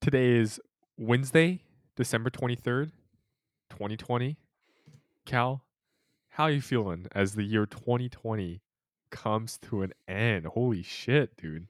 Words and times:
Today 0.00 0.30
is 0.30 0.58
Wednesday, 0.96 1.60
December 1.94 2.30
23rd, 2.30 2.90
2020. 3.68 4.38
Cal, 5.26 5.62
how 6.30 6.44
are 6.44 6.50
you 6.50 6.62
feeling 6.62 7.06
as 7.12 7.34
the 7.34 7.42
year 7.42 7.66
2020 7.66 8.62
comes 9.10 9.58
to 9.58 9.82
an 9.82 9.92
end? 10.08 10.46
Holy 10.46 10.82
shit, 10.82 11.36
dude. 11.36 11.66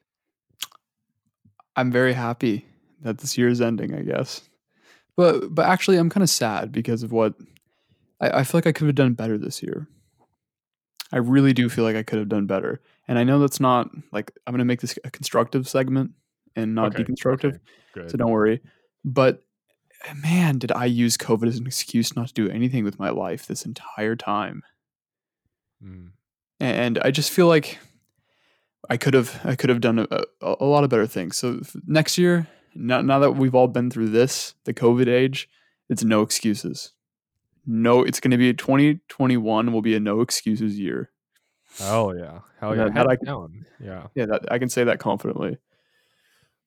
I'm 1.75 1.91
very 1.91 2.13
happy 2.13 2.67
that 3.01 3.19
this 3.19 3.37
year 3.37 3.49
is 3.49 3.61
ending, 3.61 3.93
I 3.93 4.03
guess. 4.03 4.49
But 5.17 5.53
but 5.53 5.67
actually 5.67 5.97
I'm 5.97 6.09
kind 6.09 6.23
of 6.23 6.31
sad 6.31 6.71
because 6.71 7.03
of 7.03 7.11
what 7.11 7.35
I, 8.21 8.31
I 8.31 8.45
feel 8.45 8.59
like 8.59 8.69
I 8.69 8.73
could 8.73 8.87
have 8.87 8.95
done 8.95 9.15
better 9.15 9.39
this 9.39 9.61
year. 9.61 9.89
I 11.11 11.17
really 11.17 11.53
do 11.53 11.69
feel 11.69 11.83
like 11.83 11.97
I 11.97 12.05
could 12.05 12.21
have 12.21 12.29
done 12.29 12.47
better. 12.47 12.81
And 13.09 13.19
I 13.19 13.25
know 13.25 13.41
that's 13.41 13.59
not 13.59 13.91
like 14.13 14.31
I'm 14.47 14.55
gonna 14.55 14.65
make 14.65 14.83
this 14.83 14.97
a 15.03 15.11
constructive 15.11 15.69
segment 15.69 16.13
and 16.57 16.75
not 16.75 16.95
Okay, 16.95 17.05
deconstructive. 17.05 17.59
okay. 17.97 18.09
So 18.09 18.17
don't 18.17 18.31
worry. 18.31 18.61
But 19.05 19.43
man, 20.17 20.59
did 20.59 20.73
I 20.73 20.85
use 20.87 21.17
COVID 21.17 21.47
as 21.49 21.59
an 21.59 21.67
excuse 21.67 22.17
not 22.17 22.29
to 22.29 22.35
do 22.35 22.49
anything 22.51 22.85
with 22.85 22.99
my 22.99 23.11
life 23.11 23.47
this 23.47 23.65
entire 23.65 24.17
time. 24.17 24.63
Mm, 25.85 26.11
and 26.59 26.99
I 26.99 27.11
just 27.11 27.31
feel 27.31 27.47
like 27.47 27.79
I 28.89 28.97
could 28.97 29.15
have 29.15 29.41
I 29.45 29.55
could 29.57 29.71
have 29.71 29.81
done 29.81 29.99
a, 30.01 30.07
a, 30.41 30.57
a 30.61 30.65
lot 30.65 30.85
of 30.85 30.91
better 30.91 31.07
things. 31.07 31.37
So 31.37 31.61
next 31.87 32.19
year, 32.19 32.47
now, 32.75 33.01
now 33.01 33.19
that 33.21 33.33
we've 33.33 33.55
all 33.55 33.69
been 33.69 33.91
through 33.91 34.11
this, 34.11 34.55
the 34.65 34.75
COVID 34.75 35.07
age, 35.09 35.49
it's 35.89 36.05
no 36.05 36.23
excuses. 36.23 36.93
No, 37.67 38.03
it's 38.03 38.21
going 38.21 38.31
to 38.31 38.37
be 38.39 38.53
2021 38.55 39.73
will 39.73 39.83
be 39.83 39.95
a 39.95 40.01
no 40.01 40.21
excuses 40.23 40.79
year. 40.79 41.11
Oh 41.81 42.13
yeah. 42.13 42.41
Hell 42.59 42.77
yeah. 42.77 42.89
that 42.89 43.07
I 43.07 43.11
Head 43.13 43.21
can- 43.25 43.67
Yeah. 43.83 44.07
Yeah, 44.15 44.27
that 44.27 44.51
I 44.51 44.59
can 44.59 44.69
say 44.69 44.85
that 44.85 44.99
confidently. 44.99 45.59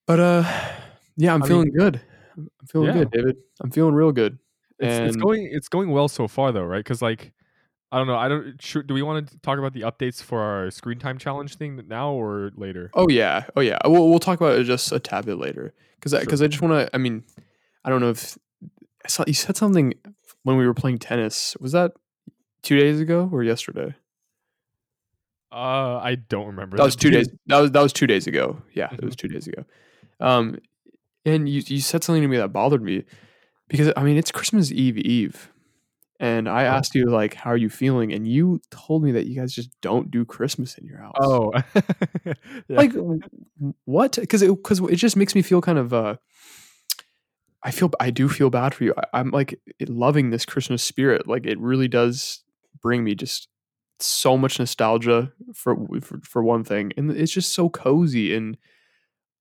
But 0.06 0.20
uh, 0.20 0.44
yeah, 1.18 1.34
I'm 1.34 1.44
I 1.44 1.48
feeling 1.48 1.72
good. 1.72 2.02
I'm 2.38 2.50
feeling 2.68 2.88
Yeah. 2.88 2.94
good, 2.94 3.12
David. 3.12 3.38
I'm 3.62 3.72
feeling 3.72 3.94
real 3.94 4.12
good. 4.12 4.38
It's, 4.80 5.16
it's 5.16 5.24
going 5.24 5.48
it's 5.52 5.70
going 5.70 5.92
well 5.92 6.08
so 6.08 6.28
far 6.28 6.52
though, 6.52 6.64
right? 6.64 6.84
Because 6.84 7.02
like 7.02 7.32
I 7.92 7.98
don't 8.00 8.08
know. 8.08 8.16
I 8.18 8.28
don't. 8.28 8.60
Should, 8.62 8.88
do 8.88 8.96
we 8.96 9.04
want 9.04 9.30
to 9.30 9.38
talk 9.40 9.60
about 9.60 9.74
the 9.74 9.82
updates 9.82 10.22
for 10.22 10.42
our 10.42 10.72
screen 10.72 10.98
time 10.98 11.20
challenge 11.20 11.56
thing 11.58 11.80
now 11.88 12.12
or 12.12 12.52
later? 12.56 12.90
Oh 12.96 13.08
yeah, 13.08 13.46
oh 13.56 13.62
yeah. 13.62 13.78
We'll 13.86 14.10
we'll 14.10 14.20
talk 14.20 14.42
about 14.42 14.58
it 14.58 14.64
just 14.64 14.92
a 14.92 15.00
tad 15.00 15.26
bit 15.26 15.38
later 15.38 15.74
because 15.96 16.12
Sure. 16.12 16.20
because 16.22 16.42
I 16.42 16.48
just 16.48 16.62
want 16.62 16.74
to. 16.74 16.90
I 16.94 16.98
mean, 16.98 17.24
I 17.86 17.90
don't 17.92 18.02
know 18.02 18.10
if 18.10 18.38
I 19.06 19.08
saw 19.10 19.24
you 19.28 19.34
said 19.36 19.56
something 19.58 19.94
when 20.42 20.58
we 20.58 20.66
were 20.66 20.74
playing 20.74 20.98
tennis. 21.00 21.56
Was 21.60 21.72
that 21.74 21.94
two 22.64 22.78
days 22.80 23.00
ago 23.00 23.30
or 23.32 23.44
yesterday? 23.44 23.94
Uh, 25.52 26.00
I 26.02 26.16
don't 26.16 26.48
remember. 26.48 26.78
That 26.78 26.84
was 26.84 26.96
two 26.96 27.12
days. 27.12 27.30
That 27.46 27.60
was 27.60 27.72
that 27.72 27.82
was 27.84 27.94
two 27.94 28.08
days 28.08 28.26
ago. 28.26 28.58
Yeah, 28.74 28.90
it 28.92 29.04
was 29.04 29.14
Mhm. 29.14 29.18
two 29.20 29.28
days 29.28 29.48
ago. 29.48 29.66
Um, 30.20 30.58
and 31.26 31.48
you 31.48 31.62
you 31.66 31.80
said 31.80 32.04
something 32.04 32.22
to 32.22 32.28
me 32.28 32.38
that 32.38 32.50
bothered 32.50 32.82
me 32.82 33.06
because 33.68 33.92
I 33.96 34.04
mean 34.04 34.18
it's 34.18 34.32
Christmas 34.32 34.72
Eve 34.72 34.98
Eve, 34.98 35.52
and 36.20 36.50
I 36.50 36.64
asked 36.64 36.96
you 36.96 37.06
like 37.10 37.34
how 37.34 37.52
are 37.52 37.58
you 37.58 37.70
feeling, 37.70 38.14
and 38.14 38.28
you 38.28 38.62
told 38.72 39.04
me 39.04 39.12
that 39.14 39.26
you 39.26 39.36
guys 39.36 39.54
just 39.54 39.70
don't 39.82 40.12
do 40.12 40.26
Christmas 40.26 40.78
in 40.78 40.86
your 40.86 40.98
house. 40.98 41.16
Oh, 41.20 41.52
yeah. 42.26 42.34
like 42.70 42.94
what? 43.86 44.18
Because 44.20 44.42
it 44.42 44.50
because 44.50 44.80
it 44.80 44.96
just 44.96 45.16
makes 45.16 45.36
me 45.36 45.42
feel 45.42 45.62
kind 45.62 45.78
of 45.78 45.94
uh 45.94 46.16
i 47.66 47.72
feel 47.72 47.90
i 48.00 48.10
do 48.10 48.28
feel 48.28 48.50
bad 48.50 48.74
for 48.74 48.84
you. 48.84 48.94
I, 48.98 49.20
i'm 49.20 49.32
like 49.32 49.60
loving 49.88 50.30
this 50.30 50.46
christmas 50.46 50.84
spirit. 50.84 51.28
Like 51.28 51.46
it 51.46 51.60
really 51.60 51.88
does 51.88 52.44
bring 52.82 53.04
me 53.04 53.16
just 53.16 53.48
so 54.00 54.38
much 54.38 54.60
nostalgia 54.60 55.32
for 55.54 55.78
for, 56.02 56.20
for 56.24 56.44
one 56.44 56.64
thing 56.64 56.92
and 56.98 57.10
it's 57.12 57.32
just 57.32 57.54
so 57.54 57.70
cozy 57.70 58.36
and 58.36 58.58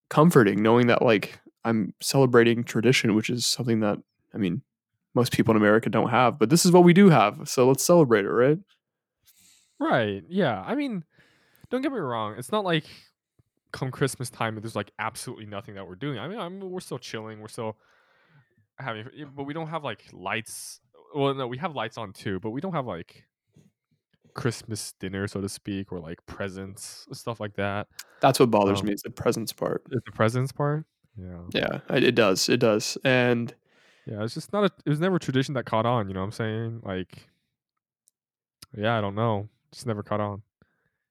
comforting 0.09 0.63
knowing 0.63 0.87
that 0.87 1.03
like 1.03 1.41
i'm 1.65 1.95
celebrating 2.01 2.63
tradition 2.65 3.15
which 3.15 3.31
is 3.31 3.47
something 3.47 3.81
that 3.81 3.99
i 4.35 4.39
mean 4.39 4.63
most 5.15 5.33
people 5.33 5.53
in 5.53 5.57
america 5.57 5.89
don't 5.89 6.11
have 6.11 6.39
but 6.39 6.51
this 6.51 6.65
is 6.65 6.73
what 6.73 6.85
we 6.85 6.93
do 6.93 7.09
have 7.09 7.41
so 7.49 7.67
let's 7.69 7.85
celebrate 7.85 8.25
it 8.25 8.31
right 8.31 8.59
right. 9.83 10.23
Yeah. 10.29 10.63
I 10.65 10.75
mean, 10.75 11.05
don't 11.71 11.83
get 11.83 11.93
me 11.93 11.99
wrong. 11.99 12.35
It's 12.39 12.53
not 12.53 12.65
like 12.65 12.85
come 13.73 13.91
Christmas 13.91 14.29
time 14.29 14.59
there's 14.61 14.77
like 14.77 14.93
absolutely 14.99 15.47
nothing 15.47 15.75
that 15.75 15.89
we're 15.89 15.95
doing. 15.95 16.19
I 16.19 16.29
mean, 16.29 16.39
I'm, 16.39 16.61
we're 16.61 16.81
still 16.81 16.99
chilling. 16.99 17.41
We're 17.41 17.49
still 17.49 17.77
having, 18.79 19.07
but 19.35 19.45
we 19.45 19.55
don't 19.55 19.69
have 19.69 19.85
like 19.85 20.05
lights. 20.13 20.81
Well, 21.15 21.35
no, 21.35 21.47
we 21.47 21.59
have 21.59 21.75
lights 21.75 21.99
on 21.99 22.13
too, 22.13 22.41
but 22.41 22.51
we 22.51 22.61
don't 22.61 22.75
have 22.75 22.87
like 22.87 23.25
Christmas 24.35 24.95
dinner, 25.01 25.27
so 25.27 25.41
to 25.41 25.49
speak, 25.49 25.93
or 25.93 26.01
like 26.01 26.25
presents, 26.27 27.07
stuff 27.13 27.41
like 27.41 27.55
that. 27.57 27.87
That's 28.23 28.41
what 28.41 28.51
bothers 28.51 28.81
Um, 28.81 28.87
me 28.87 28.95
is 28.95 29.03
the 29.03 29.11
presence 29.11 29.53
part 29.53 29.83
Is 29.91 30.01
the 30.07 30.13
presence 30.13 30.51
part? 30.53 30.87
Yeah. 31.19 31.41
yeah 31.53 31.81
it 31.95 32.15
does 32.15 32.49
it 32.49 32.57
does 32.59 32.97
and 33.05 33.55
Yeah, 34.07 34.25
it's 34.25 34.33
just 34.35 34.53
not 34.53 34.65
a. 34.65 34.71
It 34.87 34.89
was 34.91 34.99
never 34.99 35.17
a 35.17 35.21
tradition 35.21 35.53
that 35.55 35.67
caught 35.67 35.85
on. 35.87 36.09
You 36.09 36.15
know 36.15 36.21
what 36.21 36.27
I'm 36.27 36.33
saying? 36.33 36.81
Like, 36.83 37.29
yeah, 38.77 38.97
I 38.99 39.01
don't 39.01 39.15
know. 39.15 39.49
Just 39.73 39.87
never 39.87 40.03
caught 40.03 40.21
on. 40.21 40.43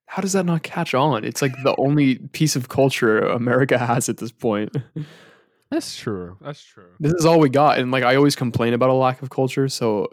how 0.07 0.22
does 0.22 0.33
that 0.33 0.45
not 0.45 0.61
catch 0.63 0.94
on? 0.94 1.23
It's 1.23 1.41
like 1.41 1.53
the 1.63 1.75
only 1.77 2.16
piece 2.33 2.55
of 2.57 2.67
culture 2.67 3.19
America 3.19 3.78
has 3.78 4.09
at 4.09 4.17
this 4.17 4.31
point. 4.31 4.75
That's 5.72 5.95
true. 5.95 6.35
That's 6.41 6.61
true. 6.61 6.91
This 6.99 7.13
is 7.13 7.25
all 7.25 7.39
we 7.39 7.47
got. 7.49 7.79
And 7.79 7.91
like 7.91 8.03
I 8.03 8.16
always 8.17 8.35
complain 8.35 8.73
about 8.73 8.89
a 8.89 8.93
lack 8.93 9.22
of 9.22 9.29
culture, 9.29 9.69
so 9.69 10.09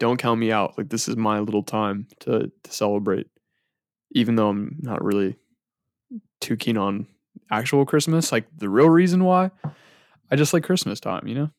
don't 0.00 0.16
count 0.18 0.40
me 0.40 0.50
out. 0.50 0.76
Like 0.76 0.88
this 0.88 1.06
is 1.08 1.16
my 1.16 1.38
little 1.38 1.62
time 1.62 2.08
to 2.20 2.50
to 2.64 2.72
celebrate. 2.72 3.28
Even 4.12 4.34
though 4.34 4.48
I'm 4.48 4.76
not 4.80 5.04
really 5.04 5.36
too 6.40 6.56
keen 6.56 6.76
on 6.76 7.06
actual 7.50 7.84
Christmas, 7.86 8.32
like 8.32 8.46
the 8.56 8.68
real 8.68 8.88
reason 8.90 9.24
why 9.24 9.50
I 10.30 10.36
just 10.36 10.52
like 10.52 10.64
Christmas 10.64 11.00
time, 11.00 11.26
you 11.26 11.34
know? 11.34 11.50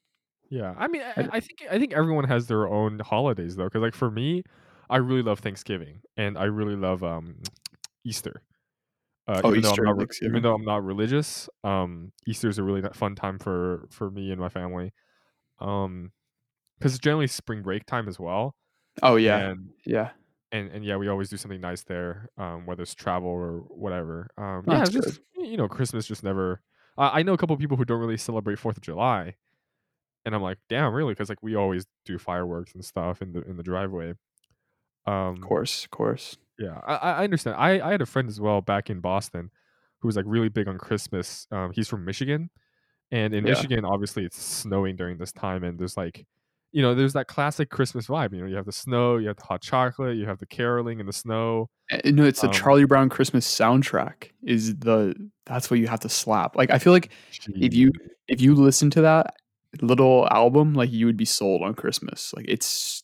Yeah, 0.50 0.74
I 0.78 0.88
mean, 0.88 1.02
I, 1.02 1.22
I- 1.22 1.30
I 1.34 1.40
think 1.40 1.64
I 1.72 1.80
think 1.80 1.94
everyone 1.94 2.26
has 2.26 2.48
their 2.48 2.68
own 2.68 3.00
holidays 3.00 3.56
though, 3.56 3.66
because 3.66 3.82
like 3.82 3.96
for 3.96 4.12
me, 4.12 4.44
I 4.90 4.98
really 4.98 5.22
love 5.22 5.40
Thanksgiving 5.40 6.02
and 6.18 6.38
I 6.38 6.46
really 6.46 6.76
love 6.76 7.04
um 7.04 7.36
Easter. 8.06 8.42
Uh, 9.28 9.42
Oh, 9.46 9.50
even 9.52 9.62
though 9.62 9.72
I'm 9.72 9.84
not, 9.86 9.98
even 10.24 10.42
though 10.44 10.54
I'm 10.56 10.66
not 10.66 10.84
religious, 10.84 11.48
um, 11.64 12.12
Easter 12.28 12.50
is 12.50 12.58
a 12.58 12.64
really 12.64 12.82
fun 12.94 13.16
time 13.16 13.40
for 13.40 13.88
for 13.92 14.12
me 14.12 14.32
and 14.32 14.42
my 14.42 14.50
family, 14.50 14.92
um, 15.60 16.12
because 16.80 16.94
it's 16.96 17.00
generally 17.02 17.28
spring 17.28 17.62
break 17.62 17.86
time 17.86 18.08
as 18.10 18.20
well. 18.20 18.56
Oh 19.04 19.16
yeah. 19.16 19.52
and 19.52 19.70
yeah. 19.86 20.12
And 20.52 20.70
and 20.72 20.84
yeah, 20.86 20.98
we 20.98 21.08
always 21.08 21.30
do 21.30 21.38
something 21.38 21.62
nice 21.62 21.84
there, 21.84 22.30
um, 22.38 22.66
whether 22.66 22.84
it's 22.84 22.96
travel 22.96 23.30
or 23.30 23.60
whatever. 23.70 24.30
Um, 24.38 24.64
yeah, 24.68 24.82
it's 24.82 24.90
just 24.92 25.20
you 25.38 25.58
know, 25.58 25.68
Christmas 25.68 26.06
just 26.06 26.24
never. 26.24 26.62
I 26.98 27.20
I 27.20 27.24
know 27.24 27.34
a 27.34 27.38
couple 27.38 27.56
people 27.58 27.78
who 27.78 27.86
don't 27.86 28.00
really 28.00 28.18
celebrate 28.18 28.60
Fourth 28.60 28.78
of 28.78 28.84
July, 28.84 29.36
and 30.26 30.36
I'm 30.36 30.42
like, 30.42 30.58
damn, 30.70 30.94
really? 30.94 31.14
Because 31.14 31.30
like 31.30 31.42
we 31.42 31.56
always 31.56 31.86
do 32.06 32.18
fireworks 32.18 32.74
and 32.74 32.84
stuff 32.84 33.22
in 33.22 33.34
the 33.34 33.42
in 33.44 33.58
the 33.58 33.64
driveway. 33.64 34.14
Um, 35.06 35.36
Of 35.36 35.42
course, 35.42 35.84
of 35.86 35.92
course. 35.92 36.38
yeah, 36.60 36.80
I, 36.86 36.96
I 36.96 37.12
I 37.12 37.24
understand. 37.24 37.58
I, 37.58 37.80
I 37.88 37.92
had 37.92 38.02
a 38.02 38.06
friend 38.06 38.28
as 38.30 38.40
well 38.40 38.62
back 38.62 38.90
in 38.90 39.00
Boston 39.00 39.52
who 40.00 40.08
was 40.08 40.16
like 40.16 40.26
really 40.28 40.50
big 40.50 40.68
on 40.68 40.78
Christmas. 40.78 41.48
Um, 41.52 41.72
he's 41.74 41.88
from 41.88 42.06
Michigan, 42.06 42.50
and 43.12 43.34
in 43.34 43.44
Yeah. 43.44 43.52
Michigan, 43.52 43.86
obviously, 43.86 44.26
it's 44.26 44.42
snowing 44.42 44.96
during 44.96 45.18
this 45.18 45.32
time, 45.32 45.64
and 45.64 45.80
there's 45.80 45.98
like, 45.98 46.26
you 46.72 46.82
know, 46.82 46.96
there's 46.96 47.14
that 47.14 47.28
classic 47.28 47.70
Christmas 47.70 48.08
vibe. 48.08 48.34
You 48.34 48.42
know, 48.42 48.48
you 48.48 48.56
have 48.56 48.66
the 48.66 48.72
snow, 48.72 49.18
you 49.18 49.28
have 49.28 49.38
the 49.38 49.44
hot 49.44 49.62
chocolate, 49.62 50.18
you 50.18 50.26
have 50.26 50.40
the 50.40 50.46
caroling 50.46 51.00
in 51.00 51.06
the 51.06 51.14
snow. 51.14 51.70
No, 52.06 52.24
it's 52.24 52.42
the 52.42 52.48
Um, 52.48 52.54
Charlie 52.54 52.86
Brown 52.86 53.10
Christmas 53.10 53.46
soundtrack. 53.46 54.32
Is 54.44 54.78
the 54.78 55.14
that's 55.46 55.70
what 55.70 55.80
you 55.80 55.88
have 55.88 56.00
to 56.02 56.10
slap. 56.10 56.56
Like 56.56 56.72
I 56.72 56.80
feel 56.80 56.94
like 56.94 57.12
if 57.56 57.74
you 57.74 57.92
if 58.28 58.40
you 58.40 58.56
listen 58.56 58.90
to 58.92 59.02
that 59.02 59.36
little 59.82 60.28
album, 60.32 60.74
like 60.74 60.92
you 60.92 61.06
would 61.06 61.18
be 61.18 61.26
sold 61.26 61.62
on 61.62 61.74
Christmas. 61.74 62.34
Like 62.36 62.46
it's 62.48 63.04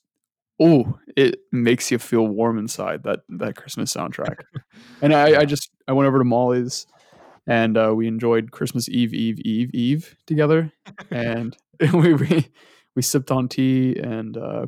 oh, 0.59 0.97
it 1.16 1.39
makes 1.51 1.91
you 1.91 2.00
feel 2.00 2.27
warm 2.27 2.57
inside 2.57 3.03
that 3.03 3.19
that 3.29 3.56
Christmas 3.57 3.94
soundtrack. 3.94 4.38
and 5.01 5.13
I, 5.13 5.41
I 5.41 5.45
just 5.45 5.69
I 5.88 5.91
went 5.91 6.07
over 6.07 6.19
to 6.19 6.23
Molly's 6.23 6.88
and 7.47 7.77
uh, 7.77 7.94
we 7.95 8.07
enjoyed 8.07 8.51
Christmas 8.51 8.89
Eve, 8.89 9.13
Eve, 9.13 9.39
Eve, 9.39 9.72
Eve 9.73 10.16
together, 10.25 10.72
and 11.09 11.56
we 11.94 12.13
we, 12.13 12.47
we 12.97 13.01
sipped 13.03 13.29
on 13.29 13.47
tea 13.47 13.95
and 13.99 14.35
uh, 14.35 14.65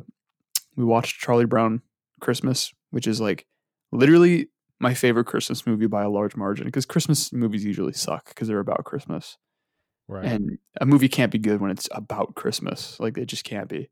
we 0.76 0.84
watched 0.84 1.18
Charlie 1.20 1.46
Brown 1.46 1.82
Christmas, 2.20 2.72
which 2.92 3.08
is 3.08 3.20
like 3.20 3.44
literally 3.90 4.48
my 4.78 4.94
favorite 4.94 5.24
Christmas 5.26 5.66
movie 5.66 5.88
by 5.88 6.04
a 6.04 6.08
large 6.08 6.36
margin 6.36 6.66
because 6.66 6.86
Christmas 6.86 7.32
movies 7.32 7.64
usually 7.64 7.92
suck 7.92 8.28
because 8.28 8.46
they're 8.46 8.60
about 8.60 8.84
Christmas. 8.84 9.36
right. 10.06 10.24
And 10.24 10.58
a 10.80 10.86
movie 10.86 11.08
can't 11.08 11.32
be 11.32 11.38
good 11.38 11.60
when 11.60 11.72
it's 11.72 11.88
about 11.90 12.36
Christmas. 12.36 12.98
Like 13.00 13.18
it 13.18 13.26
just 13.26 13.42
can't 13.42 13.68
be. 13.68 13.90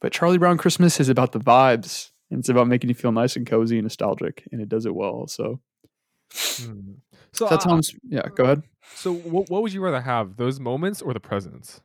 But 0.00 0.12
Charlie 0.12 0.38
Brown 0.38 0.56
Christmas 0.56 0.98
is 0.98 1.10
about 1.10 1.32
the 1.32 1.40
vibes. 1.40 2.10
And 2.30 2.40
it's 2.40 2.48
about 2.48 2.68
making 2.68 2.88
you 2.88 2.94
feel 2.94 3.12
nice 3.12 3.36
and 3.36 3.46
cozy 3.46 3.76
and 3.78 3.84
nostalgic. 3.84 4.46
And 4.50 4.60
it 4.62 4.68
does 4.70 4.86
it 4.86 4.94
well. 4.94 5.26
So 5.28 5.60
Mm. 6.30 6.96
So 7.32 7.48
that 7.48 7.60
I- 7.60 7.64
sounds 7.64 7.94
yeah, 8.08 8.22
go 8.34 8.44
ahead. 8.44 8.62
so 8.94 9.12
what 9.14 9.48
what 9.50 9.62
would 9.62 9.72
you 9.72 9.80
rather 9.80 10.00
have, 10.02 10.36
those 10.36 10.58
moments 10.60 11.00
or 11.02 11.12
the 11.14 11.20
presents? 11.20 11.80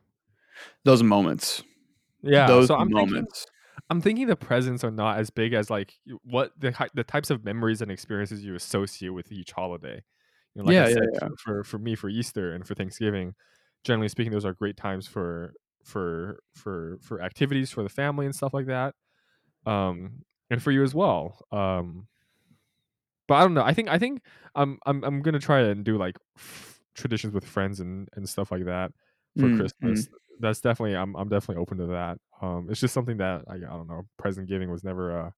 Those 0.84 1.02
moments. 1.02 1.62
Yeah, 2.24 2.46
those 2.46 2.68
so 2.68 2.74
I'm 2.76 2.90
thinking. 2.90 3.26
I'm 3.90 4.00
thinking 4.00 4.26
the 4.26 4.36
presents 4.36 4.84
are 4.84 4.90
not 4.90 5.18
as 5.18 5.30
big 5.30 5.52
as 5.52 5.70
like 5.70 5.94
what 6.24 6.52
the 6.58 6.74
the 6.94 7.04
types 7.04 7.30
of 7.30 7.44
memories 7.44 7.82
and 7.82 7.90
experiences 7.90 8.44
you 8.44 8.54
associate 8.54 9.10
with 9.10 9.30
each 9.32 9.52
holiday. 9.52 10.02
You 10.54 10.62
know, 10.62 10.64
like 10.66 10.78
Yeah, 10.78 10.80
I 10.80 10.88
yeah, 10.88 11.00
yeah. 11.22 11.28
For, 11.44 11.64
for 11.64 11.78
me 11.78 11.94
for 11.96 12.08
Easter 12.08 12.52
and 12.54 12.66
for 12.66 12.74
Thanksgiving, 12.74 13.34
generally 13.84 14.08
speaking, 14.08 14.32
those 14.32 14.44
are 14.44 14.54
great 14.54 14.76
times 14.76 15.06
for 15.08 15.54
for 15.84 16.40
for 16.54 16.98
for 17.02 17.20
activities 17.22 17.70
for 17.70 17.82
the 17.82 17.88
family 17.90 18.26
and 18.26 18.34
stuff 18.34 18.54
like 18.54 18.66
that. 18.66 18.94
Um, 19.66 20.22
and 20.50 20.62
for 20.62 20.72
you 20.72 20.82
as 20.84 20.94
well. 20.94 21.40
Um, 21.52 22.08
but 23.28 23.34
I 23.36 23.40
don't 23.42 23.54
know. 23.54 23.62
I 23.62 23.72
think 23.74 23.88
I 23.88 23.98
think 23.98 24.22
I'm 24.54 24.78
I'm 24.86 25.02
I'm 25.04 25.22
gonna 25.22 25.38
try 25.38 25.60
and 25.60 25.84
do 25.84 25.96
like 25.96 26.16
f- 26.36 26.80
traditions 26.94 27.32
with 27.34 27.44
friends 27.44 27.80
and 27.80 28.08
and 28.14 28.28
stuff 28.28 28.50
like 28.52 28.64
that 28.66 28.92
for 29.36 29.48
Mm, 29.48 29.50
Christmas. 29.50 30.08
That's 30.40 30.60
definitely 30.60 30.96
I'm 30.96 31.14
I'm 31.16 31.28
definitely 31.28 31.60
open 31.62 31.78
to 31.78 31.86
that. 31.86 32.18
Um, 32.42 32.66
it's 32.70 32.80
just 32.80 32.94
something 32.94 33.16
that 33.18 33.44
I, 33.48 33.54
I 33.54 33.58
don't 33.58 33.88
know. 33.88 34.02
Present 34.18 34.48
giving 34.48 34.70
was 34.70 34.84
never 34.84 35.18
uh 35.26 35.30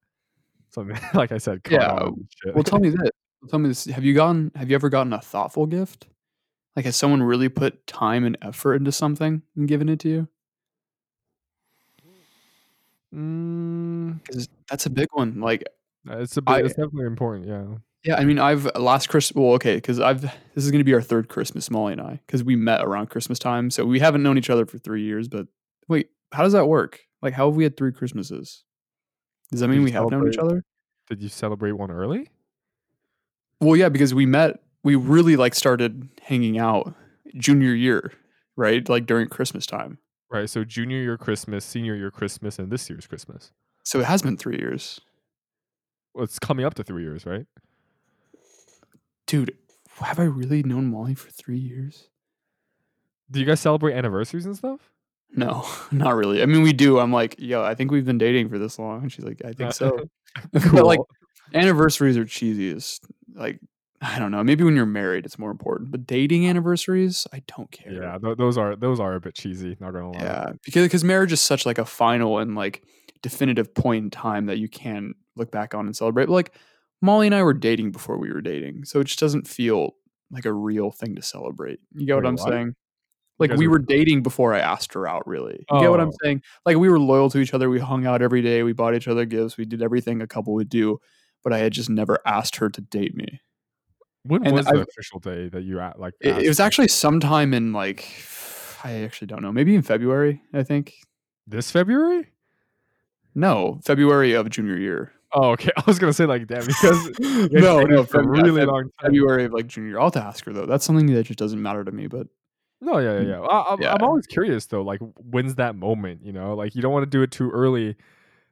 something 0.69 0.97
like 1.13 1.31
I 1.31 1.37
said. 1.37 1.61
Yeah, 1.69 1.99
shit. 2.43 2.55
Well, 2.55 2.63
tell 2.63 2.79
me 2.79 2.89
this. 2.89 3.09
Tell 3.49 3.59
me 3.59 3.69
this. 3.69 3.85
Have 3.85 4.03
you 4.03 4.13
gotten? 4.13 4.51
Have 4.55 4.69
you 4.69 4.75
ever 4.75 4.89
gotten 4.89 5.13
a 5.13 5.21
thoughtful 5.21 5.65
gift? 5.65 6.07
Like, 6.75 6.85
has 6.85 6.95
someone 6.95 7.23
really 7.23 7.49
put 7.49 7.85
time 7.87 8.23
and 8.23 8.37
effort 8.41 8.75
into 8.75 8.91
something 8.91 9.41
and 9.55 9.67
given 9.67 9.89
it 9.89 9.99
to 10.01 10.09
you? 10.09 10.27
mm, 13.13 14.19
Because 14.23 14.47
that's 14.69 14.85
a 14.85 14.89
big 14.89 15.07
one. 15.13 15.39
Like, 15.39 15.63
it's 16.05 16.37
a 16.37 16.41
bit, 16.41 16.53
I- 16.53 16.59
it's 16.65 16.75
definitely 16.75 17.05
important. 17.05 17.47
Yeah. 17.47 17.77
Yeah, 18.07 18.15
I 18.15 18.23
mean, 18.23 18.39
I've 18.39 18.73
last 18.77 19.09
Christmas. 19.09 19.35
Well, 19.35 19.53
okay, 19.55 19.75
because 19.75 19.99
I've 19.99 20.21
this 20.21 20.63
is 20.63 20.71
going 20.71 20.79
to 20.79 20.85
be 20.85 20.93
our 20.93 21.01
third 21.01 21.27
Christmas, 21.27 21.69
Molly 21.69 21.91
and 21.91 22.01
I, 22.01 22.21
because 22.25 22.41
we 22.41 22.55
met 22.55 22.81
around 22.81 23.09
Christmas 23.09 23.37
time. 23.37 23.69
So 23.69 23.85
we 23.85 23.99
haven't 23.99 24.23
known 24.23 24.37
each 24.37 24.49
other 24.49 24.65
for 24.65 24.77
three 24.77 25.03
years. 25.03 25.27
But 25.27 25.47
wait, 25.89 26.07
how 26.31 26.43
does 26.43 26.53
that 26.53 26.67
work? 26.67 27.01
Like, 27.21 27.33
how 27.33 27.49
have 27.49 27.57
we 27.57 27.65
had 27.65 27.75
three 27.75 27.91
Christmases? 27.91 28.63
Does 29.51 29.59
that 29.59 29.67
Did 29.67 29.73
mean 29.73 29.83
we 29.83 29.91
have 29.91 30.09
known 30.09 30.25
each 30.31 30.37
other? 30.37 30.63
Did 31.09 31.21
you 31.21 31.27
celebrate 31.27 31.73
one 31.73 31.91
early? 31.91 32.29
Well, 33.59 33.75
yeah, 33.75 33.89
because 33.89 34.13
we 34.13 34.25
met. 34.25 34.61
We 34.83 34.95
really 34.95 35.35
like 35.35 35.53
started 35.53 36.07
hanging 36.21 36.57
out 36.57 36.95
junior 37.35 37.73
year, 37.73 38.13
right? 38.55 38.87
Like 38.87 39.05
during 39.05 39.27
Christmas 39.27 39.65
time. 39.65 39.97
Right. 40.31 40.49
So 40.49 40.63
junior 40.63 40.99
year 40.99 41.17
Christmas, 41.17 41.65
senior 41.65 41.95
year 41.95 42.11
Christmas, 42.11 42.57
and 42.57 42.71
this 42.71 42.89
year's 42.89 43.05
Christmas. 43.05 43.51
So 43.83 43.99
it 43.99 44.05
has 44.05 44.21
been 44.21 44.37
three 44.37 44.57
years. 44.57 45.01
Well, 46.13 46.23
it's 46.23 46.39
coming 46.39 46.65
up 46.65 46.73
to 46.75 46.83
three 46.83 47.03
years, 47.03 47.25
right? 47.25 47.45
Dude, 49.27 49.55
have 49.99 50.19
I 50.19 50.23
really 50.23 50.63
known 50.63 50.89
Molly 50.89 51.15
for 51.15 51.29
three 51.29 51.59
years? 51.59 52.09
Do 53.29 53.39
you 53.39 53.45
guys 53.45 53.59
celebrate 53.59 53.93
anniversaries 53.93 54.45
and 54.45 54.55
stuff? 54.55 54.89
No, 55.35 55.65
not 55.91 56.15
really. 56.15 56.41
I 56.41 56.45
mean, 56.45 56.61
we 56.61 56.73
do. 56.73 56.99
I'm 56.99 57.11
like, 57.11 57.35
yo, 57.37 57.63
I 57.63 57.75
think 57.75 57.91
we've 57.91 58.05
been 58.05 58.17
dating 58.17 58.49
for 58.49 58.57
this 58.57 58.79
long. 58.79 59.03
And 59.03 59.11
she's 59.11 59.25
like, 59.25 59.41
I 59.43 59.51
think 59.51 59.69
uh, 59.69 59.71
so. 59.71 59.99
But 60.51 60.85
like, 60.85 60.99
anniversaries 61.53 62.17
are 62.17 62.25
cheesy. 62.25 62.71
As 62.71 62.99
like, 63.35 63.59
I 64.01 64.19
don't 64.19 64.31
know. 64.31 64.43
Maybe 64.43 64.63
when 64.63 64.75
you're 64.75 64.85
married, 64.85 65.25
it's 65.25 65.39
more 65.39 65.51
important. 65.51 65.91
But 65.91 66.05
dating 66.05 66.47
anniversaries, 66.47 67.27
I 67.33 67.41
don't 67.57 67.71
care. 67.71 67.91
yeah, 67.91 68.17
th- 68.17 68.37
those 68.37 68.57
are 68.57 68.75
those 68.75 68.99
are 68.99 69.15
a 69.15 69.19
bit 69.19 69.33
cheesy. 69.33 69.75
Not 69.79 69.93
gonna 69.93 70.11
lie. 70.11 70.19
Yeah, 70.19 70.51
because 70.63 70.85
because 70.85 71.03
marriage 71.03 71.31
is 71.31 71.41
such 71.41 71.65
like 71.65 71.79
a 71.79 71.85
final 71.85 72.37
and 72.37 72.55
like 72.55 72.83
definitive 73.21 73.73
point 73.73 74.03
in 74.03 74.09
time 74.11 74.45
that 74.45 74.59
you 74.59 74.69
can 74.69 75.15
look 75.35 75.51
back 75.51 75.73
on 75.73 75.87
and 75.87 75.95
celebrate. 75.95 76.27
But, 76.27 76.33
like 76.33 76.53
Molly 77.01 77.27
and 77.27 77.35
I 77.35 77.43
were 77.43 77.53
dating 77.53 77.91
before 77.91 78.17
we 78.17 78.31
were 78.31 78.41
dating, 78.41 78.85
so 78.85 78.99
it 78.99 79.05
just 79.07 79.19
doesn't 79.19 79.47
feel 79.47 79.91
like 80.31 80.45
a 80.45 80.53
real 80.53 80.91
thing 80.91 81.15
to 81.15 81.21
celebrate. 81.21 81.79
You 81.93 82.05
get 82.07 82.15
what 82.15 82.23
Wait, 82.23 82.29
I'm 82.29 82.35
what? 82.37 82.49
saying? 82.49 82.73
Like 83.39 83.51
we 83.53 83.67
were- 83.67 83.77
dating 83.79 84.23
before 84.23 84.53
I 84.55 84.59
asked 84.59 84.93
her 84.95 85.07
out. 85.07 85.27
Really, 85.27 85.63
you 85.71 85.79
get 85.79 85.91
what 85.91 86.01
I'm 86.01 86.09
Oh. 86.09 86.17
saying? 86.23 86.41
Like 86.65 86.77
we 86.77 86.89
were 86.89 86.99
loyal 86.99 87.29
to 87.29 87.37
each 87.39 87.53
other. 87.53 87.69
We 87.69 87.79
hung 87.79 88.05
out 88.07 88.21
every 88.23 88.41
day. 88.41 88.63
We 88.63 88.73
bought 88.73 88.95
each 88.95 89.07
other 89.07 89.25
gifts. 89.25 89.57
We 89.57 89.65
did 89.65 89.81
everything 89.83 90.21
a 90.21 90.27
couple 90.27 90.53
would 90.55 90.69
do. 90.69 90.99
But 91.43 91.53
I 91.53 91.59
had 91.59 91.71
just 91.71 91.89
never 91.89 92.17
asked 92.25 92.55
her 92.57 92.67
to 92.69 92.81
date 92.81 93.15
me. 93.15 93.39
When 94.23 94.43
And 94.43 94.53
was 94.55 94.65
the 94.65 94.71
I've- 94.73 94.81
official 94.81 95.19
day 95.19 95.49
that 95.49 95.61
you 95.63 95.79
at 95.79 95.99
like? 95.99 96.13
It, 96.19 96.45
it 96.45 96.47
was 96.47 96.59
actually 96.59 96.87
sometime 96.87 97.53
in 97.53 97.73
like 97.73 98.05
I 98.83 99.03
actually 99.03 99.27
don't 99.27 99.43
know. 99.43 99.51
Maybe 99.51 99.75
in 99.75 99.83
February. 99.83 100.41
I 100.51 100.63
think. 100.63 100.95
this 101.45 101.69
February. 101.71 102.31
No, 103.35 103.79
February 103.85 104.33
of 104.33 104.49
junior 104.49 104.77
year. 104.77 105.11
Oh, 105.39 105.51
okay. 105.51 105.69
I 105.77 105.83
was 105.85 105.99
gonna 105.99 106.13
say 106.13 106.25
like 106.25 106.47
damn 106.47 106.65
because 106.65 107.11
no, 107.51 107.81
no, 107.83 108.03
for 108.03 108.21
a 108.21 108.27
really 108.27 108.65
long 108.65 108.83
time. 108.83 109.11
February 109.11 109.45
of 109.45 109.53
like 109.53 109.67
junior. 109.67 109.99
I'll 109.99 110.07
have 110.07 110.13
to 110.13 110.23
ask 110.23 110.43
her 110.45 110.53
though. 110.53 110.65
That's 110.65 110.83
something 110.85 111.05
that 111.13 111.23
just 111.23 111.39
doesn't 111.39 111.61
matter 111.61 111.83
to 111.83 111.91
me. 111.91 112.07
But 112.07 112.27
No, 112.81 112.97
yeah, 112.97 113.13
yeah, 113.13 113.19
mm, 113.19 113.29
yeah. 113.29 113.39
I, 113.41 113.73
I'm, 113.73 113.81
Yeah. 113.81 113.93
I'm 113.93 114.03
always 114.03 114.25
curious 114.25 114.65
though. 114.65 114.81
Like, 114.81 114.99
when's 115.17 115.55
that 115.55 115.75
moment? 115.75 116.21
You 116.23 116.33
know, 116.33 116.55
like 116.55 116.75
you 116.75 116.81
don't 116.81 116.91
want 116.93 117.03
to 117.03 117.09
do 117.09 117.21
it 117.21 117.31
too 117.31 117.49
early 117.51 117.95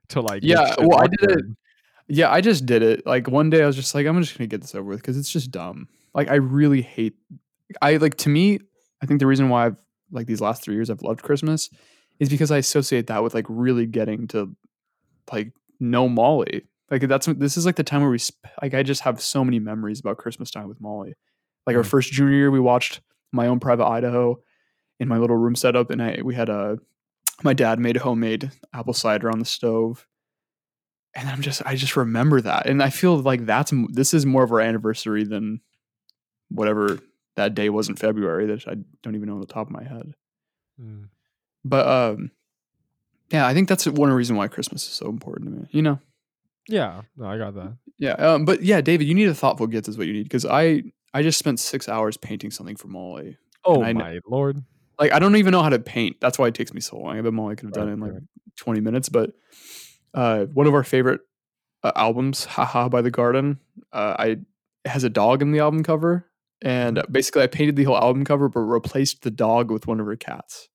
to 0.09 0.21
like. 0.21 0.43
Yeah, 0.43 0.75
well, 0.79 0.99
I 1.01 1.07
did 1.07 1.31
it- 1.31 1.45
yeah, 2.07 2.31
I 2.31 2.39
just 2.39 2.67
did 2.67 2.83
it. 2.83 3.03
Like 3.07 3.27
one 3.27 3.49
day, 3.49 3.63
I 3.63 3.65
was 3.65 3.75
just 3.75 3.95
like, 3.95 4.05
I'm 4.05 4.21
just 4.21 4.37
gonna 4.37 4.47
get 4.47 4.61
this 4.61 4.75
over 4.75 4.89
with 4.89 4.99
because 5.01 5.17
it's 5.17 5.31
just 5.31 5.49
dumb. 5.49 5.87
Like 6.13 6.29
I 6.29 6.35
really 6.35 6.83
hate. 6.83 7.15
I 7.81 7.97
like 7.97 8.15
to 8.17 8.29
me. 8.29 8.59
I 9.01 9.07
think 9.07 9.19
the 9.19 9.25
reason 9.25 9.49
why 9.49 9.65
I've 9.65 9.77
like 10.11 10.27
these 10.27 10.39
last 10.39 10.63
three 10.63 10.75
years 10.75 10.91
I've 10.91 11.01
loved 11.01 11.23
Christmas 11.23 11.71
is 12.19 12.29
because 12.29 12.51
I 12.51 12.57
associate 12.57 13.07
that 13.07 13.23
with 13.23 13.33
like 13.33 13.47
really 13.49 13.87
getting 13.87 14.27
to 14.29 14.55
like 15.31 15.51
know 15.79 16.07
Molly. 16.07 16.61
Like 16.91 17.01
that's 17.07 17.25
this 17.25 17.57
is 17.57 17.65
like 17.65 17.75
the 17.77 17.83
time 17.83 18.01
where 18.01 18.11
we 18.11 18.19
sp- 18.21 18.45
like 18.61 18.73
I 18.73 18.83
just 18.83 19.01
have 19.01 19.19
so 19.21 19.43
many 19.43 19.59
memories 19.59 19.99
about 19.99 20.17
Christmas 20.17 20.51
time 20.51 20.67
with 20.67 20.79
Molly. 20.81 21.15
Like 21.65 21.75
our 21.75 21.81
Mm. 21.83 21.87
first 21.87 22.11
junior 22.11 22.35
year, 22.35 22.51
we 22.51 22.59
watched 22.59 23.01
my 23.31 23.47
own 23.47 23.59
private 23.59 23.85
Idaho 23.87 24.39
in 24.99 25.07
my 25.07 25.17
little 25.17 25.35
room 25.35 25.55
setup, 25.55 25.89
and 25.89 26.01
I 26.01 26.19
we 26.23 26.35
had 26.35 26.49
a 26.49 26.77
my 27.43 27.53
dad 27.53 27.79
made 27.79 27.97
a 27.97 28.01
homemade 28.01 28.51
apple 28.73 28.93
cider 28.93 29.29
on 29.31 29.39
the 29.39 29.45
stove, 29.45 30.07
and 31.15 31.27
I'm 31.27 31.41
just 31.41 31.65
I 31.65 31.75
just 31.75 31.97
remember 31.97 32.39
that, 32.41 32.67
and 32.67 32.83
I 32.83 32.91
feel 32.91 33.17
like 33.17 33.45
that's 33.45 33.73
this 33.89 34.13
is 34.13 34.25
more 34.25 34.43
of 34.43 34.51
our 34.51 34.61
anniversary 34.61 35.23
than 35.23 35.61
whatever 36.49 36.99
that 37.35 37.55
day 37.55 37.69
was 37.69 37.89
in 37.89 37.95
February 37.95 38.45
that 38.45 38.67
I 38.67 38.75
don't 39.01 39.15
even 39.15 39.27
know 39.27 39.33
on 39.35 39.41
the 39.41 39.47
top 39.47 39.67
of 39.67 39.73
my 39.73 39.83
head. 39.83 40.13
Mm. 40.79 41.09
But 41.65 41.87
um, 41.87 42.31
yeah, 43.31 43.47
I 43.47 43.53
think 43.55 43.67
that's 43.67 43.87
one 43.87 44.11
reason 44.11 44.35
why 44.35 44.47
Christmas 44.47 44.83
is 44.85 44.93
so 44.93 45.07
important 45.09 45.49
to 45.49 45.55
me. 45.61 45.67
You 45.71 45.81
know. 45.81 45.99
Yeah, 46.67 47.01
no, 47.15 47.25
I 47.27 47.37
got 47.37 47.53
that. 47.55 47.77
Yeah, 47.97 48.13
um, 48.13 48.45
but 48.45 48.61
yeah, 48.63 48.81
David, 48.81 49.07
you 49.07 49.13
need 49.13 49.27
a 49.27 49.35
thoughtful 49.35 49.67
gift 49.67 49.87
is 49.87 49.97
what 49.97 50.07
you 50.07 50.13
need 50.13 50.23
because 50.23 50.45
I 50.45 50.83
I 51.13 51.21
just 51.21 51.39
spent 51.39 51.59
six 51.59 51.87
hours 51.87 52.17
painting 52.17 52.51
something 52.51 52.75
for 52.75 52.87
Molly. 52.87 53.37
Oh 53.63 53.83
I 53.83 53.93
my 53.93 54.19
lord! 54.27 54.63
Like 54.99 55.11
I 55.13 55.19
don't 55.19 55.35
even 55.35 55.51
know 55.51 55.61
how 55.61 55.69
to 55.69 55.79
paint. 55.79 56.17
That's 56.21 56.37
why 56.39 56.47
it 56.47 56.55
takes 56.55 56.73
me 56.73 56.81
so 56.81 56.97
long. 56.97 57.17
I 57.17 57.21
bet 57.21 57.33
Molly 57.33 57.55
could 57.55 57.67
have 57.67 57.73
done 57.73 57.87
Right, 57.87 57.91
it 57.91 57.93
in 57.93 57.99
like 58.01 58.13
right. 58.13 58.23
twenty 58.57 58.81
minutes. 58.81 59.09
But 59.09 59.31
uh, 60.13 60.45
one 60.45 60.67
of 60.67 60.73
our 60.73 60.83
favorite 60.83 61.21
uh, 61.83 61.91
albums, 61.95 62.45
"Haha" 62.45 62.89
by 62.89 63.01
the 63.01 63.11
Garden, 63.11 63.59
uh, 63.93 64.15
I 64.17 64.37
has 64.87 65.03
a 65.03 65.09
dog 65.09 65.41
in 65.41 65.51
the 65.51 65.59
album 65.59 65.83
cover, 65.83 66.29
and 66.61 66.97
Mm-hmm. 66.97 67.11
basically 67.11 67.43
I 67.43 67.47
painted 67.47 67.75
the 67.75 67.83
whole 67.85 67.97
album 67.97 68.25
cover, 68.25 68.49
but 68.49 68.59
replaced 68.61 69.21
the 69.23 69.31
dog 69.31 69.71
with 69.71 69.87
one 69.87 69.99
of 69.99 70.05
her 70.05 70.15
cats. 70.15 70.69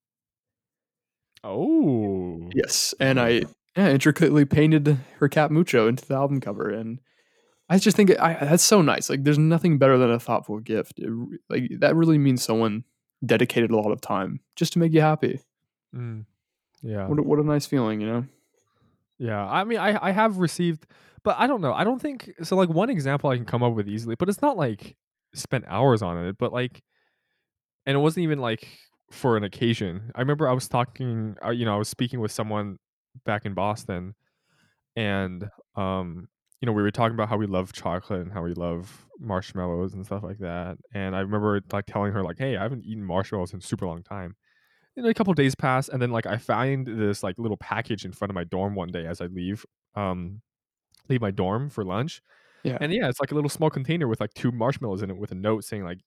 Oh, 1.44 2.50
Yes, 2.54 2.94
and 3.00 3.20
I 3.20 3.42
yeah, 3.76 3.88
intricately 3.90 4.44
painted 4.44 4.98
her 5.18 5.28
cat 5.28 5.50
Mucho 5.50 5.86
into 5.88 6.04
the 6.06 6.14
album 6.14 6.40
cover, 6.40 6.68
and 6.70 7.00
I 7.68 7.78
just 7.78 7.96
think 7.96 8.10
I, 8.18 8.34
that's 8.44 8.64
so 8.64 8.82
nice. 8.82 9.08
Like, 9.08 9.22
there's 9.24 9.38
nothing 9.38 9.78
better 9.78 9.96
than 9.98 10.10
a 10.10 10.18
thoughtful 10.18 10.58
gift. 10.58 10.94
It, 10.98 11.10
like 11.48 11.70
that 11.80 11.94
really 11.94 12.18
means 12.18 12.42
someone 12.42 12.84
dedicated 13.24 13.70
a 13.70 13.76
lot 13.76 13.92
of 13.92 14.00
time 14.00 14.40
just 14.56 14.72
to 14.72 14.78
make 14.78 14.92
you 14.92 15.00
happy. 15.00 15.40
Mm. 15.94 16.24
yeah, 16.82 17.06
What 17.06 17.18
a, 17.18 17.22
what 17.22 17.38
a 17.38 17.44
nice 17.44 17.66
feeling, 17.66 18.00
you 18.00 18.06
know. 18.06 18.24
yeah. 19.18 19.44
I 19.44 19.64
mean, 19.64 19.78
I 19.78 19.98
I 20.08 20.10
have 20.12 20.38
received, 20.38 20.86
but 21.22 21.36
I 21.38 21.46
don't 21.46 21.60
know. 21.60 21.72
I 21.72 21.84
don't 21.84 22.00
think 22.00 22.30
so. 22.42 22.56
Like 22.56 22.68
one 22.70 22.90
example 22.90 23.30
I 23.30 23.36
can 23.36 23.44
come 23.44 23.62
up 23.62 23.74
with 23.74 23.88
easily, 23.88 24.14
but 24.16 24.28
it's 24.28 24.42
not 24.42 24.56
like 24.56 24.96
spent 25.34 25.64
hours 25.68 26.02
on 26.02 26.16
it. 26.24 26.36
But 26.38 26.52
like, 26.52 26.82
and 27.86 27.96
it 27.96 28.00
wasn't 28.00 28.24
even 28.24 28.38
like 28.40 28.66
for 29.10 29.36
an 29.36 29.44
occasion. 29.44 30.10
I 30.14 30.20
remember 30.20 30.48
I 30.48 30.52
was 30.52 30.66
talking. 30.68 31.36
Uh, 31.44 31.50
you 31.50 31.64
know, 31.64 31.74
I 31.74 31.78
was 31.78 31.88
speaking 31.88 32.20
with 32.20 32.32
someone 32.32 32.78
back 33.24 33.46
in 33.46 33.54
Boston, 33.54 34.14
and 34.96 35.48
um, 35.76 36.28
you 36.60 36.66
know, 36.66 36.72
we 36.72 36.82
were 36.82 36.90
talking 36.90 37.14
about 37.14 37.28
how 37.28 37.36
we 37.36 37.46
love 37.46 37.72
chocolate 37.72 38.20
and 38.20 38.32
how 38.32 38.42
we 38.42 38.52
love 38.52 39.06
marshmallows 39.18 39.94
and 39.94 40.04
stuff 40.04 40.22
like 40.22 40.38
that. 40.38 40.76
And 40.92 41.16
I 41.16 41.20
remember 41.20 41.60
like 41.72 41.86
telling 41.86 42.12
her 42.12 42.22
like, 42.22 42.38
"Hey, 42.38 42.56
I 42.56 42.62
haven't 42.62 42.84
eaten 42.84 43.04
marshmallows 43.04 43.52
in 43.52 43.60
a 43.60 43.62
super 43.62 43.86
long 43.86 44.02
time." 44.02 44.36
And 44.96 45.06
a 45.06 45.14
couple 45.14 45.32
days 45.34 45.54
pass, 45.54 45.88
and 45.88 46.02
then 46.02 46.10
like 46.10 46.26
I 46.26 46.36
find 46.36 46.86
this 46.86 47.22
like 47.22 47.36
little 47.38 47.56
package 47.56 48.04
in 48.04 48.12
front 48.12 48.30
of 48.30 48.34
my 48.34 48.44
dorm 48.44 48.74
one 48.74 48.88
day 48.88 49.06
as 49.06 49.20
I 49.20 49.26
leave, 49.26 49.64
um, 49.94 50.42
leave 51.08 51.20
my 51.20 51.30
dorm 51.30 51.70
for 51.70 51.84
lunch. 51.84 52.22
Yeah. 52.62 52.76
And 52.80 52.92
yeah, 52.92 53.08
it's 53.08 53.20
like 53.20 53.32
a 53.32 53.34
little 53.34 53.48
small 53.48 53.70
container 53.70 54.06
with 54.06 54.20
like 54.20 54.34
two 54.34 54.52
marshmallows 54.52 55.02
in 55.02 55.10
it 55.10 55.16
with 55.16 55.32
a 55.32 55.36
note 55.36 55.64
saying 55.64 55.84
like, 55.84 56.00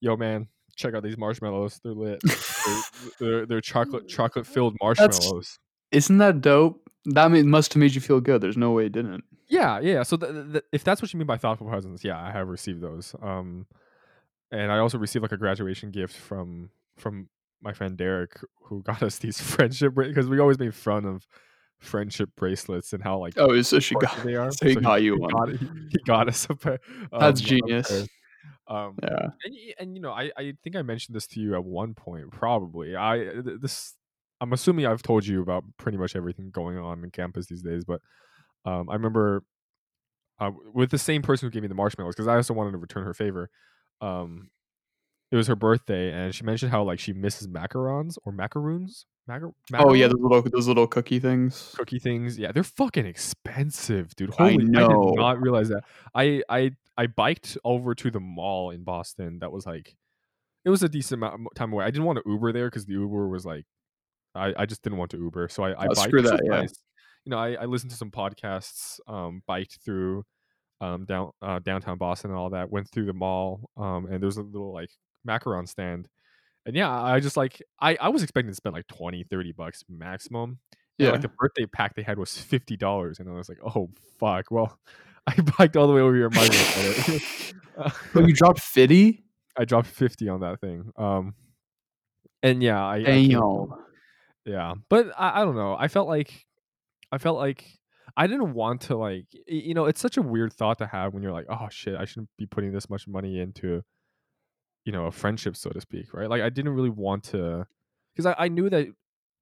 "Yo, 0.00 0.16
man, 0.16 0.46
check 0.76 0.94
out 0.94 1.02
these 1.02 1.18
marshmallows. 1.18 1.80
They're 1.82 1.94
lit. 1.94 2.20
they're, 2.22 2.82
they're, 3.18 3.46
they're 3.46 3.60
chocolate 3.60 4.06
chocolate 4.08 4.46
filled 4.46 4.76
marshmallows." 4.80 5.58
Isn't 5.92 6.18
that 6.18 6.40
dope? 6.40 6.88
That 7.06 7.30
must 7.30 7.72
have 7.74 7.80
made 7.80 7.94
you 7.94 8.00
feel 8.00 8.20
good. 8.20 8.40
There's 8.40 8.56
no 8.56 8.72
way 8.72 8.86
it 8.86 8.92
didn't. 8.92 9.24
Yeah, 9.48 9.80
yeah. 9.80 10.02
So 10.04 10.16
th- 10.16 10.32
th- 10.52 10.64
if 10.72 10.84
that's 10.84 11.02
what 11.02 11.12
you 11.12 11.18
mean 11.18 11.26
by 11.26 11.36
thoughtful 11.38 11.66
presents, 11.66 12.04
yeah, 12.04 12.20
I 12.20 12.30
have 12.30 12.46
received 12.48 12.80
those. 12.82 13.14
Um, 13.20 13.66
and 14.52 14.70
I 14.70 14.78
also 14.78 14.98
received 14.98 15.22
like 15.22 15.32
a 15.32 15.36
graduation 15.36 15.90
gift 15.90 16.14
from 16.16 16.70
from 16.96 17.28
my 17.62 17.72
friend 17.72 17.96
Derek, 17.96 18.38
who 18.64 18.82
got 18.84 19.02
us 19.02 19.18
these 19.18 19.40
friendship 19.40 19.94
because 19.94 20.28
we 20.28 20.38
always 20.38 20.58
made 20.58 20.74
fun 20.74 21.04
of 21.04 21.26
friendship 21.78 22.28
bracelets 22.36 22.92
and 22.92 23.02
how 23.02 23.18
like 23.18 23.34
Oh, 23.38 23.60
so 23.62 23.80
she 23.80 23.94
got 23.94 24.22
they 24.22 24.34
are. 24.36 24.50
so 24.52 24.68
he 24.68 24.74
got 24.76 25.02
you 25.02 25.14
he 25.14 25.20
one. 25.20 25.30
Got, 25.30 25.48
he, 25.58 25.68
he 25.92 25.98
got 26.06 26.28
us 26.28 26.46
a 26.50 26.54
pair. 26.54 26.78
um, 27.12 27.20
That's 27.20 27.40
genius. 27.40 28.06
Um, 28.68 28.96
Yeah. 29.02 29.30
and, 29.44 29.54
and 29.80 29.94
you 29.96 30.00
know, 30.02 30.12
I, 30.12 30.30
I 30.36 30.52
think 30.62 30.76
I 30.76 30.82
mentioned 30.82 31.16
this 31.16 31.26
to 31.28 31.40
you 31.40 31.54
at 31.54 31.64
one 31.64 31.94
point. 31.94 32.30
Probably, 32.30 32.94
I 32.94 33.32
this. 33.60 33.94
I'm 34.40 34.52
assuming 34.52 34.86
I've 34.86 35.02
told 35.02 35.26
you 35.26 35.42
about 35.42 35.64
pretty 35.76 35.98
much 35.98 36.16
everything 36.16 36.50
going 36.50 36.78
on 36.78 37.04
in 37.04 37.10
campus 37.10 37.46
these 37.46 37.62
days, 37.62 37.84
but 37.84 38.00
um, 38.64 38.88
I 38.88 38.94
remember 38.94 39.42
uh, 40.38 40.50
with 40.72 40.90
the 40.90 40.98
same 40.98 41.22
person 41.22 41.46
who 41.46 41.50
gave 41.50 41.62
me 41.62 41.68
the 41.68 41.74
marshmallows 41.74 42.14
because 42.14 42.28
I 42.28 42.36
also 42.36 42.54
wanted 42.54 42.72
to 42.72 42.78
return 42.78 43.04
her 43.04 43.14
favor. 43.14 43.50
Um, 44.00 44.50
it 45.30 45.36
was 45.36 45.46
her 45.46 45.56
birthday, 45.56 46.10
and 46.12 46.34
she 46.34 46.44
mentioned 46.44 46.72
how 46.72 46.82
like 46.82 46.98
she 46.98 47.12
misses 47.12 47.46
macarons 47.46 48.16
or 48.24 48.32
macaroons. 48.32 49.06
Macar- 49.28 49.52
Oh 49.74 49.92
yeah, 49.92 50.08
those 50.08 50.18
little 50.18 50.42
those 50.42 50.66
little 50.66 50.86
cookie 50.88 51.20
things. 51.20 51.72
cookie 51.76 52.00
things. 52.00 52.38
Yeah, 52.38 52.50
they're 52.52 52.64
fucking 52.64 53.06
expensive, 53.06 54.14
dude. 54.16 54.30
Holy, 54.30 54.54
I, 54.54 54.56
know. 54.56 55.10
did 55.10 55.20
not 55.20 55.40
realize 55.40 55.68
that. 55.68 55.84
I 56.14 56.42
I 56.48 56.72
I 56.96 57.06
biked 57.06 57.56
over 57.64 57.94
to 57.94 58.10
the 58.10 58.18
mall 58.20 58.70
in 58.70 58.82
Boston. 58.82 59.38
That 59.40 59.52
was 59.52 59.66
like, 59.66 59.94
it 60.64 60.70
was 60.70 60.82
a 60.82 60.88
decent 60.88 61.20
amount 61.20 61.34
of 61.34 61.54
time 61.54 61.72
away. 61.72 61.84
I 61.84 61.90
didn't 61.90 62.06
want 62.06 62.18
to 62.24 62.28
Uber 62.28 62.52
there 62.52 62.66
because 62.68 62.86
the 62.86 62.94
Uber 62.94 63.28
was 63.28 63.46
like, 63.46 63.66
I 64.34 64.54
I 64.56 64.66
just 64.66 64.82
didn't 64.82 64.98
want 64.98 65.10
to 65.12 65.18
Uber, 65.18 65.48
so 65.48 65.64
I 65.64 65.70
I 65.70 65.86
Oh, 65.86 65.94
biked. 65.94 66.00
screw 66.00 66.22
that, 66.22 66.40
yeah. 66.44 66.60
nice. 66.60 66.72
You 67.24 67.30
know, 67.30 67.38
I 67.38 67.54
I 67.54 67.64
listened 67.66 67.90
to 67.92 67.96
some 67.96 68.10
podcasts, 68.10 68.98
um, 69.06 69.42
biked 69.46 69.78
through, 69.84 70.24
um, 70.80 71.04
down 71.04 71.30
uh, 71.42 71.58
downtown 71.58 71.98
Boston 71.98 72.30
and 72.30 72.38
all 72.38 72.50
that. 72.50 72.70
Went 72.70 72.88
through 72.90 73.06
the 73.06 73.12
mall, 73.12 73.70
um, 73.76 74.06
and 74.06 74.22
there's 74.22 74.36
a 74.36 74.42
little 74.42 74.72
like 74.72 74.90
macaron 75.26 75.68
stand. 75.68 76.08
And 76.66 76.76
yeah, 76.76 76.90
I 76.90 77.20
just 77.20 77.36
like 77.36 77.62
I, 77.80 77.96
I 78.00 78.08
was 78.10 78.22
expecting 78.22 78.50
to 78.50 78.54
spend 78.54 78.74
like 78.74 78.86
20, 78.88 79.24
30 79.24 79.52
bucks 79.52 79.82
maximum. 79.88 80.58
Yeah. 80.98 81.12
Like 81.12 81.22
the 81.22 81.30
birthday 81.38 81.64
pack 81.64 81.94
they 81.94 82.02
had 82.02 82.18
was 82.18 82.36
fifty 82.36 82.76
dollars, 82.76 83.18
and 83.20 83.28
I 83.28 83.32
was 83.32 83.48
like, 83.48 83.58
"Oh 83.64 83.88
fuck!" 84.18 84.50
Well, 84.50 84.78
I 85.26 85.34
biked 85.58 85.76
all 85.76 85.86
the 85.86 85.94
way 85.94 86.02
over 86.02 86.14
here. 86.14 86.28
Might 86.28 86.50
as 86.54 86.76
well 86.76 86.94
get 87.06 87.08
it. 87.08 87.22
Oh, 88.14 88.20
you 88.26 88.34
dropped 88.34 88.60
fifty? 88.60 89.24
I 89.56 89.64
dropped 89.64 89.86
fifty 89.88 90.28
on 90.28 90.40
that 90.40 90.60
thing. 90.60 90.90
Um, 90.96 91.34
and 92.42 92.62
yeah, 92.62 92.84
I, 92.84 92.96
I 92.96 93.02
Damn. 93.02 93.40
home. 93.40 93.74
Yeah, 94.44 94.74
but 94.88 95.12
I, 95.18 95.40
I 95.40 95.44
don't 95.44 95.56
know. 95.56 95.76
I 95.78 95.88
felt 95.88 96.08
like 96.08 96.46
I 97.12 97.18
felt 97.18 97.38
like 97.38 97.64
I 98.16 98.26
didn't 98.26 98.54
want 98.54 98.82
to 98.82 98.96
like 98.96 99.26
you 99.46 99.74
know. 99.74 99.86
It's 99.86 100.00
such 100.00 100.16
a 100.16 100.22
weird 100.22 100.52
thought 100.52 100.78
to 100.78 100.86
have 100.86 101.14
when 101.14 101.22
you're 101.22 101.32
like, 101.32 101.46
"Oh 101.48 101.68
shit, 101.70 101.96
I 101.96 102.04
shouldn't 102.04 102.30
be 102.38 102.46
putting 102.46 102.72
this 102.72 102.90
much 102.90 103.06
money 103.06 103.40
into." 103.40 103.82
You 104.84 104.92
know, 104.92 105.06
a 105.06 105.12
friendship, 105.12 105.56
so 105.56 105.70
to 105.70 105.80
speak, 105.80 106.14
right? 106.14 106.28
Like, 106.28 106.40
I 106.40 106.48
didn't 106.48 106.72
really 106.72 106.90
want 106.90 107.24
to, 107.24 107.66
because 108.14 108.24
I, 108.24 108.34
I 108.38 108.48
knew 108.48 108.70
that 108.70 108.88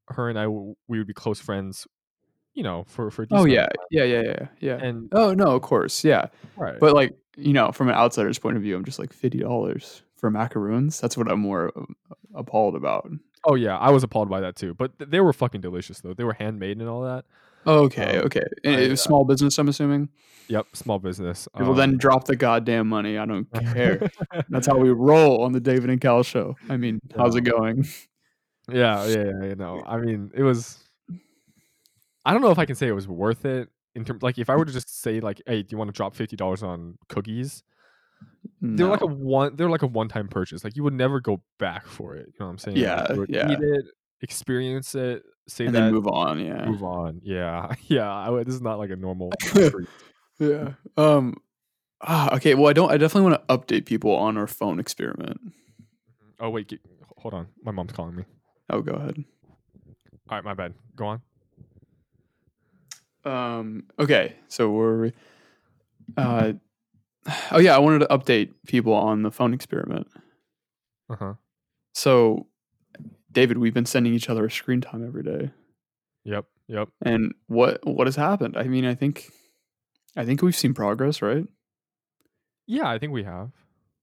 her 0.08 0.28
and 0.28 0.38
I 0.38 0.44
w- 0.44 0.74
we 0.88 0.98
would 0.98 1.06
be 1.06 1.14
close 1.14 1.40
friends, 1.40 1.86
you 2.54 2.64
know, 2.64 2.84
for 2.88 3.10
for 3.10 3.26
Oh 3.30 3.46
yeah, 3.46 3.68
yeah, 3.90 4.02
yeah, 4.02 4.22
yeah, 4.22 4.46
yeah. 4.60 4.76
and 4.84 5.08
Oh 5.12 5.34
no, 5.34 5.54
of 5.54 5.62
course, 5.62 6.04
yeah. 6.04 6.26
right, 6.56 6.78
But 6.80 6.94
like 6.94 7.16
you 7.36 7.52
know, 7.52 7.70
from 7.70 7.88
an 7.88 7.94
outsider's 7.94 8.38
point 8.38 8.56
of 8.56 8.62
view, 8.62 8.76
I'm 8.76 8.84
just 8.84 8.98
like 8.98 9.12
fifty 9.12 9.38
dollars 9.38 10.02
for 10.16 10.30
macaroons. 10.30 11.00
That's 11.00 11.16
what 11.16 11.30
I'm 11.30 11.40
more 11.40 11.72
um, 11.76 11.94
appalled 12.34 12.74
about. 12.74 13.08
Oh 13.44 13.54
yeah, 13.54 13.76
I 13.78 13.90
was 13.90 14.02
appalled 14.02 14.28
by 14.28 14.40
that 14.40 14.56
too. 14.56 14.74
But 14.74 14.98
th- 14.98 15.10
they 15.10 15.20
were 15.20 15.32
fucking 15.32 15.60
delicious 15.60 16.00
though. 16.00 16.14
They 16.14 16.24
were 16.24 16.32
handmade 16.34 16.78
and 16.78 16.88
all 16.88 17.02
that. 17.02 17.24
Okay, 17.66 18.18
Um, 18.18 18.24
okay. 18.26 18.44
I, 18.64 18.90
uh, 18.92 18.96
small 18.96 19.24
business, 19.24 19.58
I'm 19.58 19.68
assuming. 19.68 20.08
Yep, 20.48 20.66
small 20.74 20.98
business. 20.98 21.46
well, 21.54 21.70
um, 21.72 21.76
then 21.76 21.96
drop 21.98 22.24
the 22.24 22.36
goddamn 22.36 22.88
money. 22.88 23.18
I 23.18 23.26
don't 23.26 23.50
care. 23.52 24.08
That's 24.48 24.66
how 24.66 24.76
we 24.78 24.88
roll 24.90 25.42
on 25.42 25.52
the 25.52 25.60
David 25.60 25.90
and 25.90 26.00
Cal 26.00 26.22
show. 26.22 26.56
I 26.70 26.76
mean, 26.78 27.00
how's 27.14 27.36
it 27.36 27.42
going? 27.42 27.86
yeah, 28.72 29.04
yeah, 29.06 29.16
yeah. 29.16 29.44
You 29.48 29.54
know, 29.56 29.82
I 29.86 29.98
mean, 29.98 30.30
it 30.34 30.42
was. 30.42 30.78
I 32.24 32.32
don't 32.32 32.42
know 32.42 32.50
if 32.50 32.58
I 32.58 32.64
can 32.64 32.76
say 32.76 32.88
it 32.88 32.92
was 32.92 33.08
worth 33.08 33.44
it 33.44 33.68
in 33.94 34.04
terms 34.04 34.22
like 34.22 34.38
if 34.38 34.48
I 34.48 34.56
were 34.56 34.64
to 34.64 34.72
just 34.72 35.00
say 35.02 35.20
like, 35.20 35.42
hey, 35.46 35.62
do 35.62 35.68
you 35.72 35.78
want 35.78 35.88
to 35.88 35.92
drop 35.96 36.14
fifty 36.14 36.36
dollars 36.36 36.62
on 36.62 36.96
cookies? 37.08 37.62
They're 38.60 38.88
like 38.88 39.02
a 39.02 39.06
one. 39.06 39.54
They're 39.54 39.70
like 39.70 39.82
a 39.82 39.86
one-time 39.86 40.28
purchase. 40.28 40.64
Like 40.64 40.76
you 40.76 40.82
would 40.82 40.94
never 40.94 41.20
go 41.20 41.40
back 41.58 41.86
for 41.86 42.16
it. 42.16 42.26
You 42.26 42.32
know 42.40 42.46
what 42.46 42.52
I'm 42.52 42.58
saying? 42.58 42.76
Yeah, 42.76 43.12
would 43.12 43.30
yeah. 43.30 43.52
Eat 43.52 43.60
it, 43.60 43.84
experience 44.20 44.96
it, 44.96 45.22
say 45.46 45.66
and 45.66 45.74
that, 45.74 45.80
then 45.80 45.92
move 45.92 46.08
on. 46.08 46.40
Yeah. 46.40 46.66
move 46.66 46.82
on. 46.82 47.20
Yeah, 47.22 47.72
yeah. 47.86 48.12
I, 48.12 48.42
this 48.42 48.54
is 48.54 48.60
not 48.62 48.78
like 48.78 48.90
a 48.90 48.96
normal. 48.96 49.32
Yeah. 50.40 50.74
Um. 50.96 51.34
Ah, 52.00 52.32
okay. 52.36 52.54
Well, 52.54 52.68
I 52.68 52.72
don't. 52.72 52.92
I 52.92 52.96
definitely 52.96 53.28
want 53.28 53.48
to 53.48 53.56
update 53.56 53.86
people 53.86 54.14
on 54.14 54.36
our 54.36 54.46
phone 54.46 54.78
experiment. 54.78 55.40
oh 56.38 56.50
wait, 56.50 56.68
g- 56.68 56.78
hold 57.16 57.34
on. 57.34 57.48
My 57.64 57.72
mom's 57.72 57.90
calling 57.90 58.14
me. 58.14 58.24
Oh, 58.70 58.80
go 58.80 58.92
ahead. 58.92 59.16
All 60.30 60.36
right, 60.36 60.44
my 60.44 60.54
bad. 60.54 60.74
Go 60.94 61.06
on. 61.06 61.22
Um. 63.24 63.84
Okay. 63.98 64.36
So 64.46 64.70
we're. 64.70 65.10
Uh. 66.16 66.52
Oh 67.50 67.58
yeah, 67.58 67.74
I 67.74 67.78
wanted 67.78 68.00
to 68.00 68.06
update 68.06 68.52
people 68.66 68.92
on 68.92 69.22
the 69.22 69.30
phone 69.30 69.52
experiment. 69.54 70.06
Uh 71.10 71.16
huh. 71.16 71.34
So, 71.94 72.46
David, 73.32 73.58
we've 73.58 73.74
been 73.74 73.86
sending 73.86 74.14
each 74.14 74.28
other 74.30 74.44
a 74.46 74.50
screen 74.50 74.80
time 74.80 75.06
every 75.06 75.22
day, 75.22 75.50
Yep. 76.24 76.44
Yep. 76.68 76.88
and 77.02 77.34
what 77.46 77.80
what 77.86 78.06
has 78.06 78.16
happened? 78.16 78.56
I 78.56 78.64
mean, 78.64 78.84
I 78.84 78.94
think, 78.94 79.30
I 80.16 80.24
think 80.24 80.42
we've 80.42 80.54
seen 80.56 80.74
progress, 80.74 81.22
right? 81.22 81.44
Yeah, 82.66 82.88
I 82.88 82.98
think 82.98 83.12
we 83.12 83.24
have. 83.24 83.50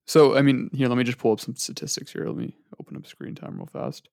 So, 0.06 0.36
I 0.36 0.42
mean, 0.42 0.70
here, 0.72 0.88
let 0.88 0.98
me 0.98 1.04
just 1.04 1.18
pull 1.18 1.32
up 1.32 1.40
some 1.40 1.54
statistics 1.56 2.12
here. 2.12 2.26
Let 2.26 2.36
me 2.36 2.56
open 2.80 2.96
up 2.96 3.06
screen 3.06 3.34
time 3.34 3.56
real 3.56 3.66
fast. 3.66 4.08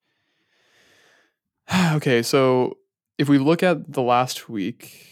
okay, 1.95 2.21
so 2.21 2.77
if 3.17 3.29
we 3.29 3.37
look 3.37 3.63
at 3.63 3.91
the 3.91 4.01
last 4.01 4.49
week, 4.49 5.07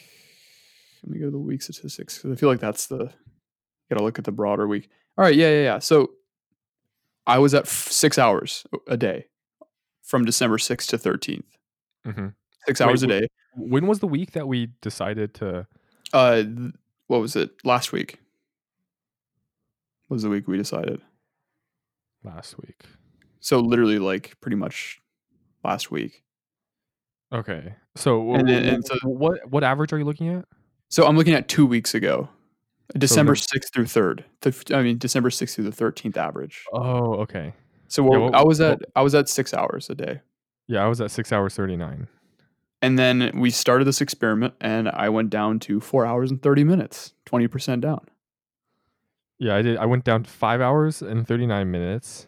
let 1.03 1.11
me 1.11 1.19
go 1.19 1.25
to 1.25 1.31
the 1.31 1.39
week 1.39 1.61
statistics 1.61 2.17
because 2.17 2.31
I 2.31 2.35
feel 2.39 2.49
like 2.49 2.59
that's 2.59 2.87
the 2.87 3.11
got 3.91 3.97
to 3.99 4.03
look 4.03 4.17
at 4.17 4.25
the 4.25 4.31
broader 4.31 4.67
week. 4.67 4.89
All 5.17 5.25
right, 5.25 5.35
yeah, 5.35 5.49
yeah, 5.49 5.63
yeah. 5.63 5.79
So 5.79 6.11
I 7.27 7.37
was 7.37 7.53
at 7.53 7.63
f- 7.63 7.69
six 7.91 8.17
hours 8.17 8.65
a 8.87 8.95
day 8.97 9.25
from 10.01 10.23
December 10.25 10.57
sixth 10.57 10.89
to 10.91 10.97
thirteenth. 10.97 11.57
Mm-hmm. 12.07 12.27
Six 12.67 12.79
Wait, 12.79 12.85
hours 12.87 13.03
a 13.03 13.07
day. 13.07 13.27
When 13.55 13.85
was 13.87 13.99
the 13.99 14.07
week 14.07 14.31
that 14.31 14.47
we 14.47 14.69
decided 14.81 15.33
to? 15.35 15.67
Uh, 16.13 16.43
th- 16.43 16.73
what 17.07 17.19
was 17.19 17.35
it? 17.35 17.51
Last 17.65 17.91
week 17.91 18.19
was 20.09 20.23
the 20.23 20.29
week 20.29 20.47
we 20.47 20.57
decided. 20.57 21.01
Last 22.23 22.57
week. 22.57 22.83
So 23.39 23.59
literally, 23.59 23.99
like 23.99 24.39
pretty 24.41 24.57
much 24.57 25.01
last 25.63 25.91
week. 25.91 26.23
Okay. 27.33 27.75
So, 27.95 28.33
And 28.35 28.49
and 28.49 28.85
so- 28.85 28.95
what 29.03 29.49
what 29.49 29.63
average 29.63 29.91
are 29.93 29.97
you 29.97 30.05
looking 30.05 30.29
at? 30.29 30.45
So 30.89 31.05
I'm 31.05 31.17
looking 31.17 31.33
at 31.33 31.47
two 31.47 31.65
weeks 31.65 31.93
ago, 31.95 32.29
December 32.97 33.31
no- 33.31 33.35
sixth 33.35 33.73
through 33.73 33.85
third. 33.87 34.25
The, 34.41 34.73
I 34.75 34.81
mean 34.83 34.97
December 34.97 35.29
sixth 35.29 35.55
through 35.55 35.65
the 35.65 35.71
thirteenth 35.71 36.17
average. 36.17 36.65
Oh, 36.73 37.15
okay. 37.21 37.53
So 37.87 38.03
Yeah, 38.03 38.17
what- 38.19 38.35
I 38.35 38.43
was 38.43 38.59
what- 38.59 38.81
at 38.83 38.89
I 38.95 39.01
was 39.01 39.15
at 39.15 39.27
six 39.29 39.53
hours 39.53 39.89
a 39.89 39.95
day, 39.95 40.21
Yeah, 40.67 40.83
I 40.83 40.87
was 40.87 41.01
at 41.01 41.11
six 41.11 41.31
hours 41.31 41.55
thirty 41.55 41.75
nine. 41.75 42.07
and 42.81 42.97
then 42.97 43.31
we 43.39 43.49
started 43.49 43.85
this 43.85 44.01
experiment, 44.01 44.53
and 44.61 44.89
I 44.89 45.09
went 45.09 45.29
down 45.29 45.59
to 45.61 45.79
four 45.79 46.05
hours 46.05 46.31
and 46.31 46.41
thirty 46.41 46.63
minutes, 46.63 47.13
twenty 47.25 47.47
percent 47.47 47.81
down. 47.81 48.05
Yeah, 49.39 49.55
I 49.55 49.61
did. 49.61 49.77
I 49.77 49.85
went 49.85 50.03
down 50.03 50.23
to 50.23 50.29
five 50.29 50.61
hours 50.61 51.01
and 51.01 51.27
thirty 51.27 51.45
nine 51.47 51.71
minutes 51.71 52.27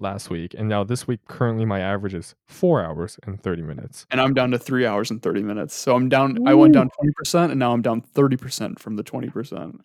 last 0.00 0.30
week, 0.30 0.54
and 0.58 0.68
now 0.68 0.82
this 0.82 1.06
week 1.06 1.20
currently 1.28 1.64
my 1.64 1.78
average 1.80 2.14
is 2.14 2.34
four 2.46 2.82
hours 2.82 3.18
and 3.24 3.40
thirty 3.42 3.62
minutes. 3.62 4.06
And 4.10 4.20
I'm 4.20 4.34
down 4.34 4.50
to 4.52 4.58
three 4.58 4.84
hours 4.86 5.10
and 5.10 5.22
thirty 5.22 5.42
minutes. 5.42 5.74
So 5.74 5.94
I'm 5.94 6.08
down. 6.08 6.46
I 6.48 6.54
went 6.54 6.72
down 6.74 6.88
twenty 6.90 7.12
percent, 7.16 7.52
and 7.52 7.58
now 7.58 7.72
I'm 7.72 7.82
down 7.82 8.00
thirty 8.00 8.36
percent 8.36 8.78
from 8.80 8.96
the 8.96 9.02
twenty 9.02 9.28
percent. 9.28 9.80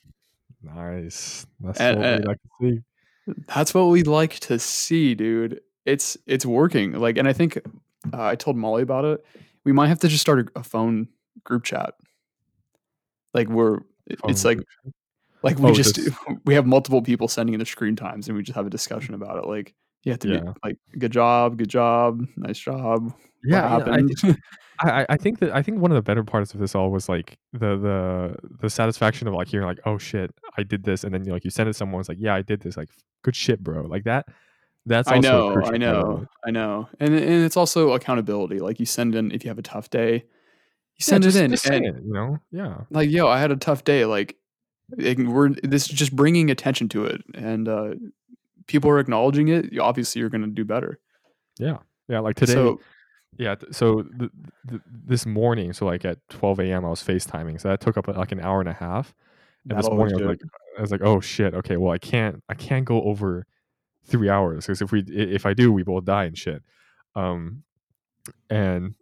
Nice. 0.62 1.46
That's 1.60 1.80
And- 1.80 2.00
what 2.00 2.20
we 2.20 2.26
like 2.28 2.38
to 2.42 2.50
see. 2.62 2.80
That's 3.56 3.74
what 3.76 3.84
we'd 3.86 4.08
like 4.08 4.40
to 4.42 4.58
see, 4.60 5.14
dude. 5.14 5.62
It's 5.86 6.18
it's 6.26 6.46
working. 6.46 6.94
Like, 6.94 7.18
and 7.18 7.28
I 7.28 7.34
think 7.34 7.58
uh, 8.12 8.24
I 8.24 8.36
told 8.36 8.58
Molly 8.58 8.82
about 8.82 9.06
it. 9.06 9.24
We 9.66 9.72
might 9.72 9.88
have 9.88 10.00
to 10.00 10.08
just 10.08 10.22
start 10.22 10.40
a, 10.56 10.60
a 10.60 10.64
phone 10.64 11.08
group 11.44 11.64
chat. 11.64 11.94
Like 13.34 13.48
we're, 13.50 13.80
it's 14.08 14.42
Phone 14.44 14.56
like 14.58 14.66
like 15.44 15.60
we 15.60 15.70
Oh, 15.70 15.74
just 15.76 15.96
just- 15.96 16.18
we 16.46 16.56
have 16.56 16.66
multiple 16.66 17.02
people 17.04 17.28
sending 17.28 17.54
in 17.54 17.60
the 17.60 17.66
screen 17.66 17.96
times, 17.96 18.28
and 18.28 18.36
we 18.36 18.42
just 18.44 18.56
have 18.56 18.66
a 18.66 18.70
discussion 18.72 19.14
about 19.14 19.38
it. 19.38 19.48
Like 19.48 19.76
you 20.04 20.12
have 20.12 20.20
to 20.22 20.28
Yeah. 20.30 20.40
be 20.40 20.50
like, 20.64 20.78
good 20.98 21.12
job, 21.12 21.58
good 21.58 21.70
job, 21.70 22.26
nice 22.36 22.58
job. 22.58 23.14
Yeah, 23.44 23.58
yeah, 23.62 23.66
I 23.66 23.70
happened? 23.70 24.38
I, 24.82 25.02
I- 25.02 25.06
I 25.10 25.18
think 25.18 25.40
that 25.40 25.54
I 25.54 25.62
think 25.62 25.80
one 25.80 25.92
of 25.92 25.96
the 25.96 26.02
better 26.02 26.24
parts 26.24 26.54
of 26.54 26.60
this 26.60 26.74
all 26.76 26.90
was 26.92 27.10
like 27.10 27.38
the 27.54 27.78
the 27.78 28.36
the 28.62 28.70
satisfaction 28.70 29.28
of 29.28 29.34
like 29.34 29.48
hearing 29.48 29.68
like 29.68 29.80
oh 29.86 29.98
shit 29.98 30.32
I 30.58 30.64
did 30.64 30.84
this 30.84 31.04
and 31.04 31.14
then 31.14 31.26
you 31.26 31.32
like 31.34 31.44
you 31.44 31.52
send 31.52 31.68
it 31.68 31.74
to 31.74 31.78
someone 31.78 32.00
it's 32.00 32.10
like 32.10 32.18
yeah 32.22 32.34
I 32.36 32.42
did 32.42 32.62
this 32.62 32.78
like 32.78 32.90
good 33.24 33.36
shit 33.36 33.62
bro 33.64 33.84
like 33.84 34.04
that 34.06 34.28
that's 34.86 35.10
I 35.10 35.20
know, 35.20 35.62
I 35.66 35.78
know. 35.78 36.26
I 36.48 36.52
know, 36.52 36.88
and 37.02 37.14
and 37.14 37.46
it's 37.46 37.58
also 37.58 37.92
accountability. 37.92 38.60
Like 38.60 38.80
you 38.80 38.86
send 38.86 39.14
in 39.14 39.32
if 39.32 39.44
you 39.44 39.50
have 39.50 39.60
a 39.60 39.62
tough 39.62 39.90
day, 39.90 40.14
you 40.14 40.22
Yeah, 41.00 41.06
send 41.06 41.24
just- 41.24 41.38
it 41.38 41.44
in, 41.44 41.74
and 41.74 41.86
it, 41.86 42.04
you 42.06 42.14
know 42.14 42.38
yeah 42.52 42.82
like 42.90 43.10
yo 43.10 43.28
i 43.28 43.38
had 43.40 43.52
a 43.52 43.56
tough 43.58 43.84
day 43.84 44.06
like 44.06 44.38
it, 44.98 45.20
we're 45.20 45.50
this 45.50 45.84
is 45.90 45.96
just 45.96 46.16
bringing 46.16 46.50
attention 46.50 46.88
to 46.90 47.06
it 47.06 47.22
and 47.36 47.68
uh 47.68 47.94
people 48.68 48.90
are 48.90 49.00
acknowledging 49.00 49.50
it 49.50 49.72
you- 49.74 49.82
obviously 49.82 50.20
you're 50.22 50.30
going 50.30 50.42
to 50.42 50.48
do 50.48 50.64
better 50.66 51.00
yeah 51.60 51.78
yeah 52.08 52.20
like 52.20 52.36
today 52.38 52.54
so 52.54 52.80
yeah 53.38 53.56
so 53.72 54.04
th- 54.04 54.32
th- 54.70 54.82
this 54.86 55.26
morning 55.26 55.72
so 55.74 55.86
like 55.86 56.04
at 56.04 56.18
12 56.30 56.60
a.m 56.60 56.86
I 56.86 56.90
was 56.90 57.04
FaceTiming 57.04 57.62
so 57.62 57.70
that 57.70 57.80
took 57.80 57.98
up 57.98 58.08
like 58.08 58.32
an 58.32 58.40
hour 58.40 58.60
and 58.60 58.70
a 58.70 58.74
half 58.74 59.14
and 59.64 59.72
that 59.72 59.84
this 59.84 59.90
morning 59.90 60.16
I 60.16 60.22
was 60.22 60.28
like. 60.28 60.42
I 60.78 60.82
was 60.82 60.92
like, 60.92 61.02
oh 61.04 61.20
shit. 61.20 61.54
Okay, 61.54 61.76
well 61.78 61.92
I 61.92 61.98
can't 61.98 62.42
I 62.48 62.54
can't 62.54 62.86
go 62.86 63.02
over 63.04 63.46
three 64.06 64.30
hours 64.30 64.66
because 64.66 64.82
if 64.82 64.92
we 64.92 65.02
if 65.02 65.46
I 65.46 65.54
do, 65.54 65.72
we 65.72 65.84
both 65.84 66.06
die 66.06 66.24
and 66.24 66.38
shit. 66.38 66.64
Um, 67.16 67.64
and 68.50 68.96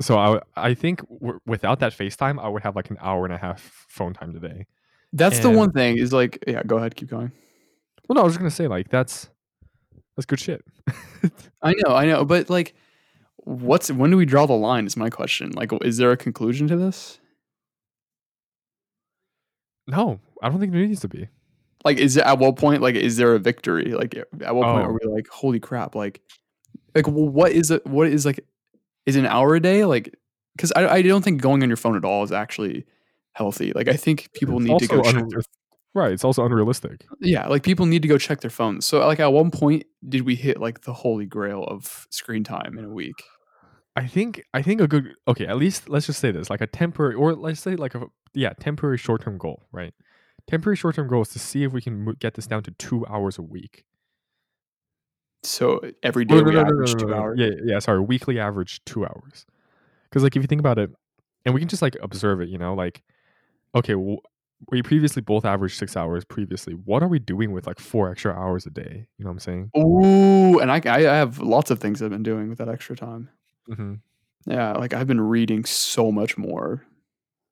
so 0.00 0.18
I 0.18 0.40
I 0.56 0.74
think 0.74 1.08
w- 1.08 1.38
without 1.46 1.78
that 1.80 1.92
FaceTime, 1.92 2.42
I 2.42 2.48
would 2.48 2.62
have 2.62 2.74
like 2.74 2.90
an 2.90 2.98
hour 3.00 3.24
and 3.24 3.32
a 3.32 3.38
half 3.38 3.86
phone 3.88 4.12
time 4.12 4.32
today. 4.32 4.66
That's 5.12 5.38
the 5.38 5.50
one 5.50 5.70
thing 5.70 5.98
is 5.98 6.12
like, 6.12 6.42
yeah, 6.46 6.62
go 6.64 6.78
ahead, 6.78 6.96
keep 6.96 7.10
going. 7.10 7.30
Well, 8.08 8.16
no, 8.16 8.22
I 8.22 8.24
was 8.24 8.32
just 8.32 8.40
gonna 8.40 8.50
say 8.50 8.66
like 8.66 8.88
that's 8.88 9.28
that's 10.16 10.26
good 10.26 10.40
shit. 10.40 10.64
I 11.62 11.74
know, 11.84 11.94
I 11.94 12.06
know, 12.06 12.24
but 12.24 12.50
like, 12.50 12.74
what's 13.44 13.90
when 13.90 14.10
do 14.10 14.16
we 14.16 14.24
draw 14.26 14.46
the 14.46 14.52
line? 14.54 14.86
Is 14.86 14.96
my 14.96 15.10
question. 15.10 15.50
Like, 15.52 15.70
is 15.82 15.96
there 15.96 16.10
a 16.10 16.16
conclusion 16.16 16.68
to 16.68 16.76
this? 16.76 17.18
no, 19.86 20.20
I 20.42 20.48
don't 20.48 20.60
think 20.60 20.72
there 20.72 20.86
needs 20.86 21.00
to 21.00 21.08
be. 21.08 21.28
Like, 21.84 21.98
is 21.98 22.16
it 22.16 22.24
at 22.24 22.38
what 22.38 22.56
point? 22.56 22.82
Like, 22.82 22.94
is 22.94 23.16
there 23.16 23.34
a 23.34 23.38
victory? 23.38 23.92
Like, 23.92 24.14
at 24.14 24.54
what 24.54 24.66
point 24.66 24.86
are 24.86 24.92
Oh. 24.92 24.98
we 25.02 25.10
like, 25.10 25.26
holy 25.28 25.58
crap? 25.58 25.94
Like, 25.94 26.20
like, 26.94 27.06
well, 27.06 27.28
what 27.28 27.52
is 27.52 27.70
it? 27.70 27.84
What 27.86 28.06
is 28.08 28.24
like, 28.26 28.40
is 29.06 29.16
an 29.16 29.26
hour 29.26 29.54
a 29.54 29.60
day? 29.60 29.84
Like, 29.84 30.14
because 30.56 30.72
I, 30.76 30.86
I 30.86 31.02
don't 31.02 31.22
think 31.22 31.40
going 31.40 31.62
on 31.62 31.68
your 31.70 31.76
phone 31.76 31.96
at 31.96 32.04
all 32.04 32.22
is 32.22 32.32
actually 32.32 32.84
healthy. 33.32 33.72
Like, 33.74 33.88
I 33.88 33.94
think 33.94 34.28
people 34.34 34.56
It's 34.58 34.66
need 34.66 34.78
to 34.80 34.86
go 34.86 34.98
also 34.98 35.12
check 35.12 35.24
unre- 35.24 35.30
their 35.30 35.42
Right, 35.92 36.12
it's 36.12 36.22
also 36.24 36.44
unrealistic. 36.44 37.04
yeah, 37.20 37.48
like 37.48 37.64
people 37.64 37.84
need 37.86 38.02
to 38.02 38.08
go 38.08 38.16
check 38.16 38.40
their 38.42 38.50
phones. 38.50 38.86
So, 38.86 39.04
like, 39.06 39.18
at 39.18 39.32
one 39.32 39.50
point, 39.50 39.84
did 40.08 40.22
we 40.22 40.36
hit 40.36 40.60
like 40.60 40.82
the 40.82 40.92
holy 40.92 41.26
grail 41.26 41.64
of 41.64 42.06
screen 42.10 42.44
time 42.44 42.78
in 42.78 42.84
a 42.84 42.88
week? 42.90 43.16
I 43.96 44.06
think 44.06 44.44
I 44.54 44.62
think 44.62 44.80
a 44.80 44.86
good 44.86 45.14
okay, 45.26 45.46
at 45.46 45.56
least 45.56 45.88
let's 45.88 46.06
just 46.06 46.20
say 46.20 46.30
this, 46.30 46.48
like 46.48 46.60
a 46.60 46.66
temporary 46.68 47.16
or 47.16 47.34
let's 47.34 47.60
say 47.60 47.74
like 47.74 47.96
a 47.96 48.06
yeah, 48.34 48.52
temporary 48.60 48.98
short-term 48.98 49.36
goal, 49.36 49.66
right? 49.72 49.92
Temporary 50.46 50.76
short-term 50.76 51.08
goal 51.08 51.22
is 51.22 51.30
to 51.30 51.40
see 51.40 51.64
if 51.64 51.72
we 51.72 51.80
can 51.82 52.04
get 52.20 52.34
this 52.34 52.46
down 52.46 52.62
to 52.62 52.70
2 52.70 53.04
hours 53.06 53.36
a 53.38 53.42
week. 53.42 53.84
So 55.42 55.80
every 56.02 56.24
day 56.24 56.36
No, 56.36 56.42
no, 56.42 56.46
we 56.50 56.54
no, 56.54 56.62
no, 56.62 56.66
average 56.68 56.92
no, 56.94 56.98
two 57.00 57.06
no, 57.06 57.14
no. 57.14 57.20
hours. 57.20 57.38
Yeah, 57.40 57.50
yeah, 57.64 57.78
sorry, 57.80 58.00
weekly 58.00 58.38
average 58.38 58.84
2 58.84 59.04
hours. 59.04 59.46
Cuz 60.12 60.22
like 60.22 60.36
if 60.36 60.42
you 60.42 60.46
think 60.46 60.60
about 60.60 60.78
it 60.78 60.90
and 61.44 61.54
we 61.54 61.60
can 61.60 61.68
just 61.68 61.82
like 61.82 61.96
observe 62.02 62.40
it, 62.40 62.48
you 62.48 62.58
know, 62.58 62.74
like 62.74 63.02
okay, 63.74 63.94
well, 63.94 64.18
we 64.70 64.82
previously 64.82 65.22
both 65.22 65.44
averaged 65.44 65.78
6 65.78 65.96
hours 65.96 66.24
previously. 66.24 66.74
What 66.74 67.02
are 67.02 67.08
we 67.08 67.18
doing 67.18 67.52
with 67.52 67.66
like 67.66 67.80
4 67.80 68.10
extra 68.10 68.32
hours 68.32 68.66
a 68.66 68.70
day? 68.70 69.06
You 69.18 69.24
know 69.24 69.30
what 69.30 69.34
I'm 69.34 69.38
saying? 69.40 69.70
Ooh, 69.76 70.58
and 70.60 70.70
I, 70.70 70.80
I 70.84 71.00
have 71.00 71.38
lots 71.40 71.70
of 71.70 71.78
things 71.78 72.02
I've 72.02 72.10
been 72.10 72.22
doing 72.22 72.48
with 72.48 72.58
that 72.58 72.68
extra 72.68 72.96
time. 72.96 73.30
Mhm. 73.68 74.00
Yeah, 74.46 74.72
like 74.72 74.94
I've 74.94 75.06
been 75.06 75.20
reading 75.20 75.64
so 75.64 76.10
much 76.10 76.36
more, 76.38 76.84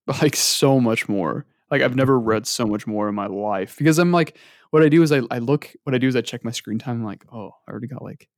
like 0.23 0.37
so 0.37 0.81
much 0.81 1.09
more. 1.09 1.47
Like 1.71 1.83
I've 1.83 1.97
never 1.97 2.19
read 2.19 2.47
so 2.47 2.67
much 2.67 2.87
more 2.87 3.09
in 3.09 3.15
my 3.15 3.27
life 3.27 3.77
because 3.77 3.99
I'm 3.99 4.13
like, 4.13 4.39
what 4.71 4.83
I 4.83 4.89
do 4.89 5.03
is 5.03 5.13
I, 5.13 5.21
I 5.31 5.39
look, 5.39 5.75
what 5.85 5.95
I 5.95 5.99
do 5.99 6.09
is 6.09 6.17
I 6.17 6.23
check 6.23 6.45
my 6.45 6.51
screen 6.51 6.79
time. 6.79 6.97
I'm 6.97 7.05
like, 7.05 7.25
oh, 7.33 7.51
I 7.67 7.71
already 7.71 7.89
got 7.89 8.03
like, 8.03 8.29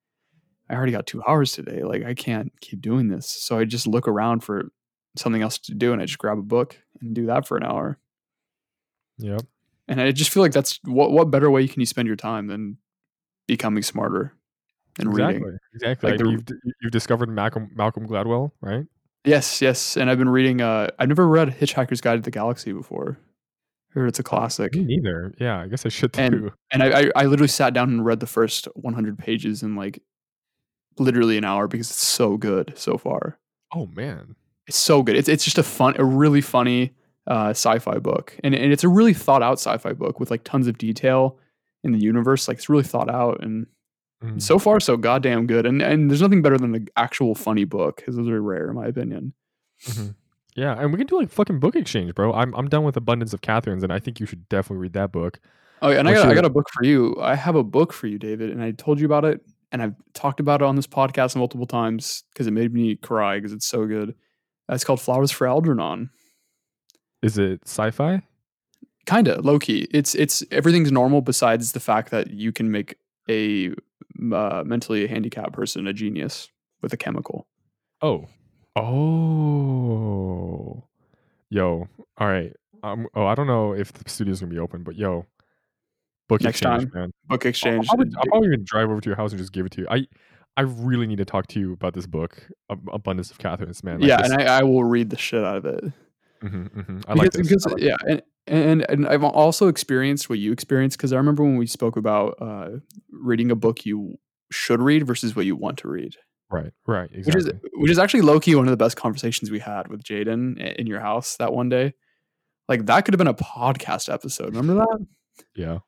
I 0.68 0.74
already 0.74 0.92
got 0.92 1.06
two 1.06 1.22
hours 1.26 1.52
today. 1.52 1.82
Like 1.84 2.04
I 2.04 2.14
can't 2.14 2.52
keep 2.60 2.80
doing 2.80 3.08
this. 3.08 3.26
So 3.28 3.58
I 3.58 3.64
just 3.64 3.86
look 3.86 4.08
around 4.08 4.42
for 4.42 4.70
something 5.16 5.42
else 5.42 5.58
to 5.58 5.74
do 5.74 5.92
and 5.92 6.00
I 6.02 6.06
just 6.06 6.18
grab 6.18 6.38
a 6.38 6.42
book 6.42 6.76
and 7.00 7.14
do 7.14 7.26
that 7.26 7.46
for 7.46 7.56
an 7.56 7.64
hour. 7.64 7.98
Yep. 9.20 9.42
And 9.88 10.00
I 10.00 10.12
just 10.12 10.30
feel 10.30 10.42
like 10.42 10.52
that's 10.52 10.78
what 10.84 11.10
what 11.12 11.30
better 11.30 11.50
way 11.50 11.66
can 11.68 11.80
you 11.80 11.86
spend 11.86 12.06
your 12.06 12.16
time 12.16 12.46
than 12.46 12.78
becoming 13.46 13.82
smarter 13.82 14.34
and 14.98 15.08
Exactly. 15.08 15.40
reading? 15.42 15.58
Exactly. 15.74 16.10
Like 16.12 16.20
you've, 16.20 16.44
you've 16.82 16.92
discovered 16.92 17.28
Malcolm 17.28 17.70
Malcolm 17.74 18.06
Gladwell, 18.06 18.52
right? 18.60 18.86
Yes, 19.24 19.60
yes. 19.60 19.96
And 19.96 20.08
I've 20.10 20.18
been 20.18 20.28
reading 20.28 20.60
uh 20.60 20.88
I've 20.98 21.08
never 21.08 21.26
read 21.26 21.48
Hitchhiker's 21.58 22.00
Guide 22.00 22.16
to 22.16 22.22
the 22.22 22.30
Galaxy 22.30 22.72
before. 22.72 23.18
Heard 23.92 24.06
it's 24.06 24.20
a 24.20 24.22
classic. 24.22 24.72
Me 24.74 24.84
neither. 24.84 25.34
Yeah, 25.40 25.60
I 25.60 25.66
guess 25.66 25.84
I 25.84 25.88
should 25.88 26.16
And- 26.16 26.52
And 26.72 26.82
I, 26.82 27.00
I 27.00 27.10
I 27.16 27.24
literally 27.26 27.48
sat 27.48 27.74
down 27.74 27.88
and 27.90 28.04
read 28.04 28.20
the 28.20 28.26
first 28.26 28.66
100 28.76 29.18
pages 29.18 29.62
in 29.64 29.74
like 29.74 30.00
literally 30.98 31.36
an 31.36 31.44
hour 31.44 31.66
because 31.66 31.90
it's 31.90 32.06
so 32.06 32.36
good 32.36 32.72
so 32.76 32.96
far. 32.96 33.38
Oh 33.74 33.86
man. 33.86 34.36
It's 34.68 34.76
so 34.76 35.02
good. 35.02 35.16
It's 35.16 35.28
it's 35.28 35.44
just 35.44 35.58
a 35.58 35.64
fun 35.64 35.94
a 35.98 36.04
really 36.04 36.40
funny 36.40 36.92
uh 37.26 37.50
sci-fi 37.50 37.98
book. 37.98 38.36
And 38.44 38.54
and 38.54 38.72
it's 38.72 38.84
a 38.84 38.88
really 38.88 39.14
thought 39.14 39.42
out 39.42 39.58
sci-fi 39.58 39.92
book 39.92 40.18
with 40.20 40.30
like 40.30 40.44
tons 40.44 40.66
of 40.66 40.78
detail 40.78 41.38
in 41.84 41.92
the 41.92 41.98
universe. 41.98 42.48
Like 42.48 42.58
it's 42.58 42.68
really 42.68 42.84
thought 42.84 43.10
out 43.10 43.42
and 43.42 43.66
Mm. 44.22 44.42
so 44.42 44.58
far 44.58 44.80
so 44.80 44.98
goddamn 44.98 45.46
good. 45.46 45.64
And 45.64 45.80
and 45.80 46.10
there's 46.10 46.20
nothing 46.20 46.42
better 46.42 46.58
than 46.58 46.74
an 46.74 46.88
actual 46.96 47.34
funny 47.34 47.64
book 47.64 47.96
because 47.96 48.16
those 48.16 48.28
are 48.28 48.42
rare 48.42 48.68
in 48.68 48.74
my 48.76 48.86
opinion. 48.86 49.32
Mhm. 49.86 50.14
Yeah, 50.56 50.78
and 50.78 50.92
we 50.92 50.98
can 50.98 51.06
do 51.06 51.16
like 51.18 51.30
fucking 51.30 51.58
book 51.58 51.74
exchange, 51.74 52.14
bro. 52.14 52.30
I'm 52.34 52.52
I'm 52.54 52.68
done 52.68 52.84
with 52.84 52.98
Abundance 52.98 53.32
of 53.32 53.40
Katherines, 53.40 53.82
and 53.82 53.90
I 53.90 53.98
think 53.98 54.20
you 54.20 54.26
should 54.26 54.46
definitely 54.50 54.82
read 54.82 54.92
that 54.92 55.10
book. 55.10 55.40
Oh, 55.80 55.88
yeah, 55.88 56.00
and 56.00 56.06
I 56.06 56.12
got, 56.12 56.28
I 56.28 56.34
got 56.34 56.44
a 56.44 56.50
book 56.50 56.68
for 56.70 56.84
you. 56.84 57.16
I 57.18 57.34
have 57.34 57.54
a 57.54 57.64
book 57.64 57.94
for 57.94 58.08
you, 58.08 58.18
David, 58.18 58.50
and 58.50 58.62
I 58.62 58.72
told 58.72 59.00
you 59.00 59.06
about 59.06 59.24
it, 59.24 59.40
and 59.72 59.80
I've 59.82 59.94
talked 60.12 60.38
about 60.38 60.60
it 60.60 60.66
on 60.66 60.76
this 60.76 60.86
podcast 60.86 61.34
multiple 61.34 61.64
times 61.66 62.24
because 62.34 62.46
it 62.46 62.50
made 62.50 62.74
me 62.74 62.96
cry 62.96 63.38
because 63.38 63.54
it's 63.54 63.64
so 63.64 63.86
good. 63.86 64.10
Uh, 64.68 64.74
It's 64.74 64.84
called 64.84 65.00
Flowers 65.00 65.30
for 65.30 65.46
Algernon. 65.46 66.10
Is 67.22 67.38
it 67.38 67.60
sci-fi? 67.64 68.22
Kinda 69.06 69.40
low 69.40 69.58
key. 69.58 69.88
It's 69.90 70.14
it's 70.14 70.44
everything's 70.50 70.92
normal 70.92 71.20
besides 71.20 71.72
the 71.72 71.80
fact 71.80 72.10
that 72.10 72.30
you 72.30 72.52
can 72.52 72.70
make 72.70 72.96
a 73.28 73.72
uh, 74.32 74.62
mentally 74.64 75.06
handicapped 75.06 75.52
person 75.52 75.86
a 75.86 75.92
genius 75.92 76.48
with 76.82 76.92
a 76.92 76.96
chemical. 76.96 77.46
Oh, 78.02 78.26
oh, 78.76 80.84
yo. 81.48 81.88
All 82.18 82.28
right. 82.28 82.54
Um. 82.82 83.06
Oh, 83.14 83.26
I 83.26 83.34
don't 83.34 83.46
know 83.46 83.74
if 83.74 83.92
the 83.92 84.08
studio's 84.08 84.40
gonna 84.40 84.52
be 84.52 84.58
open, 84.58 84.82
but 84.82 84.96
yo, 84.96 85.26
book 86.28 86.42
Next 86.42 86.58
exchange, 86.58 86.84
time, 86.84 86.90
man. 86.94 87.12
Book 87.28 87.44
I'll, 87.44 87.50
exchange. 87.50 87.86
I'll 87.90 87.96
probably, 87.96 88.14
I'll 88.16 88.26
probably 88.26 88.48
even 88.48 88.64
drive 88.64 88.90
over 88.90 89.00
to 89.00 89.08
your 89.08 89.16
house 89.16 89.32
and 89.32 89.38
just 89.38 89.52
give 89.52 89.66
it 89.66 89.72
to 89.72 89.82
you. 89.82 89.86
I 89.90 90.06
I 90.56 90.62
really 90.62 91.06
need 91.06 91.18
to 91.18 91.24
talk 91.24 91.46
to 91.48 91.60
you 91.60 91.72
about 91.72 91.94
this 91.94 92.06
book, 92.06 92.48
Abundance 92.68 93.30
of 93.30 93.38
Katherines, 93.38 93.84
man. 93.84 94.00
Like 94.00 94.08
yeah, 94.08 94.22
this- 94.22 94.30
and 94.30 94.42
I, 94.42 94.60
I 94.60 94.62
will 94.62 94.84
read 94.84 95.10
the 95.10 95.18
shit 95.18 95.44
out 95.44 95.56
of 95.56 95.64
it. 95.66 95.84
Mhm, 96.42 96.70
mhm. 96.70 97.04
I 97.08 97.14
like 97.14 97.32
because, 97.32 97.48
this. 97.48 97.48
because 97.48 97.66
I 97.66 97.70
like 97.70 97.82
yeah, 97.82 97.96
and, 98.08 98.22
and 98.46 98.90
and 98.90 99.08
I've 99.08 99.24
also 99.24 99.68
experienced 99.68 100.28
what 100.28 100.38
you 100.38 100.52
experienced 100.52 100.96
because 100.96 101.12
I 101.12 101.16
remember 101.16 101.42
when 101.42 101.56
we 101.56 101.66
spoke 101.66 101.96
about 101.96 102.36
uh, 102.40 102.68
reading 103.10 103.50
a 103.50 103.56
book 103.56 103.84
you 103.86 104.18
should 104.50 104.80
read 104.80 105.06
versus 105.06 105.36
what 105.36 105.46
you 105.46 105.56
want 105.56 105.78
to 105.78 105.88
read, 105.88 106.16
Right, 106.50 106.72
right, 106.86 107.08
exactly. 107.12 107.42
which 107.42 107.54
is 107.54 107.60
which 107.74 107.90
is 107.92 107.98
actually 107.98 108.22
low 108.22 108.40
key 108.40 108.54
one 108.56 108.66
of 108.66 108.70
the 108.72 108.76
best 108.76 108.96
conversations 108.96 109.50
we 109.50 109.60
had 109.60 109.88
with 109.88 110.02
Jaden 110.02 110.58
in 110.76 110.86
your 110.86 111.00
house 111.00 111.36
that 111.36 111.52
one 111.52 111.68
day. 111.68 111.94
Like 112.68 112.86
that 112.86 113.04
could 113.04 113.14
have 113.14 113.18
been 113.18 113.26
a 113.28 113.34
podcast 113.34 114.12
episode. 114.12 114.56
Remember 114.56 114.84
that? 114.84 115.06
yeah. 115.54 115.78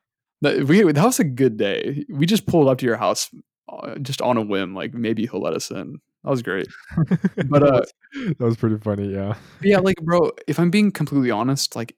That 0.41 0.63
we 0.65 0.83
that 0.83 1.03
was 1.05 1.19
a 1.19 1.25
good 1.25 1.57
day. 1.57 2.05
We 2.09 2.25
just 2.25 2.45
pulled 2.45 2.67
up 2.69 2.77
to 2.79 2.85
your 2.85 2.97
house 2.97 3.29
uh, 3.69 3.95
just 3.95 4.21
on 4.21 4.37
a 4.37 4.41
whim. 4.41 4.73
Like 4.73 4.93
maybe 4.93 5.25
he'll 5.25 5.41
let 5.41 5.53
us 5.53 5.69
in. 5.71 5.99
That 6.23 6.29
was 6.29 6.41
great. 6.41 6.67
But, 7.49 7.59
that, 7.59 7.63
uh, 7.63 7.71
was, 7.81 7.93
that 8.37 8.39
was 8.45 8.57
pretty 8.57 8.77
funny. 8.77 9.11
Yeah. 9.13 9.35
Yeah, 9.61 9.79
like 9.79 9.97
bro, 9.97 10.31
if 10.47 10.59
I'm 10.59 10.69
being 10.71 10.91
completely 10.91 11.31
honest, 11.31 11.75
like, 11.75 11.95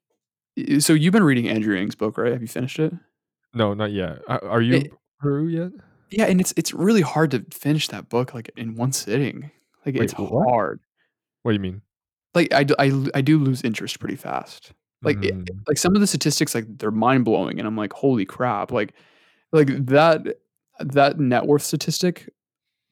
so 0.80 0.94
you've 0.94 1.12
been 1.14 1.24
reading 1.24 1.48
Andrew 1.50 1.76
Yang's 1.76 1.96
book, 1.96 2.18
right? 2.18 2.32
Have 2.32 2.42
you 2.42 2.48
finished 2.48 2.80
it? 2.80 2.94
No, 3.54 3.74
not 3.74 3.92
yet. 3.92 4.20
Are 4.28 4.62
you 4.62 4.76
It- 4.76 4.92
Peru 5.20 5.48
yet? 5.48 5.72
Yeah, 6.12 6.26
and 6.26 6.40
it's 6.40 6.54
it's 6.56 6.74
really 6.74 7.02
hard 7.02 7.32
to 7.32 7.44
finish 7.52 7.88
that 7.90 8.10
book 8.10 8.34
like 8.34 8.50
in 8.56 8.76
one 8.76 8.92
sitting. 8.92 9.50
Like 9.86 9.96
Wait, 9.96 10.04
it's 10.04 10.14
what? 10.14 10.48
hard. 10.48 10.80
What 11.44 11.52
do 11.52 11.56
you 11.56 11.62
mean? 11.62 11.82
Like 12.36 12.54
I, 12.54 12.64
do- 12.64 12.76
I 12.80 12.92
I 13.16 13.22
do 13.22 13.40
lose 13.40 13.62
interest 13.64 14.00
pretty 14.00 14.16
fast. 14.16 14.72
Like 15.02 15.24
it- 15.24 15.34
Mm, 15.36 15.48
like 15.68 15.78
some 15.78 15.96
of 15.96 16.02
the 16.02 16.08
statistics 16.08 16.54
like 16.56 16.66
they're 16.78 16.92
mind 16.92 17.26
blowing, 17.26 17.60
and 17.60 17.68
I'm 17.68 17.76
like, 17.76 17.92
holy 17.94 18.24
crap! 18.26 18.72
Like 18.72 18.94
like 19.52 19.68
that 19.88 20.38
that 20.80 21.20
net 21.20 21.46
worth 21.46 21.64
statistic 21.64 22.30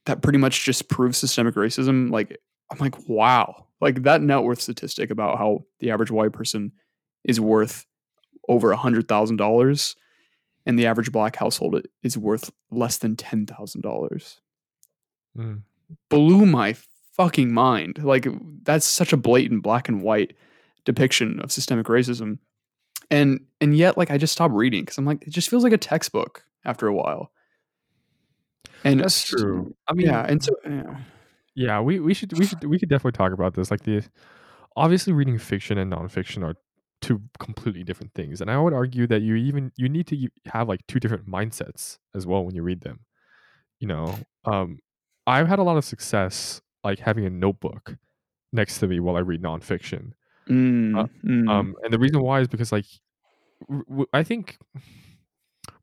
that 0.06 0.22
pretty 0.22 0.38
much 0.38 0.66
just 0.66 0.90
proves 0.90 1.18
systemic 1.18 1.56
racism. 1.56 2.12
Like 2.12 2.40
I'm 2.72 2.80
like, 2.80 3.08
wow! 3.08 3.68
Like 3.82 4.04
that 4.04 4.22
net 4.22 4.44
worth 4.44 4.62
statistic 4.62 5.10
about 5.10 5.38
how 5.38 5.66
the 5.80 5.92
average 5.92 6.12
white 6.12 6.34
person 6.34 6.72
is 7.24 7.40
worth 7.40 7.86
over 8.50 8.72
a 8.72 8.78
hundred 8.78 9.08
thousand 9.08 9.38
dollars, 9.38 9.96
and 10.66 10.78
the 10.78 10.88
average 10.88 11.12
black 11.12 11.36
household 11.36 11.86
is 12.02 12.18
worth 12.18 12.52
less 12.72 12.98
than 12.98 13.16
ten 13.16 13.46
thousand 13.46 13.82
dollars. 13.82 14.42
mm. 15.38 15.62
Blew 16.10 16.46
my 16.46 16.76
fucking 17.14 17.54
mind. 17.54 18.04
Like 18.04 18.28
that's 18.64 18.86
such 18.86 19.14
a 19.14 19.18
blatant 19.18 19.64
black 19.64 19.88
and 19.88 20.02
white 20.02 20.36
depiction 20.86 21.40
of 21.40 21.52
systemic 21.52 21.88
racism, 21.88 22.40
and 23.10 23.40
and 23.62 23.78
yet 23.78 23.98
like 23.98 24.12
I 24.12 24.18
just 24.18 24.34
stopped 24.34 24.54
reading 24.54 24.82
because 24.84 24.98
I'm 24.98 25.06
like 25.06 25.22
it 25.26 25.30
just 25.30 25.50
feels 25.50 25.64
like 25.64 25.74
a 25.74 25.78
textbook 25.78 26.44
after 26.66 26.88
a 26.88 26.94
while. 26.94 27.32
And 28.84 29.00
That's 29.00 29.24
true. 29.24 29.76
I 29.88 29.94
mean, 29.94 30.08
yeah, 30.08 30.26
and 30.28 30.44
so 30.44 30.54
yeah. 30.66 30.98
yeah, 31.56 31.82
we, 31.82 32.00
we 32.00 32.14
should 32.14 32.38
we 32.38 32.46
should 32.46 32.64
we 32.64 32.80
could 32.80 32.90
definitely 32.90 33.18
talk 33.18 33.32
about 33.32 33.54
this. 33.54 33.72
Like 33.72 33.84
the 33.84 34.04
obviously 34.76 35.14
reading 35.14 35.38
fiction 35.38 35.78
and 35.78 35.92
nonfiction 35.92 36.44
are 36.44 36.56
two 37.02 37.22
completely 37.40 37.84
different 37.84 38.14
things, 38.14 38.42
and 38.42 38.52
I 38.52 38.60
would 38.60 38.74
argue 38.74 39.08
that 39.08 39.22
you 39.22 39.36
even 39.36 39.72
you 39.78 39.88
need 39.88 40.08
to 40.08 40.28
have 40.48 40.68
like 40.68 40.86
two 40.88 41.00
different 41.00 41.28
mindsets 41.28 41.98
as 42.14 42.26
well 42.26 42.44
when 42.44 42.56
you 42.56 42.64
read 42.64 42.82
them. 42.82 43.02
You 43.80 43.88
know, 43.88 44.16
um, 44.46 44.80
I've 45.28 45.48
had 45.48 45.60
a 45.60 45.64
lot 45.64 45.78
of 45.78 45.86
success 45.86 46.62
like 46.84 47.00
having 47.00 47.26
a 47.26 47.30
notebook 47.30 47.96
next 48.52 48.80
to 48.80 48.88
me 48.88 49.00
while 49.00 49.16
I 49.16 49.20
read 49.20 49.42
nonfiction. 49.42 50.12
Mm, 50.50 51.10
mm. 51.24 51.50
Um, 51.50 51.76
and 51.84 51.94
the 51.94 52.00
reason 52.00 52.22
why 52.22 52.42
is 52.42 52.48
because 52.48 52.72
like 52.72 52.86
w- 53.70 54.08
I 54.12 54.24
think 54.24 54.58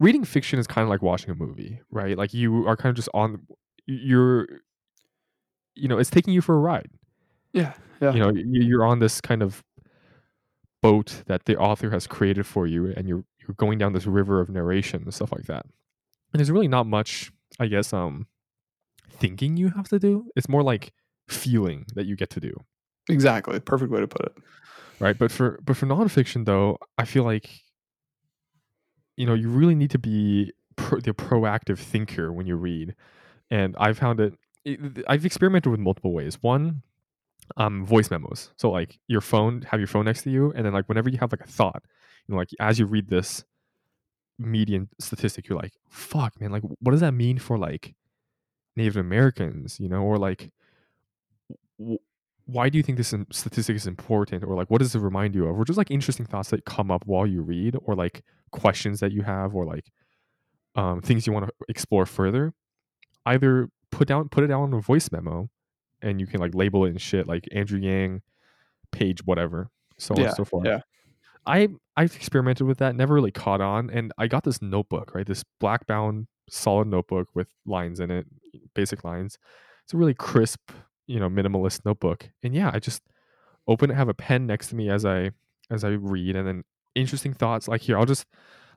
reading 0.00 0.24
fiction 0.24 0.58
is 0.58 0.66
kind 0.66 0.82
of 0.82 0.88
like 0.88 1.02
watching 1.02 1.30
a 1.30 1.34
movie, 1.34 1.80
right? 1.90 2.16
Like 2.18 2.34
you 2.34 2.66
are 2.66 2.76
kind 2.76 2.90
of 2.90 2.96
just 2.96 3.08
on 3.14 3.46
you're 3.86 4.48
you 5.76 5.86
know, 5.88 5.98
it's 5.98 6.10
taking 6.10 6.34
you 6.34 6.40
for 6.40 6.54
a 6.56 6.58
ride. 6.58 6.90
Yeah. 7.52 7.74
Yeah. 8.00 8.12
You 8.12 8.20
know, 8.20 8.30
you- 8.34 8.62
you're 8.62 8.84
on 8.84 8.98
this 8.98 9.20
kind 9.20 9.42
of 9.42 9.62
boat 10.82 11.22
that 11.26 11.44
the 11.44 11.56
author 11.56 11.90
has 11.90 12.06
created 12.06 12.46
for 12.46 12.66
you 12.66 12.92
and 12.96 13.06
you're 13.08 13.24
you're 13.40 13.54
going 13.56 13.78
down 13.78 13.92
this 13.92 14.06
river 14.06 14.40
of 14.40 14.48
narration 14.48 15.02
and 15.02 15.12
stuff 15.14 15.32
like 15.32 15.44
that. 15.46 15.64
And 16.32 16.38
there's 16.40 16.50
really 16.50 16.68
not 16.68 16.86
much, 16.86 17.30
I 17.58 17.66
guess, 17.66 17.92
um 17.92 18.26
thinking 19.10 19.56
you 19.56 19.70
have 19.70 19.88
to 19.88 19.98
do. 19.98 20.26
It's 20.36 20.48
more 20.48 20.62
like 20.62 20.92
feeling 21.28 21.84
that 21.94 22.06
you 22.06 22.16
get 22.16 22.30
to 22.30 22.40
do. 22.40 22.54
exactly. 23.08 23.60
Perfect 23.60 23.90
way 23.92 24.00
to 24.00 24.08
put 24.08 24.24
it. 24.26 24.32
right 25.00 25.18
but 25.18 25.30
for 25.32 25.58
but 25.64 25.76
for 25.76 25.86
nonfiction 25.86 26.44
though 26.44 26.76
i 26.98 27.04
feel 27.06 27.24
like 27.24 27.48
you 29.20 29.26
know 29.26 29.34
you 29.34 29.50
really 29.50 29.74
need 29.74 29.90
to 29.90 29.98
be 29.98 30.50
pro- 30.76 31.00
the 31.00 31.12
proactive 31.12 31.78
thinker 31.78 32.32
when 32.32 32.46
you 32.46 32.56
read. 32.56 32.94
And 33.50 33.76
i 33.78 33.92
found 33.92 34.20
it, 34.20 34.34
it 34.64 34.80
i've 35.08 35.26
experimented 35.26 35.70
with 35.70 35.80
multiple 35.80 36.12
ways. 36.12 36.42
One 36.42 36.82
um 37.58 37.84
voice 37.84 38.10
memos. 38.10 38.50
So 38.56 38.70
like 38.70 38.98
your 39.08 39.20
phone 39.20 39.62
have 39.70 39.78
your 39.78 39.88
phone 39.88 40.06
next 40.06 40.22
to 40.22 40.30
you 40.30 40.52
and 40.56 40.64
then 40.64 40.72
like 40.72 40.88
whenever 40.88 41.10
you 41.10 41.18
have 41.18 41.32
like 41.32 41.42
a 41.42 41.52
thought 41.58 41.82
you 42.26 42.32
know 42.32 42.38
like 42.38 42.50
as 42.60 42.78
you 42.78 42.86
read 42.86 43.08
this 43.08 43.44
median 44.38 44.88
statistic 44.98 45.48
you're 45.48 45.58
like 45.58 45.74
fuck 45.90 46.40
man 46.40 46.50
like 46.50 46.62
what 46.80 46.92
does 46.92 47.00
that 47.00 47.12
mean 47.12 47.38
for 47.38 47.58
like 47.58 47.94
native 48.76 48.96
americans? 48.96 49.78
You 49.78 49.90
know 49.90 50.02
or 50.02 50.16
like 50.16 50.50
why 52.52 52.68
do 52.68 52.78
you 52.78 52.82
think 52.82 52.98
this 52.98 53.14
statistic 53.32 53.76
is 53.76 53.86
important? 53.86 54.44
Or 54.44 54.54
like 54.54 54.70
what 54.70 54.78
does 54.78 54.94
it 54.94 55.00
remind 55.00 55.34
you 55.34 55.46
of? 55.46 55.58
Or 55.58 55.64
just 55.64 55.78
like 55.78 55.90
interesting 55.90 56.26
thoughts 56.26 56.50
that 56.50 56.64
come 56.64 56.90
up 56.90 57.04
while 57.06 57.26
you 57.26 57.42
read 57.42 57.76
or 57.82 57.94
like 57.94 58.22
questions 58.52 59.00
that 59.00 59.12
you 59.12 59.22
have 59.22 59.54
or 59.54 59.64
like 59.64 59.90
um, 60.74 61.00
things 61.00 61.26
you 61.26 61.32
want 61.32 61.46
to 61.46 61.52
explore 61.68 62.06
further? 62.06 62.52
Either 63.26 63.68
put 63.90 64.08
down 64.08 64.28
put 64.28 64.44
it 64.44 64.48
down 64.48 64.68
in 64.68 64.74
a 64.74 64.80
voice 64.80 65.10
memo 65.12 65.48
and 66.02 66.20
you 66.20 66.26
can 66.26 66.40
like 66.40 66.54
label 66.54 66.84
it 66.84 66.90
and 66.90 67.00
shit 67.00 67.26
like 67.26 67.46
andrew 67.52 67.78
yang 67.78 68.22
page 68.92 69.24
whatever 69.26 69.68
so 69.98 70.14
on 70.14 70.22
and 70.22 70.34
so 70.34 70.44
forth. 70.44 70.64
Yeah. 70.64 70.80
i 71.44 71.68
i've 71.96 72.14
experimented 72.14 72.66
with 72.66 72.78
that 72.78 72.94
never 72.94 73.12
really 73.12 73.32
caught 73.32 73.60
on 73.60 73.90
and 73.90 74.12
i 74.16 74.28
got 74.28 74.44
this 74.44 74.62
notebook 74.62 75.14
right? 75.14 75.26
This 75.26 75.44
black 75.58 75.86
bound 75.86 76.28
solid 76.48 76.88
notebook 76.88 77.28
with 77.34 77.48
lines 77.66 78.00
in 78.00 78.10
it 78.10 78.26
basic 78.74 79.04
lines. 79.04 79.38
It's 79.84 79.94
a 79.94 79.96
really 79.96 80.14
crisp 80.14 80.70
you 81.10 81.18
know 81.18 81.28
minimalist 81.28 81.84
notebook 81.84 82.30
and 82.44 82.54
yeah 82.54 82.70
i 82.72 82.78
just 82.78 83.02
open 83.66 83.90
it 83.90 83.94
have 83.94 84.08
a 84.08 84.14
pen 84.14 84.46
next 84.46 84.68
to 84.68 84.76
me 84.76 84.88
as 84.88 85.04
i 85.04 85.28
as 85.68 85.82
i 85.82 85.88
read 85.88 86.36
and 86.36 86.46
then 86.46 86.62
interesting 86.94 87.34
thoughts 87.34 87.66
like 87.66 87.80
here 87.80 87.98
i'll 87.98 88.06
just 88.06 88.26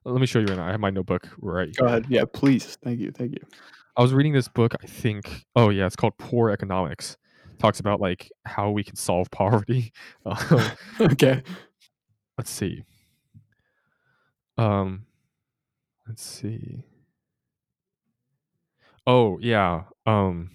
let 0.03 0.19
me 0.19 0.25
show 0.25 0.39
you 0.39 0.45
right 0.47 0.57
now 0.57 0.65
i 0.67 0.71
have 0.71 0.79
my 0.79 0.89
notebook 0.89 1.29
right 1.37 1.75
Go 1.75 1.85
ahead. 1.85 2.07
Yeah. 2.09 2.23
Please. 2.31 2.77
Thank 2.83 2.99
you. 2.99 3.11
Thank 3.11 3.33
you. 3.33 3.41
i 3.95 4.01
was 4.01 4.13
reading 4.13 4.33
this 4.33 4.47
book 4.47 4.73
i 4.81 4.87
think 4.87 5.45
oh 5.55 5.69
yeah 5.69 5.85
it's 5.85 5.95
called 5.95 6.17
poor 6.17 6.49
economics 6.49 7.17
talks 7.59 7.79
about 7.79 8.01
like 8.01 8.31
how 8.45 8.71
we 8.71 8.83
can 8.83 8.95
solve 8.95 9.29
poverty 9.31 9.93
um, 10.25 10.71
okay. 11.01 11.43
let's 12.37 12.49
see 12.49 12.83
um 14.57 15.05
let's 16.07 16.23
see 16.23 16.83
oh 19.05 19.37
yeah 19.39 19.83
um 20.07 20.49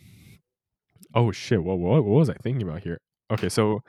oh 1.18 1.32
shit 1.32 1.62
what, 1.62 1.78
what, 1.78 2.04
what 2.04 2.18
was 2.18 2.30
i 2.30 2.34
thinking 2.34 2.62
about 2.62 2.82
here? 2.82 2.98
Okay 3.30 3.48
so 3.48 3.80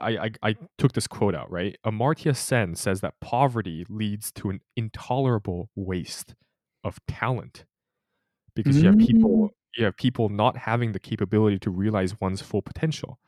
I, 0.00 0.10
I 0.26 0.30
i 0.50 0.56
took 0.78 0.92
this 0.92 1.06
quote 1.06 1.34
out 1.34 1.50
right? 1.50 1.76
Amartya 1.84 2.34
sen 2.36 2.74
says 2.76 3.00
that 3.00 3.14
poverty 3.20 3.84
leads 3.88 4.30
to 4.32 4.50
an 4.50 4.60
intolerable 4.76 5.68
waste 5.74 6.34
of 6.84 6.98
talent. 7.08 7.64
Because 8.54 8.80
you 8.80 8.88
have 8.88 8.98
people 8.98 9.50
you 9.76 9.84
have 9.84 9.96
people 9.96 10.28
not 10.28 10.56
having 10.56 10.92
the 10.92 11.00
capability 11.00 11.58
to 11.60 11.70
realize 11.70 12.20
one's 12.20 12.42
full 12.42 12.62
potential. 12.62 13.18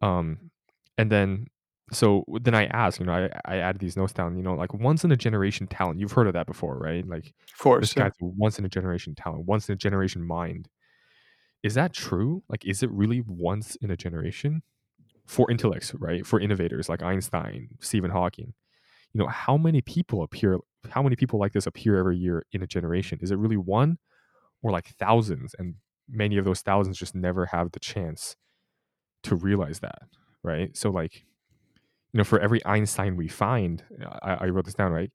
Um 0.00 0.50
and 0.96 1.12
then 1.12 1.46
so 1.90 2.24
then 2.42 2.54
i 2.54 2.66
asked 2.66 3.00
you 3.00 3.06
know 3.06 3.12
i 3.12 3.30
i 3.46 3.56
added 3.56 3.80
these 3.80 3.96
notes 3.96 4.12
down 4.12 4.36
you 4.36 4.42
know 4.42 4.54
like 4.54 4.74
once 4.74 5.04
in 5.04 5.12
a 5.12 5.16
generation 5.16 5.66
talent 5.66 5.98
you've 5.98 6.12
heard 6.12 6.26
of 6.26 6.34
that 6.34 6.46
before 6.46 6.78
right? 6.78 7.06
Like 7.06 7.32
Of 7.52 7.58
course. 7.58 7.80
this 7.82 7.96
yeah. 7.96 8.04
guy's 8.04 8.12
once 8.20 8.58
in 8.58 8.64
a 8.64 8.68
generation 8.68 9.14
talent 9.14 9.46
once 9.46 9.68
in 9.68 9.72
a 9.74 9.76
generation 9.76 10.22
mind 10.22 10.68
is 11.62 11.74
that 11.74 11.92
true? 11.92 12.42
Like 12.48 12.64
is 12.64 12.82
it 12.82 12.90
really 12.90 13.22
once 13.26 13.76
in 13.76 13.90
a 13.90 13.96
generation? 13.96 14.62
For 15.26 15.50
intellects 15.50 15.92
right? 15.94 16.26
For 16.26 16.40
innovators 16.40 16.88
like 16.88 17.02
einstein 17.02 17.68
stephen 17.80 18.10
hawking. 18.10 18.54
You 19.12 19.20
know 19.20 19.28
how 19.28 19.56
many 19.56 19.80
people 19.80 20.22
appear 20.22 20.58
how 20.90 21.02
many 21.02 21.16
people 21.16 21.38
like 21.38 21.52
this 21.52 21.66
appear 21.66 21.98
every 21.98 22.16
year 22.16 22.44
in 22.52 22.62
a 22.62 22.66
generation? 22.66 23.18
Is 23.20 23.30
it 23.30 23.38
really 23.38 23.56
one 23.56 23.98
or 24.62 24.70
like 24.70 24.88
thousands? 24.98 25.54
And 25.58 25.74
many 26.08 26.38
of 26.38 26.44
those 26.44 26.62
thousands 26.62 26.98
just 26.98 27.14
never 27.14 27.46
have 27.46 27.72
the 27.72 27.80
chance 27.80 28.36
to 29.24 29.34
realize 29.34 29.80
that 29.80 30.02
right? 30.42 30.76
So 30.76 30.90
like 30.90 31.26
you 32.12 32.18
know 32.18 32.24
for 32.24 32.40
every 32.40 32.64
einstein 32.64 33.16
we 33.16 33.28
find 33.28 33.84
i, 34.22 34.34
I 34.40 34.46
wrote 34.46 34.64
this 34.64 34.74
down 34.74 34.92
right? 34.92 35.10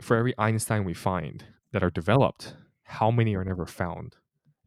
For 0.00 0.16
every 0.16 0.34
einstein 0.38 0.84
we 0.84 0.94
find 0.94 1.44
that 1.72 1.82
are 1.82 1.90
developed 1.90 2.54
how 2.84 3.10
many 3.10 3.36
are 3.36 3.44
never 3.44 3.66
found 3.66 4.16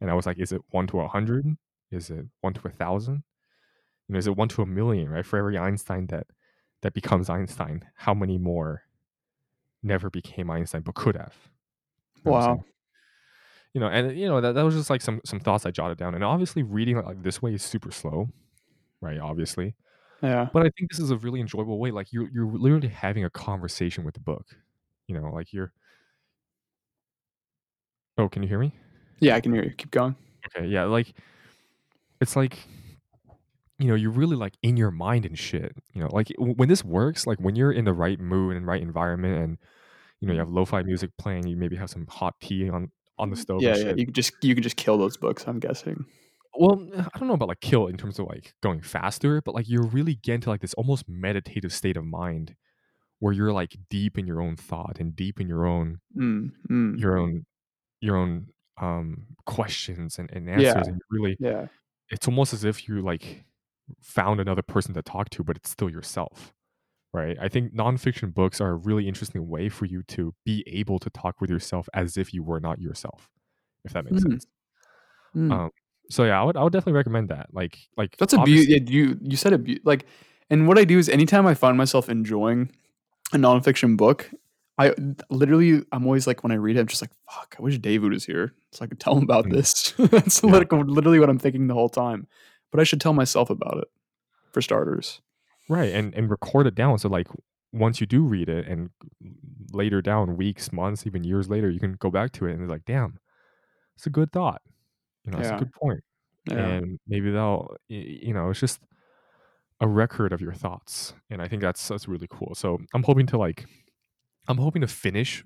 and 0.04 0.10
i 0.10 0.14
was 0.14 0.26
like 0.26 0.38
is 0.38 0.52
it 0.52 0.60
one 0.70 0.86
to 0.86 1.00
a 1.00 1.08
hundred 1.08 1.46
is 1.90 2.10
it 2.10 2.26
one 2.42 2.52
to 2.52 2.68
a 2.68 2.70
thousand 2.70 3.22
you 4.06 4.12
know 4.12 4.18
is 4.18 4.26
it 4.26 4.36
one 4.36 4.48
to 4.48 4.60
a 4.60 4.66
million 4.66 5.08
right 5.08 5.24
for 5.24 5.38
every 5.38 5.56
einstein 5.56 6.06
that 6.08 6.26
that 6.82 6.92
becomes 6.92 7.30
einstein 7.30 7.82
how 7.96 8.12
many 8.12 8.36
more 8.36 8.82
never 9.82 10.10
became 10.10 10.50
einstein 10.50 10.82
but 10.82 10.94
could 10.94 11.16
have 11.16 11.34
You 12.16 12.22
know 12.26 12.32
what 12.32 12.38
I'm 12.38 12.44
saying? 12.44 12.56
Wow. 12.58 12.64
you 13.72 13.80
know 13.80 13.86
and 13.88 14.18
you 14.18 14.28
know 14.28 14.40
that, 14.42 14.52
that 14.54 14.62
was 14.62 14.74
just 14.74 14.90
like 14.90 15.00
some 15.00 15.20
some 15.24 15.40
thoughts 15.40 15.64
i 15.64 15.70
jotted 15.70 15.96
down 15.96 16.14
and 16.14 16.22
obviously 16.22 16.62
reading 16.62 16.96
like 17.02 17.22
this 17.22 17.40
way 17.40 17.54
is 17.54 17.62
super 17.62 17.90
slow 17.90 18.28
right 19.00 19.18
obviously 19.18 19.74
Yeah. 20.22 20.48
but 20.52 20.66
i 20.66 20.70
think 20.76 20.90
this 20.90 21.00
is 21.00 21.10
a 21.10 21.16
really 21.16 21.40
enjoyable 21.40 21.78
way 21.78 21.90
like 21.90 22.12
you're 22.12 22.28
you're 22.30 22.46
literally 22.52 22.88
having 22.88 23.24
a 23.24 23.30
conversation 23.30 24.04
with 24.04 24.14
the 24.14 24.20
book 24.20 24.46
you 25.08 25.14
know 25.18 25.30
like 25.30 25.52
you're 25.54 25.72
oh 28.18 28.28
can 28.28 28.42
you 28.42 28.48
hear 28.48 28.58
me 28.58 28.72
Yeah. 29.20 29.36
I 29.36 29.40
can 29.40 29.52
hear 29.52 29.64
you. 29.64 29.70
Keep 29.76 29.90
going. 29.90 30.16
okay 30.46 30.66
yeah 30.66 30.84
like 30.84 31.14
it's 32.20 32.36
like 32.36 32.58
you 33.78 33.88
know 33.88 33.94
you're 33.94 34.10
really 34.10 34.36
like 34.36 34.54
in 34.62 34.76
your 34.76 34.90
mind 34.90 35.24
and 35.26 35.38
shit 35.38 35.74
you 35.94 36.00
know 36.02 36.08
like 36.12 36.28
when 36.38 36.68
this 36.68 36.84
works 36.84 37.26
like 37.26 37.38
when 37.38 37.56
you're 37.56 37.72
in 37.72 37.84
the 37.84 37.92
right 37.92 38.20
mood 38.20 38.56
and 38.56 38.66
right 38.66 38.82
environment 38.82 39.36
and 39.42 39.58
you 40.20 40.28
know 40.28 40.34
you 40.34 40.38
have 40.40 40.48
lo-fi 40.50 40.82
music 40.82 41.10
playing 41.18 41.46
you 41.46 41.56
maybe 41.56 41.76
have 41.76 41.90
some 41.90 42.06
hot 42.06 42.34
tea 42.40 42.68
on 42.70 42.90
on 43.18 43.30
the 43.30 43.36
stove 43.36 43.62
Yeah. 43.62 43.76
Yeah. 43.76 43.94
You 43.96 44.06
could 44.06 44.14
just 44.14 44.32
you 44.42 44.54
can 44.54 44.62
just 44.62 44.76
kill 44.76 44.96
those 44.98 45.16
books. 45.16 45.44
I'm 45.46 45.58
guessing. 45.60 46.04
well 46.56 46.86
i 47.14 47.18
don't 47.18 47.26
know 47.28 47.34
about 47.34 47.48
like 47.48 47.60
kill 47.60 47.86
in 47.88 47.96
terms 47.96 48.18
of 48.20 48.26
like 48.28 48.54
going 48.62 48.80
faster 48.80 49.40
but 49.42 49.54
like 49.56 49.68
you're 49.68 49.86
really 49.88 50.14
getting 50.14 50.40
to 50.42 50.50
like 50.50 50.60
this 50.60 50.74
almost 50.74 51.08
meditative 51.08 51.72
state 51.72 51.96
of 51.96 52.04
mind 52.04 52.54
where 53.18 53.32
you're 53.32 53.52
like 53.52 53.76
deep 53.90 54.16
in 54.18 54.26
your 54.26 54.40
own 54.40 54.54
thought 54.56 54.98
and 55.00 55.16
deep 55.16 55.40
in 55.40 55.48
your 55.48 55.66
own 55.66 55.98
Mm, 56.16 56.50
mm. 56.70 56.98
your 57.00 57.16
own 57.18 57.44
your 58.00 58.16
own 58.16 58.48
um 58.80 59.26
questions 59.46 60.18
and, 60.18 60.30
and 60.32 60.48
Yeah. 60.48 60.54
answers 60.68 60.88
and 60.88 61.00
really 61.10 61.36
Yeah. 61.38 61.66
it's 62.10 62.26
almost 62.26 62.52
as 62.52 62.64
if 62.64 62.88
you 62.88 63.02
like 63.02 63.44
found 64.02 64.40
another 64.40 64.62
person 64.62 64.94
to 64.94 65.02
talk 65.02 65.30
to 65.30 65.44
but 65.44 65.56
it's 65.56 65.70
still 65.70 65.90
yourself 65.90 66.52
right 67.12 67.36
i 67.40 67.48
think 67.48 67.72
nonfiction 67.74 68.32
books 68.34 68.60
are 68.60 68.70
a 68.70 68.74
really 68.76 69.06
interesting 69.06 69.46
way 69.48 69.68
for 69.68 69.84
you 69.84 70.02
to 70.08 70.34
be 70.44 70.64
able 70.66 70.98
to 70.98 71.10
talk 71.10 71.40
with 71.40 71.50
yourself 71.50 71.88
as 71.94 72.16
if 72.16 72.32
you 72.34 72.42
were 72.42 72.60
not 72.60 72.80
yourself 72.80 73.30
if 73.84 73.92
that 73.92 74.04
makes 74.04 74.22
Mm. 74.24 74.30
sense 74.30 74.46
Mm. 75.36 75.50
um 75.52 75.70
so 76.10 76.24
yeah 76.24 76.40
i 76.40 76.44
would 76.44 76.56
i 76.56 76.62
would 76.62 76.72
definitely 76.72 76.92
recommend 76.96 77.28
that 77.28 77.46
like 77.52 77.78
like 77.96 78.16
That's 78.16 78.32
a 78.32 78.42
beauty. 78.42 78.80
You 78.92 79.18
you 79.20 79.36
said 79.36 79.52
it 79.52 79.84
like, 79.84 80.06
and 80.50 80.68
what 80.68 80.78
I 80.78 80.84
do 80.84 80.98
is 80.98 81.08
anytime 81.08 81.46
I 81.46 81.54
find 81.54 81.76
myself 81.78 82.08
enjoying 82.08 82.70
a 83.32 83.36
nonfiction 83.38 83.96
book, 83.96 84.30
I 84.78 84.92
literally 85.30 85.82
I'm 85.92 86.04
always 86.06 86.26
like 86.26 86.42
when 86.42 86.50
I 86.52 86.56
read 86.56 86.76
it, 86.76 86.80
I'm 86.80 86.86
just 86.86 87.02
like, 87.02 87.12
fuck, 87.30 87.54
I 87.58 87.62
wish 87.62 87.78
David 87.78 88.12
was 88.12 88.24
here 88.24 88.54
so 88.72 88.84
I 88.84 88.88
could 88.88 88.98
tell 89.00 89.16
him 89.16 89.22
about 89.22 89.44
Mm. 89.46 89.52
this. 89.52 89.92
That's 89.98 90.42
Yeah. 90.42 90.50
literally 90.50 91.20
what 91.20 91.30
I'm 91.30 91.38
thinking 91.38 91.66
the 91.68 91.74
whole 91.74 91.88
time. 91.88 92.26
But 92.72 92.80
I 92.80 92.84
should 92.84 93.00
tell 93.00 93.12
myself 93.12 93.50
about 93.50 93.78
it, 93.78 93.88
for 94.52 94.60
starters. 94.62 95.20
right 95.68 95.92
and 95.94 96.12
and 96.14 96.28
record 96.28 96.66
it 96.66 96.74
down 96.74 96.98
so 96.98 97.08
like 97.08 97.28
once 97.72 98.00
you 98.00 98.06
do 98.06 98.22
read 98.24 98.48
it 98.48 98.66
and 98.68 98.90
later 99.72 100.02
down 100.02 100.36
weeks 100.36 100.70
months 100.72 101.06
even 101.06 101.24
years 101.24 101.48
later 101.48 101.70
you 101.70 101.80
can 101.80 101.94
go 101.94 102.10
back 102.10 102.30
to 102.32 102.46
it 102.46 102.52
and 102.52 102.60
it's 102.62 102.70
like 102.70 102.84
damn 102.84 103.18
it's 103.96 104.06
a 104.06 104.10
good 104.10 104.30
thought 104.30 104.60
you 105.24 105.30
know 105.32 105.38
it's 105.38 105.48
Yeah. 105.48 105.56
a 105.56 105.58
good 105.60 105.72
point 105.72 106.04
Yeah. 106.50 106.66
and 106.66 106.98
maybe 107.08 107.30
they'll 107.30 107.74
you 107.88 108.34
know 108.34 108.50
it's 108.50 108.60
just 108.60 108.80
a 109.80 109.88
record 109.88 110.32
of 110.34 110.40
your 110.42 110.52
thoughts 110.52 111.14
and 111.30 111.40
i 111.40 111.48
think 111.48 111.62
that's 111.62 111.88
that's 111.88 112.06
really 112.06 112.28
cool 112.30 112.54
so 112.54 112.78
i'm 112.92 113.02
hoping 113.02 113.26
to 113.28 113.38
like 113.38 113.64
i'm 114.48 114.58
hoping 114.58 114.82
to 114.82 114.88
finish 114.88 115.44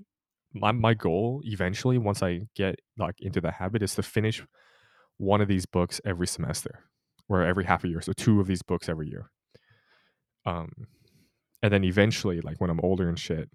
my, 0.54 0.72
my 0.72 0.94
goal 0.94 1.40
eventually 1.44 1.98
once 1.98 2.22
i 2.22 2.40
get 2.54 2.76
like 2.98 3.14
into 3.20 3.40
the 3.40 3.50
habit 3.50 3.82
is 3.82 3.94
to 3.94 4.02
finish 4.02 4.42
one 5.18 5.40
of 5.40 5.48
these 5.48 5.66
books 5.66 6.00
every 6.04 6.26
semester 6.26 6.84
or 7.28 7.42
every 7.42 7.64
half 7.64 7.84
a 7.84 7.88
year 7.88 8.00
so 8.00 8.12
two 8.12 8.40
of 8.40 8.46
these 8.46 8.62
books 8.62 8.88
every 8.88 9.08
year 9.08 9.30
um 10.46 10.70
and 11.60 11.72
then 11.72 11.82
eventually, 11.82 12.40
like 12.40 12.60
when 12.60 12.70
I'm 12.70 12.78
older 12.84 13.08
and 13.08 13.18
shit, 13.18 13.50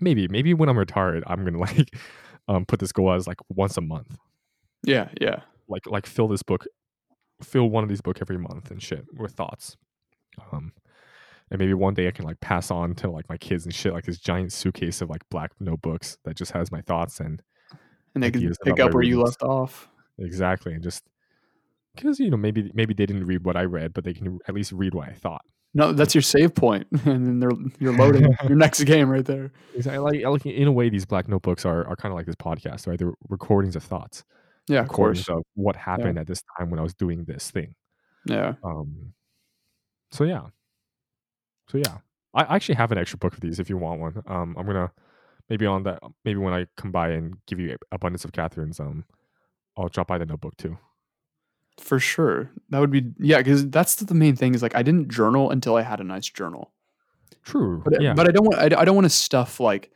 maybe 0.00 0.26
maybe 0.26 0.54
when 0.54 0.70
I'm 0.70 0.78
retired, 0.78 1.22
I'm 1.26 1.44
gonna 1.44 1.58
like 1.70 1.90
um 2.48 2.64
put 2.64 2.80
this 2.80 2.92
goal 2.92 3.12
as 3.12 3.26
like 3.26 3.36
once 3.50 3.76
a 3.76 3.82
month, 3.82 4.16
Yeah, 4.86 5.08
yeah. 5.20 5.40
like 5.68 5.86
like 5.86 6.06
fill 6.06 6.28
this 6.28 6.42
book, 6.42 6.64
fill 7.42 7.68
one 7.68 7.84
of 7.84 7.90
these 7.90 8.00
book 8.00 8.18
every 8.22 8.38
month 8.38 8.70
and 8.70 8.82
shit 8.82 9.04
with 9.18 9.32
thoughts. 9.32 9.76
Um, 10.50 10.72
and 11.50 11.58
maybe 11.58 11.74
one 11.74 11.94
day 11.94 12.06
I 12.08 12.10
can 12.12 12.24
like 12.24 12.40
pass 12.40 12.70
on 12.70 12.94
to 12.96 13.10
like 13.10 13.28
my 13.28 13.36
kids 13.36 13.64
and 13.64 13.74
shit, 13.74 13.92
like 13.92 14.04
this 14.04 14.18
giant 14.18 14.52
suitcase 14.52 15.00
of 15.02 15.10
like 15.10 15.22
black 15.30 15.52
notebooks 15.60 16.16
that 16.24 16.36
just 16.36 16.52
has 16.52 16.70
my 16.70 16.80
thoughts 16.82 17.20
and 17.20 17.42
And 18.14 18.22
they 18.22 18.30
can 18.30 18.52
pick 18.64 18.80
up 18.80 18.92
where 18.94 19.02
you 19.02 19.20
left 19.22 19.42
off. 19.42 19.88
exactly 20.18 20.74
and 20.74 20.82
just 20.82 21.02
because 21.96 22.20
you 22.20 22.30
know 22.30 22.36
maybe 22.36 22.70
maybe 22.74 22.94
they 22.94 23.06
didn't 23.06 23.26
read 23.26 23.44
what 23.44 23.56
I 23.56 23.64
read, 23.64 23.92
but 23.94 24.04
they 24.04 24.14
can 24.14 24.38
at 24.46 24.54
least 24.54 24.72
read 24.72 24.94
what 24.94 25.08
I 25.08 25.12
thought. 25.12 25.42
No, 25.74 25.92
that's 25.92 26.14
your 26.16 26.22
save 26.22 26.54
point, 26.54 26.86
and 27.04 27.26
then 27.26 27.38
they're 27.40 27.50
you're 27.78 27.96
loading 27.96 28.26
your 28.48 28.56
next 28.56 28.82
game 28.84 29.08
right 29.08 29.24
there. 29.24 29.52
Exactly. 29.74 30.24
Like, 30.24 30.44
in 30.46 30.66
a 30.68 30.72
way, 30.72 30.88
these 30.88 31.04
black 31.06 31.28
notebooks 31.28 31.64
are, 31.64 31.86
are 31.86 31.94
kind 31.96 32.12
of 32.12 32.16
like 32.16 32.26
this 32.26 32.34
podcast, 32.36 32.86
right? 32.88 32.98
They're 32.98 33.12
recordings 33.28 33.76
of 33.76 33.82
thoughts, 33.84 34.24
Yeah, 34.68 34.80
of 34.80 34.88
course. 34.88 35.28
of 35.28 35.42
what 35.54 35.76
happened 35.76 36.18
at 36.18 36.26
this 36.26 36.42
time 36.58 36.70
when 36.70 36.80
I 36.80 36.82
was 36.82 36.94
doing 36.94 37.24
this 37.24 37.50
thing. 37.52 37.74
Yeah. 38.26 38.54
Um, 38.64 39.12
so 40.10 40.24
yeah, 40.24 40.46
so 41.70 41.78
yeah, 41.78 41.98
I 42.34 42.54
actually 42.54 42.76
have 42.76 42.92
an 42.92 42.98
extra 42.98 43.18
book 43.18 43.34
of 43.34 43.40
these 43.40 43.58
if 43.58 43.68
you 43.68 43.76
want 43.76 44.00
one. 44.00 44.22
Um, 44.26 44.56
I'm 44.58 44.66
gonna 44.66 44.90
maybe 45.48 45.66
on 45.66 45.82
that 45.84 46.00
maybe 46.24 46.38
when 46.38 46.54
I 46.54 46.66
come 46.76 46.92
by 46.92 47.10
and 47.10 47.34
give 47.46 47.60
you 47.60 47.76
abundance 47.92 48.24
of 48.24 48.32
Katherine's, 48.32 48.80
um, 48.80 49.04
I'll 49.76 49.88
drop 49.88 50.08
by 50.08 50.18
the 50.18 50.26
notebook 50.26 50.56
too. 50.56 50.78
For 51.78 51.98
sure. 51.98 52.50
That 52.70 52.80
would 52.80 52.90
be 52.90 53.12
yeah, 53.18 53.38
because 53.38 53.68
that's 53.68 53.96
the 53.96 54.14
main 54.14 54.36
thing 54.36 54.54
is 54.54 54.62
like 54.62 54.74
I 54.74 54.82
didn't 54.82 55.10
journal 55.10 55.50
until 55.50 55.76
I 55.76 55.82
had 55.82 56.00
a 56.00 56.04
nice 56.04 56.28
journal. 56.28 56.72
True. 57.42 57.82
But 57.84 58.02
yeah. 58.02 58.14
but 58.14 58.28
I 58.28 58.32
don't 58.32 58.44
want 58.44 58.58
I, 58.58 58.80
I 58.80 58.84
don't 58.84 58.94
want 58.94 59.06
to 59.06 59.10
stuff 59.10 59.60
like 59.60 59.90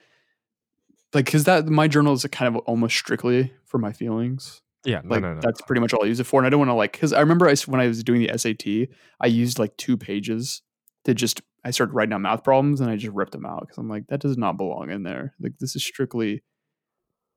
like 1.12 1.26
because 1.26 1.44
that 1.44 1.66
my 1.66 1.88
journal 1.88 2.12
is 2.12 2.24
kind 2.32 2.54
of 2.54 2.62
almost 2.64 2.96
strictly 2.96 3.52
for 3.64 3.78
my 3.78 3.92
feelings. 3.92 4.62
yeah. 4.84 5.00
No, 5.04 5.10
Like 5.10 5.22
no, 5.22 5.34
no. 5.34 5.40
that's 5.40 5.60
pretty 5.62 5.80
much 5.80 5.92
all 5.92 6.04
I 6.04 6.06
use 6.06 6.20
it 6.20 6.24
for, 6.24 6.40
and 6.40 6.46
I 6.46 6.50
don't 6.50 6.60
want 6.60 6.70
to 6.70 6.74
like 6.74 6.92
because 6.92 7.12
I 7.12 7.20
remember 7.20 7.48
I 7.48 7.54
when 7.66 7.80
I 7.80 7.86
was 7.86 8.02
doing 8.02 8.22
the 8.26 8.36
SAT, 8.38 8.88
I 9.20 9.26
used 9.26 9.58
like 9.58 9.76
two 9.76 9.96
pages 9.96 10.62
to 11.04 11.14
just 11.14 11.42
I 11.64 11.70
started 11.70 11.94
writing 11.94 12.10
down 12.10 12.22
math 12.22 12.44
problems 12.44 12.80
and 12.80 12.90
I 12.90 12.96
just 12.96 13.14
ripped 13.14 13.32
them 13.32 13.46
out 13.46 13.60
because 13.60 13.78
I'm 13.78 13.88
like 13.88 14.06
that 14.08 14.20
does 14.20 14.36
not 14.36 14.56
belong 14.56 14.90
in 14.90 15.02
there. 15.02 15.34
Like 15.40 15.52
this 15.58 15.74
is 15.74 15.84
strictly 15.84 16.42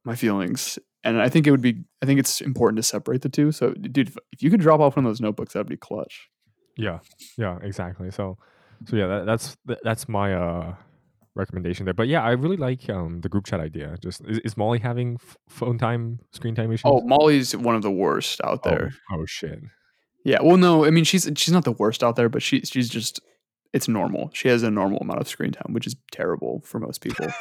my 0.03 0.15
feelings, 0.15 0.79
and 1.03 1.21
I 1.21 1.29
think 1.29 1.47
it 1.47 1.51
would 1.51 1.61
be 1.61 1.83
I 2.01 2.05
think 2.05 2.19
it's 2.19 2.41
important 2.41 2.77
to 2.77 2.83
separate 2.83 3.21
the 3.21 3.29
two. 3.29 3.51
So, 3.51 3.73
dude, 3.73 4.09
if, 4.09 4.17
if 4.31 4.41
you 4.43 4.49
could 4.49 4.59
drop 4.61 4.79
off 4.79 4.95
one 4.95 5.05
of 5.05 5.09
those 5.09 5.21
notebooks, 5.21 5.53
that'd 5.53 5.67
be 5.67 5.77
clutch. 5.77 6.29
Yeah, 6.77 6.99
yeah, 7.37 7.57
exactly. 7.61 8.11
So, 8.11 8.37
so 8.85 8.95
yeah, 8.95 9.07
that, 9.07 9.25
that's 9.25 9.57
that, 9.65 9.79
that's 9.83 10.07
my 10.07 10.33
uh 10.33 10.75
recommendation 11.35 11.85
there. 11.85 11.93
But 11.93 12.07
yeah, 12.07 12.23
I 12.23 12.31
really 12.31 12.57
like 12.57 12.89
um 12.89 13.21
the 13.21 13.29
group 13.29 13.45
chat 13.45 13.59
idea. 13.59 13.97
Just 14.01 14.21
is, 14.27 14.39
is 14.39 14.57
Molly 14.57 14.79
having 14.79 15.15
f- 15.21 15.37
phone 15.49 15.77
time, 15.77 16.19
screen 16.31 16.55
time 16.55 16.71
issues? 16.71 16.83
Oh, 16.85 17.01
Molly's 17.01 17.55
one 17.55 17.75
of 17.75 17.81
the 17.81 17.91
worst 17.91 18.41
out 18.43 18.61
Oh, 18.65 18.69
there. 18.69 18.93
Oh, 19.11 19.25
shit. 19.25 19.59
Yeah. 20.25 20.39
Well, 20.41 20.57
no, 20.57 20.85
I 20.85 20.89
mean 20.89 21.03
she's 21.03 21.29
she's 21.35 21.53
not 21.53 21.63
the 21.63 21.71
worst 21.71 22.03
out 22.03 22.15
there, 22.15 22.29
but 22.29 22.41
she 22.43 22.61
she's 22.61 22.89
just 22.89 23.19
it's 23.73 23.87
normal. 23.87 24.29
She 24.33 24.47
has 24.47 24.63
a 24.63 24.71
normal 24.71 24.99
amount 24.99 25.21
of 25.21 25.27
screen 25.27 25.51
time, 25.51 25.73
which 25.73 25.87
is 25.87 25.95
terrible 26.11 26.61
for 26.65 26.79
most 26.79 27.01
people. 27.01 27.27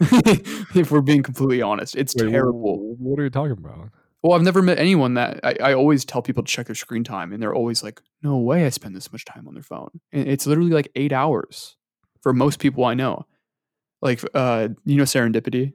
if 0.00 0.90
we're 0.90 1.00
being 1.00 1.22
completely 1.22 1.60
honest, 1.60 1.96
it's 1.96 2.14
Wait, 2.14 2.30
terrible. 2.30 2.94
What 2.98 3.18
are 3.18 3.24
you 3.24 3.30
talking 3.30 3.52
about? 3.52 3.90
Well, 4.22 4.32
I've 4.32 4.42
never 4.42 4.62
met 4.62 4.78
anyone 4.78 5.14
that 5.14 5.40
I, 5.42 5.56
I 5.70 5.74
always 5.74 6.04
tell 6.04 6.22
people 6.22 6.42
to 6.42 6.50
check 6.50 6.66
their 6.66 6.74
screen 6.74 7.04
time, 7.04 7.32
and 7.32 7.42
they're 7.42 7.54
always 7.54 7.82
like, 7.82 8.00
"No 8.22 8.38
way, 8.38 8.64
I 8.64 8.68
spend 8.68 8.94
this 8.94 9.10
much 9.12 9.24
time 9.24 9.48
on 9.48 9.54
their 9.54 9.62
phone." 9.62 10.00
And 10.12 10.28
it's 10.28 10.46
literally 10.46 10.70
like 10.70 10.90
eight 10.94 11.12
hours 11.12 11.76
for 12.22 12.32
most 12.32 12.58
people 12.60 12.84
I 12.84 12.94
know. 12.94 13.26
Like, 14.00 14.22
uh, 14.34 14.68
you 14.84 14.96
know, 14.96 15.04
Serendipity. 15.04 15.72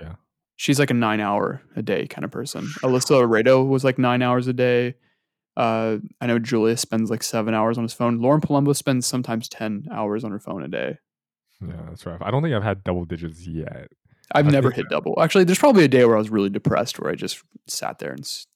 Yeah. 0.00 0.14
she's 0.56 0.78
like 0.78 0.90
a 0.90 0.94
nine 0.94 1.20
hour 1.20 1.62
a 1.74 1.82
day 1.82 2.06
kind 2.06 2.24
of 2.24 2.30
person. 2.30 2.66
Alyssa 2.82 3.10
Laredo 3.10 3.62
was 3.62 3.84
like 3.84 3.98
nine 3.98 4.22
hours 4.22 4.46
a 4.46 4.54
day. 4.54 4.94
Uh, 5.56 5.98
I 6.20 6.26
know 6.26 6.38
Julius 6.38 6.80
spends 6.80 7.10
like 7.10 7.22
seven 7.22 7.54
hours 7.54 7.78
on 7.78 7.84
his 7.84 7.92
phone. 7.94 8.20
Lauren 8.20 8.40
Palumbo 8.40 8.74
spends 8.76 9.06
sometimes 9.06 9.48
ten 9.48 9.86
hours 9.90 10.22
on 10.24 10.30
her 10.30 10.38
phone 10.38 10.62
a 10.62 10.68
day. 10.68 10.98
Yeah, 11.66 11.80
that's 11.88 12.04
rough. 12.04 12.20
I 12.20 12.30
don't 12.30 12.42
think 12.42 12.54
I've 12.54 12.62
had 12.62 12.84
double 12.84 13.04
digits 13.06 13.46
yet. 13.46 13.88
I've 14.34 14.46
I 14.48 14.50
never 14.50 14.70
hit 14.70 14.88
double. 14.90 15.20
Actually, 15.22 15.44
there's 15.44 15.58
probably 15.58 15.84
a 15.84 15.88
day 15.88 16.04
where 16.04 16.16
I 16.16 16.18
was 16.18 16.30
really 16.30 16.50
depressed, 16.50 16.98
where 16.98 17.10
I 17.10 17.14
just 17.14 17.42
sat 17.68 17.98
there 18.00 18.10
and 18.10 18.20
s- 18.20 18.46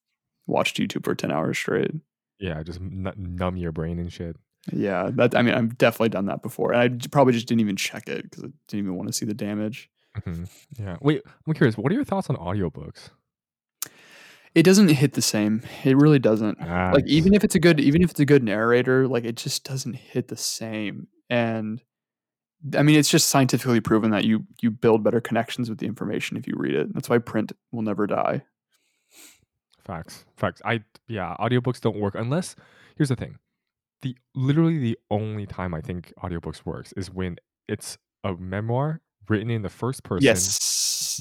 watched 0.46 0.76
YouTube 0.76 1.04
for 1.04 1.14
ten 1.14 1.30
hours 1.30 1.56
straight. 1.58 1.92
Yeah, 2.38 2.62
just 2.62 2.80
n- 2.80 3.12
numb 3.16 3.56
your 3.56 3.72
brain 3.72 3.98
and 3.98 4.12
shit. 4.12 4.36
Yeah, 4.72 5.10
that 5.14 5.34
I 5.34 5.40
mean, 5.42 5.54
I've 5.54 5.78
definitely 5.78 6.08
done 6.10 6.26
that 6.26 6.42
before, 6.42 6.72
and 6.72 6.80
I 7.02 7.08
probably 7.08 7.32
just 7.32 7.46
didn't 7.48 7.60
even 7.62 7.76
check 7.76 8.08
it 8.08 8.24
because 8.24 8.44
I 8.44 8.48
didn't 8.68 8.84
even 8.84 8.96
want 8.96 9.08
to 9.08 9.12
see 9.14 9.24
the 9.24 9.32
damage. 9.34 9.88
Mhm. 10.18 10.48
Yeah. 10.78 10.96
Wait, 11.00 11.22
I'm 11.46 11.54
curious. 11.54 11.78
What 11.78 11.90
are 11.92 11.94
your 11.94 12.04
thoughts 12.04 12.28
on 12.28 12.36
audiobooks? 12.36 13.10
It 14.54 14.64
doesn't 14.64 14.88
hit 14.88 15.12
the 15.12 15.22
same. 15.22 15.62
It 15.84 15.96
really 15.96 16.18
doesn't. 16.18 16.58
Ah, 16.60 16.90
like 16.92 17.06
even 17.06 17.34
if 17.34 17.44
it's 17.44 17.54
a 17.54 17.60
good 17.60 17.80
even 17.80 18.02
if 18.02 18.10
it's 18.10 18.20
a 18.20 18.26
good 18.26 18.42
narrator 18.42 19.06
like 19.06 19.24
it 19.24 19.36
just 19.36 19.64
doesn't 19.64 19.94
hit 19.94 20.28
the 20.28 20.36
same 20.36 21.06
and 21.28 21.80
i 22.76 22.82
mean 22.82 22.98
it's 22.98 23.08
just 23.08 23.28
scientifically 23.30 23.80
proven 23.80 24.10
that 24.10 24.24
you 24.24 24.44
you 24.60 24.70
build 24.70 25.02
better 25.02 25.20
connections 25.20 25.70
with 25.70 25.78
the 25.78 25.86
information 25.86 26.36
if 26.36 26.46
you 26.46 26.54
read 26.56 26.74
it 26.74 26.92
that's 26.92 27.08
why 27.08 27.16
print 27.16 27.52
will 27.72 27.82
never 27.82 28.06
die 28.06 28.42
Facts. 29.84 30.24
Facts. 30.36 30.62
I 30.64 30.82
yeah, 31.08 31.36
audiobooks 31.40 31.80
don't 31.80 31.98
work 31.98 32.14
unless 32.14 32.54
here's 32.96 33.08
the 33.08 33.16
thing. 33.16 33.38
The 34.02 34.16
literally 34.34 34.78
the 34.78 34.98
only 35.10 35.46
time 35.46 35.74
I 35.74 35.80
think 35.80 36.12
audiobooks 36.22 36.64
works 36.64 36.92
is 36.96 37.10
when 37.10 37.36
it's 37.66 37.98
a 38.22 38.34
memoir 38.34 39.00
written 39.28 39.50
in 39.50 39.62
the 39.62 39.68
first 39.68 40.04
person. 40.04 40.24
yes 40.24 40.58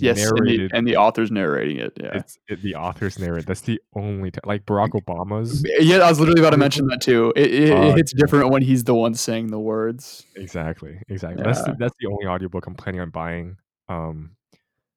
yes 0.01 0.23
and 0.29 0.47
the, 0.47 0.69
and 0.73 0.87
the 0.87 0.95
author's 0.97 1.31
narrating 1.31 1.77
it 1.77 1.93
yeah 2.01 2.09
It's 2.13 2.37
it, 2.47 2.61
the 2.61 2.75
author's 2.75 3.17
narrate. 3.19 3.45
That's 3.45 3.61
the 3.61 3.79
only 3.95 4.31
time. 4.31 4.41
Like 4.45 4.65
Barack 4.65 4.89
Obama's. 4.91 5.63
yeah 5.79 5.97
i 5.97 6.09
was 6.09 6.19
literally 6.19 6.41
about 6.41 6.51
to 6.51 6.57
mention 6.57 6.87
that 6.87 7.01
too 7.01 7.31
it, 7.35 7.53
it, 7.53 7.71
Oh, 7.71 7.89
it 7.89 7.97
hits 7.97 8.13
different 8.13 8.49
when 8.49 8.61
he's 8.61 8.83
the 8.83 8.93
one 8.95 9.13
saying 9.13 9.47
the 9.47 9.59
words 9.59 10.25
Exactly. 10.35 11.01
Exactly. 11.09 11.43
That's 11.43 11.61
the, 11.63 11.69
Yeah. 11.71 11.75
that's 11.79 11.95
the 11.99 12.07
only 12.07 12.25
audiobook 12.25 12.65
I'm 12.67 12.75
planning 12.75 13.01
on 13.01 13.09
buying. 13.09 13.57
Um, 13.89 14.31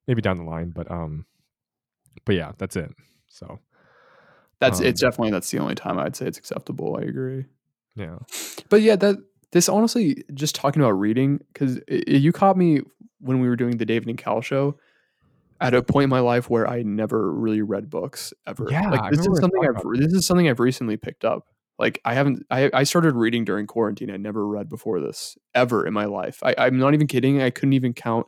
maybe 0.07 0.21
down 0.21 0.37
the 0.37 0.43
line, 0.43 0.69
but 0.69 0.89
um, 0.91 1.25
but 2.25 2.35
yeah, 2.35 2.51
that's 2.57 2.75
it. 2.75 2.91
So 3.27 3.59
that's 4.59 4.79
Um, 4.79 4.85
it's 4.85 5.01
definitely 5.01 5.31
that's 5.31 5.49
the 5.51 5.59
only 5.59 5.75
time 5.75 5.99
i'd 5.99 6.15
say 6.15 6.25
it's 6.25 6.37
acceptable 6.37 6.95
i 6.97 7.01
agree 7.03 7.45
yeah. 7.95 8.17
But 8.69 8.81
yeah, 8.81 8.95
that 8.95 9.17
this 9.51 9.69
honestly, 9.69 10.23
just 10.33 10.55
talking 10.55 10.81
about 10.81 10.93
reading, 10.93 11.41
because 11.53 11.79
you 12.07 12.31
caught 12.31 12.57
me 12.57 12.81
when 13.19 13.39
we 13.39 13.47
were 13.47 13.55
doing 13.55 13.77
the 13.77 13.85
David 13.85 14.09
and 14.09 14.17
Cal 14.17 14.41
show 14.41 14.77
at 15.63 15.73
a 15.73 15.81
point 15.81 16.03
in 16.03 16.09
my 16.09 16.19
life 16.19 16.49
where 16.49 16.67
I 16.67 16.83
never 16.83 17.31
really 17.31 17.61
read 17.61 17.89
books 17.89 18.33
ever. 18.45 18.67
Yeah, 18.69 18.89
like 18.89 19.11
this 19.11 19.25
is 19.25 19.39
something 19.39 19.65
I've 19.65 19.81
this 19.93 20.11
is 20.11 20.27
something 20.27 20.49
I've 20.49 20.59
recently 20.59 20.97
picked 20.97 21.23
up. 21.23 21.47
Like 21.79 22.01
I 22.03 22.13
haven't 22.13 22.45
I, 22.51 22.69
I 22.73 22.83
started 22.83 23.15
reading 23.15 23.45
during 23.45 23.65
quarantine. 23.65 24.11
I 24.11 24.17
never 24.17 24.45
read 24.45 24.67
before 24.67 24.99
this 24.99 25.37
ever 25.55 25.87
in 25.87 25.93
my 25.93 26.03
life. 26.03 26.43
I, 26.43 26.53
I'm 26.57 26.77
not 26.77 26.93
even 26.93 27.07
kidding. 27.07 27.41
I 27.41 27.49
couldn't 27.49 27.73
even 27.73 27.93
count 27.93 28.27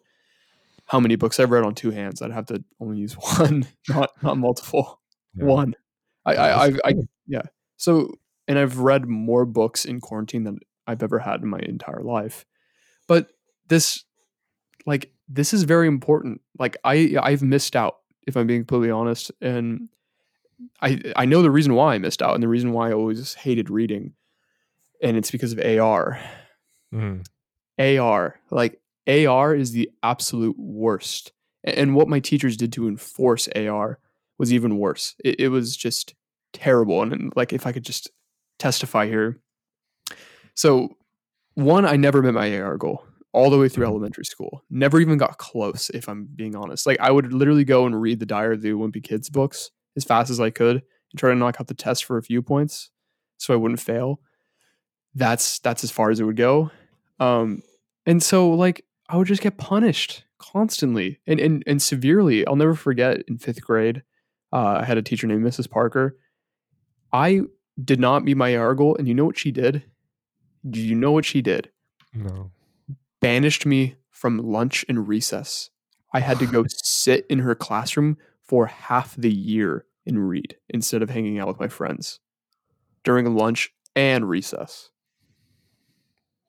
how 0.86 1.02
many 1.02 1.18
books 1.18 1.38
I've 1.38 1.52
read 1.52 1.66
on 1.66 1.76
two 1.76 1.92
hands. 1.92 2.22
I'd 2.22 2.32
have 2.32 2.46
to 2.48 2.64
only 2.80 3.00
use 3.00 3.14
one, 3.38 3.68
not 3.90 4.12
not 4.24 4.38
multiple. 4.38 5.02
yeah. 5.36 5.44
One. 5.44 5.76
I 6.26 6.36
I, 6.36 6.66
I, 6.68 6.72
I 6.86 6.94
yeah. 7.28 7.42
So 7.76 8.14
and 8.48 8.58
I've 8.58 8.80
read 8.80 9.10
more 9.10 9.46
books 9.46 9.84
in 9.84 10.00
quarantine 10.00 10.46
than 10.46 10.60
I've 10.88 11.04
ever 11.04 11.20
had 11.20 11.42
in 11.42 11.50
my 11.50 11.60
entire 11.60 12.02
life. 12.02 12.46
But 13.08 13.28
this 13.68 14.06
like 14.86 15.12
this 15.28 15.54
is 15.54 15.64
very 15.64 15.88
important. 15.88 16.42
Like 16.60 16.78
I 16.84 17.16
I've 17.22 17.42
missed 17.42 17.76
out 17.76 17.98
if 18.28 18.36
I'm 18.36 18.48
being 18.48 18.62
completely 18.62 18.92
honest 18.92 19.32
and 19.42 19.90
I 20.82 21.02
I 21.16 21.26
know 21.26 21.42
the 21.42 21.52
reason 21.52 21.74
why 21.74 21.96
I 21.96 21.98
missed 21.98 22.22
out 22.22 22.34
and 22.34 22.44
the 22.44 22.48
reason 22.48 22.72
why 22.72 22.90
I 22.90 22.94
always 22.94 23.34
hated 23.34 23.70
reading 23.70 24.14
and 25.02 25.18
it's 25.18 25.32
because 25.32 25.54
of 25.54 25.60
AR. 25.60 26.20
Mhm. 26.94 27.26
AR. 27.78 28.40
Like 28.52 28.80
AR 29.08 29.56
is 29.56 29.72
the 29.72 29.90
absolute 30.04 30.58
worst. 30.58 31.32
And 31.64 31.96
what 31.96 32.08
my 32.08 32.20
teachers 32.20 32.58
did 32.58 32.72
to 32.74 32.88
enforce 32.88 33.48
AR 33.56 34.00
was 34.38 34.54
even 34.54 34.78
worse. 34.78 35.16
It, 35.24 35.40
it 35.40 35.50
was 35.50 35.76
just 35.76 36.14
terrible. 36.54 37.02
And, 37.02 37.12
and, 37.12 37.34
like 37.36 37.54
if 37.54 37.66
I 37.66 37.72
could 37.72 37.84
just 37.86 38.12
testify 38.60 39.08
here. 39.08 39.40
So 40.54 40.96
one, 41.56 41.86
I 41.86 41.96
never 41.96 42.22
met 42.22 42.34
my 42.34 42.58
AR 42.60 42.78
goal 42.78 43.04
all 43.36 43.50
the 43.50 43.58
way 43.58 43.68
through 43.68 43.86
elementary 43.86 44.24
school. 44.24 44.64
Never 44.70 45.02
even 45.02 45.18
got 45.18 45.38
close, 45.38 45.90
if 45.90 46.08
I'm 46.08 46.26
being 46.36 46.56
honest. 46.56 46.88
Like 46.88 47.00
I 47.02 47.12
would 47.12 47.34
literally 47.34 47.66
go 47.66 47.86
and 47.86 48.02
read 48.02 48.20
the 48.20 48.26
Diary 48.26 48.56
of 48.56 48.62
the 48.62 48.70
Wimpy 48.70 49.04
Kids 49.04 49.30
books 49.30 49.72
as 49.98 50.06
fast 50.06 50.30
as 50.32 50.40
I 50.40 50.50
could 50.50 50.78
and 50.78 51.20
try 51.20 51.32
to 51.32 51.36
knock 51.36 51.58
out 51.60 51.68
the 51.68 51.74
test 51.74 52.06
for 52.06 52.18
a 52.18 52.24
few 52.24 52.42
points 52.42 52.92
so 53.38 53.54
I 53.54 53.58
wouldn't 53.58 53.82
fail. 53.82 54.22
That's 55.14 55.60
that's 55.60 55.84
as 55.84 55.92
far 55.92 56.12
as 56.12 56.22
it 56.22 56.24
would 56.24 56.38
go. 56.38 56.72
Um, 57.20 57.62
and 58.06 58.24
so 58.24 58.52
like 58.52 58.86
I 59.10 59.18
would 59.18 59.28
just 59.28 59.42
get 59.42 59.58
punished 59.58 60.24
constantly 60.38 61.20
and 61.28 61.40
and, 61.40 61.62
and 61.68 61.82
severely. 61.82 62.48
I'll 62.48 62.56
never 62.56 62.74
forget 62.76 63.22
in 63.28 63.38
fifth 63.38 63.62
grade, 63.62 64.02
uh, 64.54 64.80
I 64.82 64.86
had 64.86 64.98
a 64.98 65.02
teacher 65.02 65.28
named 65.28 65.46
Mrs. 65.46 65.70
Parker. 65.70 66.18
I 67.12 67.42
did 67.84 68.00
not 68.00 68.24
meet 68.24 68.38
my 68.38 68.56
AR 68.56 68.76
goal, 68.76 68.96
and 68.96 69.10
you 69.10 69.14
know 69.14 69.26
what 69.26 69.38
she 69.38 69.52
did? 69.52 69.84
Do 70.70 70.80
you 70.80 70.96
know 70.96 71.12
what 71.12 71.26
she 71.26 71.42
did? 71.42 71.70
No. 72.14 72.52
Banished 73.22 73.66
me 73.66 73.96
from 74.12 74.38
lunch 74.38 74.86
and 74.88 75.08
recess. 75.08 75.70
I 76.14 76.20
had 76.20 76.40
to 76.40 76.46
go 76.46 76.66
sit 76.70 77.26
in 77.30 77.40
her 77.40 77.56
classroom 77.56 78.18
for 78.44 78.68
half 78.68 79.16
the 79.16 79.34
year 79.34 79.86
and 80.06 80.30
read 80.30 80.56
instead 80.70 81.02
of 81.02 81.10
hanging 81.10 81.40
out 81.40 81.48
with 81.48 81.60
my 81.60 81.68
friends 81.68 82.20
during 83.04 83.36
lunch 83.36 83.72
and 83.96 84.30
recess. 84.30 84.90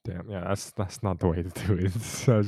Damn. 0.04 0.30
Yeah, 0.30 0.44
that's 0.46 0.70
that's 0.72 1.02
not 1.02 1.18
the 1.18 1.26
way 1.28 1.42
to 1.42 1.48
do 1.66 1.74
it. 1.74 1.92
Such- 2.00 2.46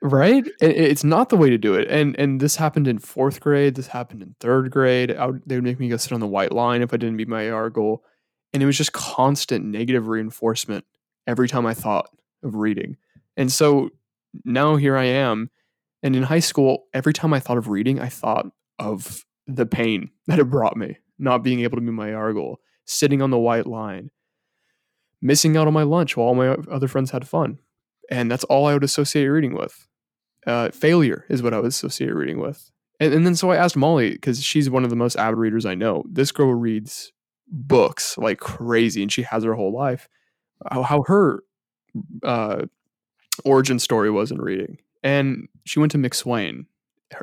Right? 0.00 0.46
It's 0.60 1.02
not 1.02 1.28
the 1.28 1.36
way 1.36 1.50
to 1.50 1.58
do 1.58 1.74
it. 1.74 1.88
And 1.90 2.16
and 2.20 2.40
this 2.40 2.54
happened 2.54 2.86
in 2.86 2.98
fourth 2.98 3.40
grade. 3.40 3.74
This 3.74 3.88
happened 3.88 4.22
in 4.22 4.36
third 4.38 4.70
grade. 4.70 5.10
I 5.14 5.26
would, 5.26 5.42
they 5.44 5.56
would 5.56 5.64
make 5.64 5.80
me 5.80 5.88
go 5.88 5.96
sit 5.96 6.12
on 6.12 6.20
the 6.20 6.26
white 6.26 6.52
line 6.52 6.82
if 6.82 6.94
I 6.94 6.96
didn't 6.98 7.16
meet 7.16 7.26
my 7.28 7.50
AR 7.50 7.68
goal. 7.68 8.04
And 8.54 8.62
it 8.62 8.66
was 8.66 8.78
just 8.78 8.92
constant 8.92 9.64
negative 9.64 10.06
reinforcement 10.06 10.84
every 11.26 11.48
time 11.48 11.66
I 11.66 11.74
thought 11.74 12.08
of 12.44 12.54
reading. 12.54 12.96
And 13.38 13.50
so 13.50 13.90
now 14.44 14.76
here 14.76 14.96
I 14.96 15.04
am. 15.04 15.50
And 16.02 16.14
in 16.14 16.24
high 16.24 16.40
school, 16.40 16.84
every 16.92 17.12
time 17.12 17.32
I 17.32 17.40
thought 17.40 17.56
of 17.56 17.68
reading, 17.68 18.00
I 18.00 18.08
thought 18.08 18.46
of 18.78 19.24
the 19.46 19.64
pain 19.64 20.10
that 20.26 20.38
it 20.38 20.50
brought 20.50 20.76
me, 20.76 20.98
not 21.18 21.42
being 21.42 21.60
able 21.60 21.78
to 21.78 21.82
meet 21.82 21.92
my 21.92 22.12
AR 22.12 22.34
goal, 22.34 22.58
sitting 22.84 23.22
on 23.22 23.30
the 23.30 23.38
white 23.38 23.66
line, 23.66 24.10
missing 25.22 25.56
out 25.56 25.66
on 25.66 25.72
my 25.72 25.84
lunch 25.84 26.16
while 26.16 26.28
all 26.28 26.34
my 26.34 26.48
other 26.70 26.88
friends 26.88 27.12
had 27.12 27.26
fun. 27.26 27.58
And 28.10 28.30
that's 28.30 28.44
all 28.44 28.66
I 28.66 28.74
would 28.74 28.84
associate 28.84 29.26
reading 29.26 29.54
with. 29.54 29.86
Uh, 30.46 30.70
failure 30.70 31.24
is 31.28 31.42
what 31.42 31.54
I 31.54 31.58
would 31.58 31.66
associate 31.66 32.14
reading 32.14 32.40
with. 32.40 32.70
And, 33.00 33.12
and 33.12 33.26
then 33.26 33.36
so 33.36 33.50
I 33.50 33.56
asked 33.56 33.76
Molly, 33.76 34.12
because 34.12 34.42
she's 34.42 34.70
one 34.70 34.84
of 34.84 34.90
the 34.90 34.96
most 34.96 35.16
avid 35.16 35.38
readers 35.38 35.66
I 35.66 35.74
know. 35.74 36.04
This 36.10 36.32
girl 36.32 36.54
reads 36.54 37.12
books 37.46 38.18
like 38.18 38.38
crazy, 38.40 39.02
and 39.02 39.12
she 39.12 39.22
has 39.22 39.44
her 39.44 39.54
whole 39.54 39.72
life. 39.72 40.08
How, 40.70 40.82
how 40.82 41.04
her 41.06 41.42
uh, 42.22 42.66
origin 43.44 43.78
story 43.78 44.10
was 44.10 44.30
in 44.30 44.40
reading. 44.40 44.78
And 45.02 45.48
she 45.64 45.78
went 45.78 45.92
to 45.92 45.98
McSwain 45.98 46.66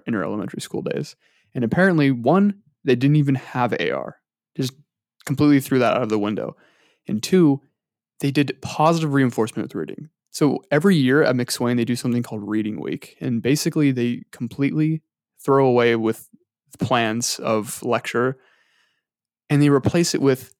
in 0.06 0.14
her 0.14 0.24
elementary 0.24 0.62
school 0.62 0.82
days. 0.82 1.16
And 1.54 1.64
apparently, 1.64 2.12
one, 2.12 2.62
they 2.84 2.96
didn't 2.96 3.18
even 3.18 3.36
have 3.36 3.74
AR, 3.80 4.18
just 4.56 4.74
completely 5.26 5.60
threw 5.60 5.80
that 5.80 5.96
out 5.96 6.04
of 6.04 6.10
the 6.10 6.20
window. 6.20 6.56
And 7.08 7.22
two, 7.22 7.62
they 8.20 8.32
did 8.32 8.62
positive 8.62 9.14
reinforcement 9.14 9.68
with 9.68 9.76
reading. 9.76 10.10
So 10.32 10.60
every 10.72 10.96
year 10.96 11.24
at 11.24 11.36
McSwain, 11.36 11.78
they 11.78 11.86
do 11.86 11.96
something 11.96 12.24
called 12.24 12.48
Reading 12.48 12.82
Week. 12.82 13.18
And 13.22 13.42
basically, 13.42 13.92
they 13.92 14.24
completely 14.32 15.02
throw 15.40 15.66
away 15.66 15.96
with 15.96 16.28
plans 16.80 17.40
of 17.40 17.82
lecture 17.84 18.38
and 19.50 19.62
they 19.62 19.70
replace 19.70 20.14
it 20.14 20.22
with 20.22 20.54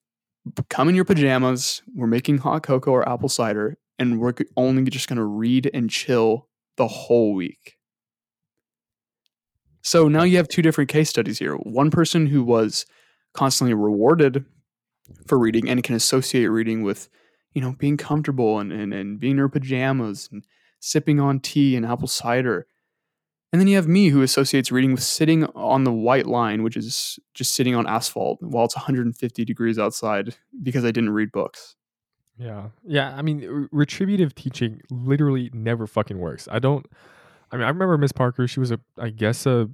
come 0.68 0.88
in 0.88 0.94
your 0.94 1.04
pajamas, 1.04 1.82
we're 1.94 2.06
making 2.06 2.38
hot 2.38 2.62
cocoa 2.62 2.92
or 2.92 3.08
apple 3.08 3.28
cider, 3.28 3.78
and 3.98 4.20
we're 4.20 4.34
only 4.56 4.84
just 4.90 5.08
going 5.08 5.16
to 5.16 5.24
read 5.24 5.70
and 5.72 5.90
chill 5.90 6.48
the 6.76 6.88
whole 6.88 7.34
week. 7.34 7.76
So 9.82 10.08
now 10.08 10.24
you 10.24 10.36
have 10.36 10.48
two 10.48 10.62
different 10.62 10.90
case 10.90 11.08
studies 11.08 11.38
here. 11.38 11.54
One 11.54 11.90
person 11.90 12.26
who 12.26 12.42
was 12.42 12.86
constantly 13.34 13.74
rewarded 13.74 14.44
for 15.26 15.38
reading 15.38 15.68
and 15.68 15.82
can 15.82 15.94
associate 15.94 16.46
reading 16.46 16.82
with, 16.82 17.08
you 17.52 17.60
know, 17.60 17.76
being 17.78 17.96
comfortable 17.96 18.58
and, 18.58 18.72
and, 18.72 18.92
and 18.92 19.20
being 19.20 19.32
in 19.32 19.38
her 19.38 19.48
pajamas 19.48 20.28
and 20.32 20.44
sipping 20.80 21.20
on 21.20 21.40
tea 21.40 21.76
and 21.76 21.86
apple 21.86 22.08
cider. 22.08 22.66
And 23.52 23.60
then 23.60 23.68
you 23.68 23.76
have 23.76 23.86
me 23.86 24.08
who 24.08 24.22
associates 24.22 24.72
reading 24.72 24.92
with 24.92 25.02
sitting 25.02 25.44
on 25.54 25.84
the 25.84 25.92
white 25.92 26.26
line, 26.26 26.62
which 26.62 26.76
is 26.76 27.18
just 27.32 27.54
sitting 27.54 27.74
on 27.74 27.86
asphalt 27.86 28.38
while 28.42 28.64
it's 28.64 28.76
150 28.76 29.44
degrees 29.44 29.78
outside 29.78 30.34
because 30.62 30.84
I 30.84 30.90
didn't 30.90 31.10
read 31.10 31.30
books. 31.30 31.76
Yeah. 32.38 32.68
Yeah. 32.84 33.14
I 33.16 33.22
mean, 33.22 33.40
re- 33.40 33.68
retributive 33.72 34.34
teaching 34.34 34.80
literally 34.90 35.50
never 35.52 35.86
fucking 35.86 36.18
works. 36.18 36.48
I 36.50 36.58
don't, 36.58 36.86
I 37.50 37.56
mean, 37.56 37.64
I 37.64 37.68
remember 37.68 37.96
Miss 37.98 38.12
Parker. 38.12 38.46
She 38.46 38.60
was 38.60 38.70
a, 38.70 38.80
I 38.98 39.10
guess, 39.10 39.46
a, 39.46 39.68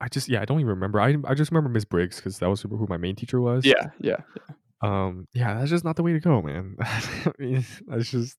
I 0.00 0.08
just, 0.08 0.28
yeah, 0.28 0.42
I 0.42 0.44
don't 0.44 0.60
even 0.60 0.70
remember. 0.70 1.00
I, 1.00 1.16
I 1.24 1.34
just 1.34 1.50
remember 1.50 1.70
Miss 1.70 1.84
Briggs 1.84 2.16
because 2.16 2.38
that 2.38 2.48
was 2.48 2.62
who 2.62 2.86
my 2.88 2.96
main 2.96 3.16
teacher 3.16 3.40
was. 3.40 3.64
Yeah, 3.64 3.90
yeah. 4.00 4.18
Um, 4.82 5.26
yeah, 5.32 5.54
that's 5.54 5.70
just 5.70 5.84
not 5.84 5.96
the 5.96 6.02
way 6.02 6.12
to 6.12 6.20
go, 6.20 6.42
man. 6.42 6.76
I 6.80 7.32
mean, 7.38 7.64
that's 7.86 8.10
just 8.10 8.36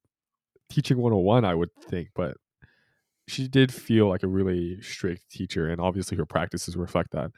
teaching 0.69 0.97
101, 0.97 1.45
I 1.45 1.55
would 1.55 1.69
think. 1.89 2.09
But 2.15 2.37
she 3.27 3.47
did 3.47 3.73
feel 3.73 4.07
like 4.07 4.23
a 4.23 4.27
really 4.27 4.81
strict 4.81 5.29
teacher, 5.31 5.67
and 5.67 5.81
obviously 5.81 6.17
her 6.17 6.25
practices 6.25 6.75
reflect 6.77 7.11
that. 7.11 7.31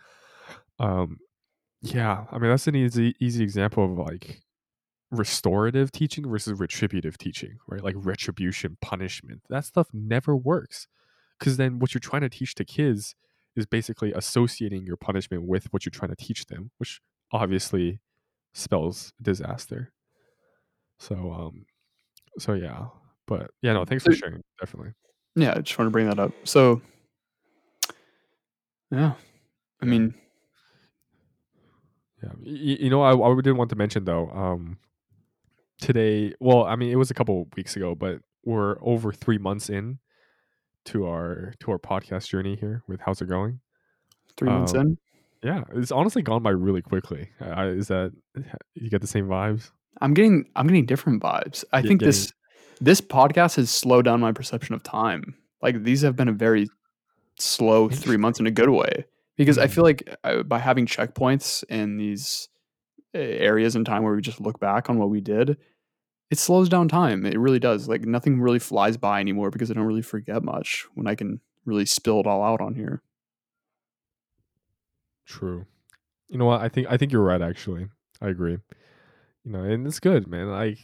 Um, 0.80 1.18
yeah, 1.82 2.26
I 2.32 2.38
mean, 2.40 2.50
that's 2.50 2.68
an 2.68 2.76
easy, 2.76 3.16
easy 3.20 3.44
example 3.44 3.86
of 3.86 3.98
like 3.98 4.42
restorative 5.12 5.92
teaching 5.92 6.30
versus 6.30 6.60
retributive 6.60 7.18
teaching, 7.18 7.58
right? 7.68 7.84
Like 7.84 7.96
retribution, 7.98 8.78
punishment. 8.82 9.42
That 9.50 9.66
stuff 9.66 9.88
never 9.94 10.36
works. 10.36 10.88
Because 11.40 11.58
then 11.58 11.80
what 11.80 11.94
you're 11.94 12.00
trying 12.02 12.22
to 12.24 12.30
teach 12.30 12.56
to 12.56 12.66
kids 12.66 13.16
is 13.56 13.66
basically 13.66 14.14
associating 14.14 14.86
your 14.86 14.98
punishment 14.98 15.44
with 15.44 15.66
what 15.74 15.86
you're 15.86 15.92
trying 15.92 16.10
to 16.10 16.16
teach 16.16 16.46
them, 16.48 16.72
which 16.78 17.02
obviously 17.32 18.00
spells 18.54 19.14
disaster. 19.22 19.92
So, 21.00 21.32
um, 21.32 21.66
so 22.40 22.54
yeah. 22.54 22.88
But 23.28 23.52
yeah, 23.62 23.74
no, 23.74 23.86
thanks 23.86 24.04
for 24.04 24.14
sharing. 24.14 24.42
Definitely. 24.60 24.94
Yeah, 25.36 25.54
I 25.56 25.62
just 25.62 25.78
want 25.78 25.88
to 25.88 25.92
bring 25.92 26.08
that 26.10 26.20
up. 26.20 26.34
So, 26.46 26.82
yeah, 28.92 29.14
I 29.82 29.86
mean, 29.86 30.14
Yeah. 32.24 32.32
Y- 32.42 32.78
you 32.82 32.90
know, 32.90 33.02
I, 33.02 33.14
I 33.16 33.42
did 33.42 33.54
want 33.54 33.70
to 33.70 33.76
mention 33.76 34.06
though, 34.06 34.30
um, 34.32 34.78
today, 35.80 36.34
well, 36.40 36.66
I 36.66 36.76
mean, 36.76 36.92
it 36.92 36.96
was 36.98 37.12
a 37.12 37.14
couple 37.14 37.48
weeks 37.56 37.76
ago, 37.76 37.96
but 37.96 38.20
we're 38.46 38.78
over 38.82 39.12
three 39.12 39.38
months 39.38 39.70
in 39.70 40.00
to 40.86 41.06
our 41.08 41.54
to 41.60 41.72
our 41.72 41.80
podcast 41.80 42.28
journey 42.30 42.56
here 42.56 42.84
with 42.88 43.02
how's 43.02 43.22
it 43.22 43.28
going? 43.28 43.60
three 44.38 44.50
months 44.50 44.74
Um, 44.74 44.80
in, 44.82 44.98
Yeah, 45.44 45.64
it's 45.74 45.92
honestly 45.92 46.22
gone 46.22 46.42
by 46.44 46.52
really 46.52 46.82
quickly. 46.82 47.30
I, 47.42 47.66
is 47.68 47.88
that 47.90 48.14
you 48.76 48.90
get 48.90 49.02
the 49.02 49.08
same 49.08 49.28
vibes? 49.28 49.72
I'm 50.02 50.14
getting 50.14 50.46
I'm 50.56 50.68
getting 50.68 50.86
different 50.86 51.22
vibes. 51.22 51.66
I 51.74 51.80
You're 51.80 51.88
think 51.90 52.00
getting- 52.02 52.08
this 52.08 52.34
this 52.82 53.02
podcast 53.02 53.58
has 53.58 53.70
slowed 53.70 54.06
down 54.06 54.22
my 54.22 54.32
perception 54.32 54.74
of 54.76 54.82
time. 54.84 55.36
Like 55.62 55.84
these 55.84 56.02
have 56.04 56.16
been 56.16 56.30
a 56.30 56.34
very 56.34 56.68
slow 57.38 57.90
three 57.90 58.16
months 58.18 58.40
in 58.40 58.48
a 58.48 58.52
good 58.52 58.70
way 58.70 59.06
because 59.36 59.58
I 59.58 59.68
Mhm. 59.68 59.72
feel 59.72 59.84
like 59.84 60.16
uh, 60.24 60.44
by 60.44 60.60
having 60.60 60.86
checkpoints 60.86 61.64
and 61.70 62.00
these 62.00 62.48
areas 63.14 63.76
in 63.76 63.86
time 63.86 64.04
where 64.04 64.16
we 64.16 64.22
just 64.22 64.42
look 64.42 64.60
back 64.60 64.90
on 64.90 64.98
what 65.00 65.10
we 65.10 65.22
did, 65.22 65.58
it 66.30 66.38
slows 66.38 66.70
down 66.70 66.88
time. 66.88 67.26
It 67.26 67.40
really 67.40 67.60
does. 67.60 67.88
Like 67.88 68.06
nothing 68.06 68.40
really 68.40 68.60
flies 68.60 68.98
by 68.98 69.20
anymore 69.20 69.50
because 69.50 69.72
I 69.72 69.74
don't 69.74 69.86
really 69.86 70.02
forget 70.02 70.44
much 70.44 70.86
when 70.94 71.08
I 71.08 71.16
can 71.16 71.42
really 71.66 71.86
spill 71.86 72.20
it 72.20 72.28
all 72.28 72.44
out 72.44 72.62
on 72.62 72.76
here. 72.76 73.02
True. 75.26 75.66
You 76.28 76.38
know 76.38 76.46
what? 76.46 76.62
I 76.62 76.70
think 76.70 76.88
I 76.90 76.98
think 76.98 77.12
you're 77.12 77.24
right. 77.24 77.42
Actually, 77.42 77.88
I 78.22 78.30
agree. 78.30 78.58
You 79.46 79.52
know, 79.52 79.64
and 79.64 79.88
it's 79.88 80.00
good, 80.00 80.28
man. 80.28 80.50
Like, 80.50 80.78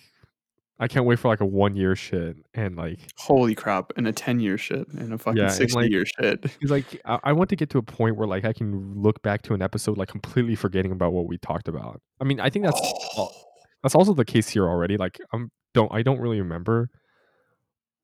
I 0.77 0.88
can't 0.89 1.05
wait 1.05 1.19
for 1.19 1.29
like 1.29 1.39
a 1.39 1.45
one 1.45 1.75
year 1.75 1.95
shit 1.95 2.35
and 2.53 2.75
like 2.75 2.99
Holy 3.17 3.55
crap! 3.55 3.93
And 3.95 4.07
a 4.07 4.11
ten 4.11 4.39
year 4.41 4.57
shit 4.57 4.88
and 4.89 5.13
a 5.13 5.17
fucking 5.17 5.41
Yeah, 5.41 5.47
sixty 5.47 5.79
like- 5.79 5.89
year 5.91 6.05
shit. 6.05 6.41
Because 6.59 6.69
like 6.71 7.01
I, 7.05 7.19
I 7.25 7.33
want 7.33 7.49
to 7.51 7.55
get 7.55 7.69
to 7.71 7.77
a 7.77 7.81
point 7.81 8.17
where 8.17 8.27
like 8.27 8.43
I 8.45 8.51
can 8.53 8.93
look 9.01 9.21
back 9.21 9.41
to 9.43 9.53
an 9.53 9.61
episode 9.61 9.97
like 9.97 10.09
completely 10.09 10.55
forgetting 10.55 10.91
about 10.91 11.13
what 11.13 11.27
we 11.27 11.38
talked 11.38 11.67
about. 11.67 12.01
I 12.19 12.25
mean, 12.25 12.39
I 12.39 12.49
think 12.49 12.65
that's 12.65 12.81
al- 13.17 13.33
that's 13.83 13.95
also 13.95 14.13
the 14.13 14.25
case 14.25 14.49
here 14.49 14.67
already. 14.67 14.97
Like 14.97 15.17
I'm 15.33 15.49
don't 15.73 15.91
I 15.93 16.01
don't 16.01 16.19
really 16.19 16.41
remember 16.41 16.89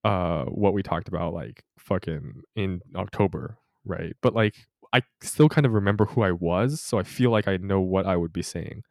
uh 0.04 0.46
what 0.46 0.74
we 0.74 0.82
talked 0.82 1.08
about 1.08 1.34
like 1.34 1.64
fucking 1.78 2.42
in 2.56 2.82
October, 2.96 3.58
right? 3.86 4.14
But 4.22 4.34
like 4.34 4.56
I 4.94 5.02
still 5.22 5.48
kind 5.50 5.66
of 5.66 5.74
remember 5.74 6.06
who 6.06 6.22
I 6.22 6.32
was, 6.32 6.82
so 6.82 6.98
I 7.00 7.04
feel 7.04 7.32
like 7.32 7.48
I 7.48 7.58
know 7.58 7.80
what 7.80 8.06
I 8.06 8.18
would 8.18 8.34
be 8.34 8.42
saying. 8.42 8.84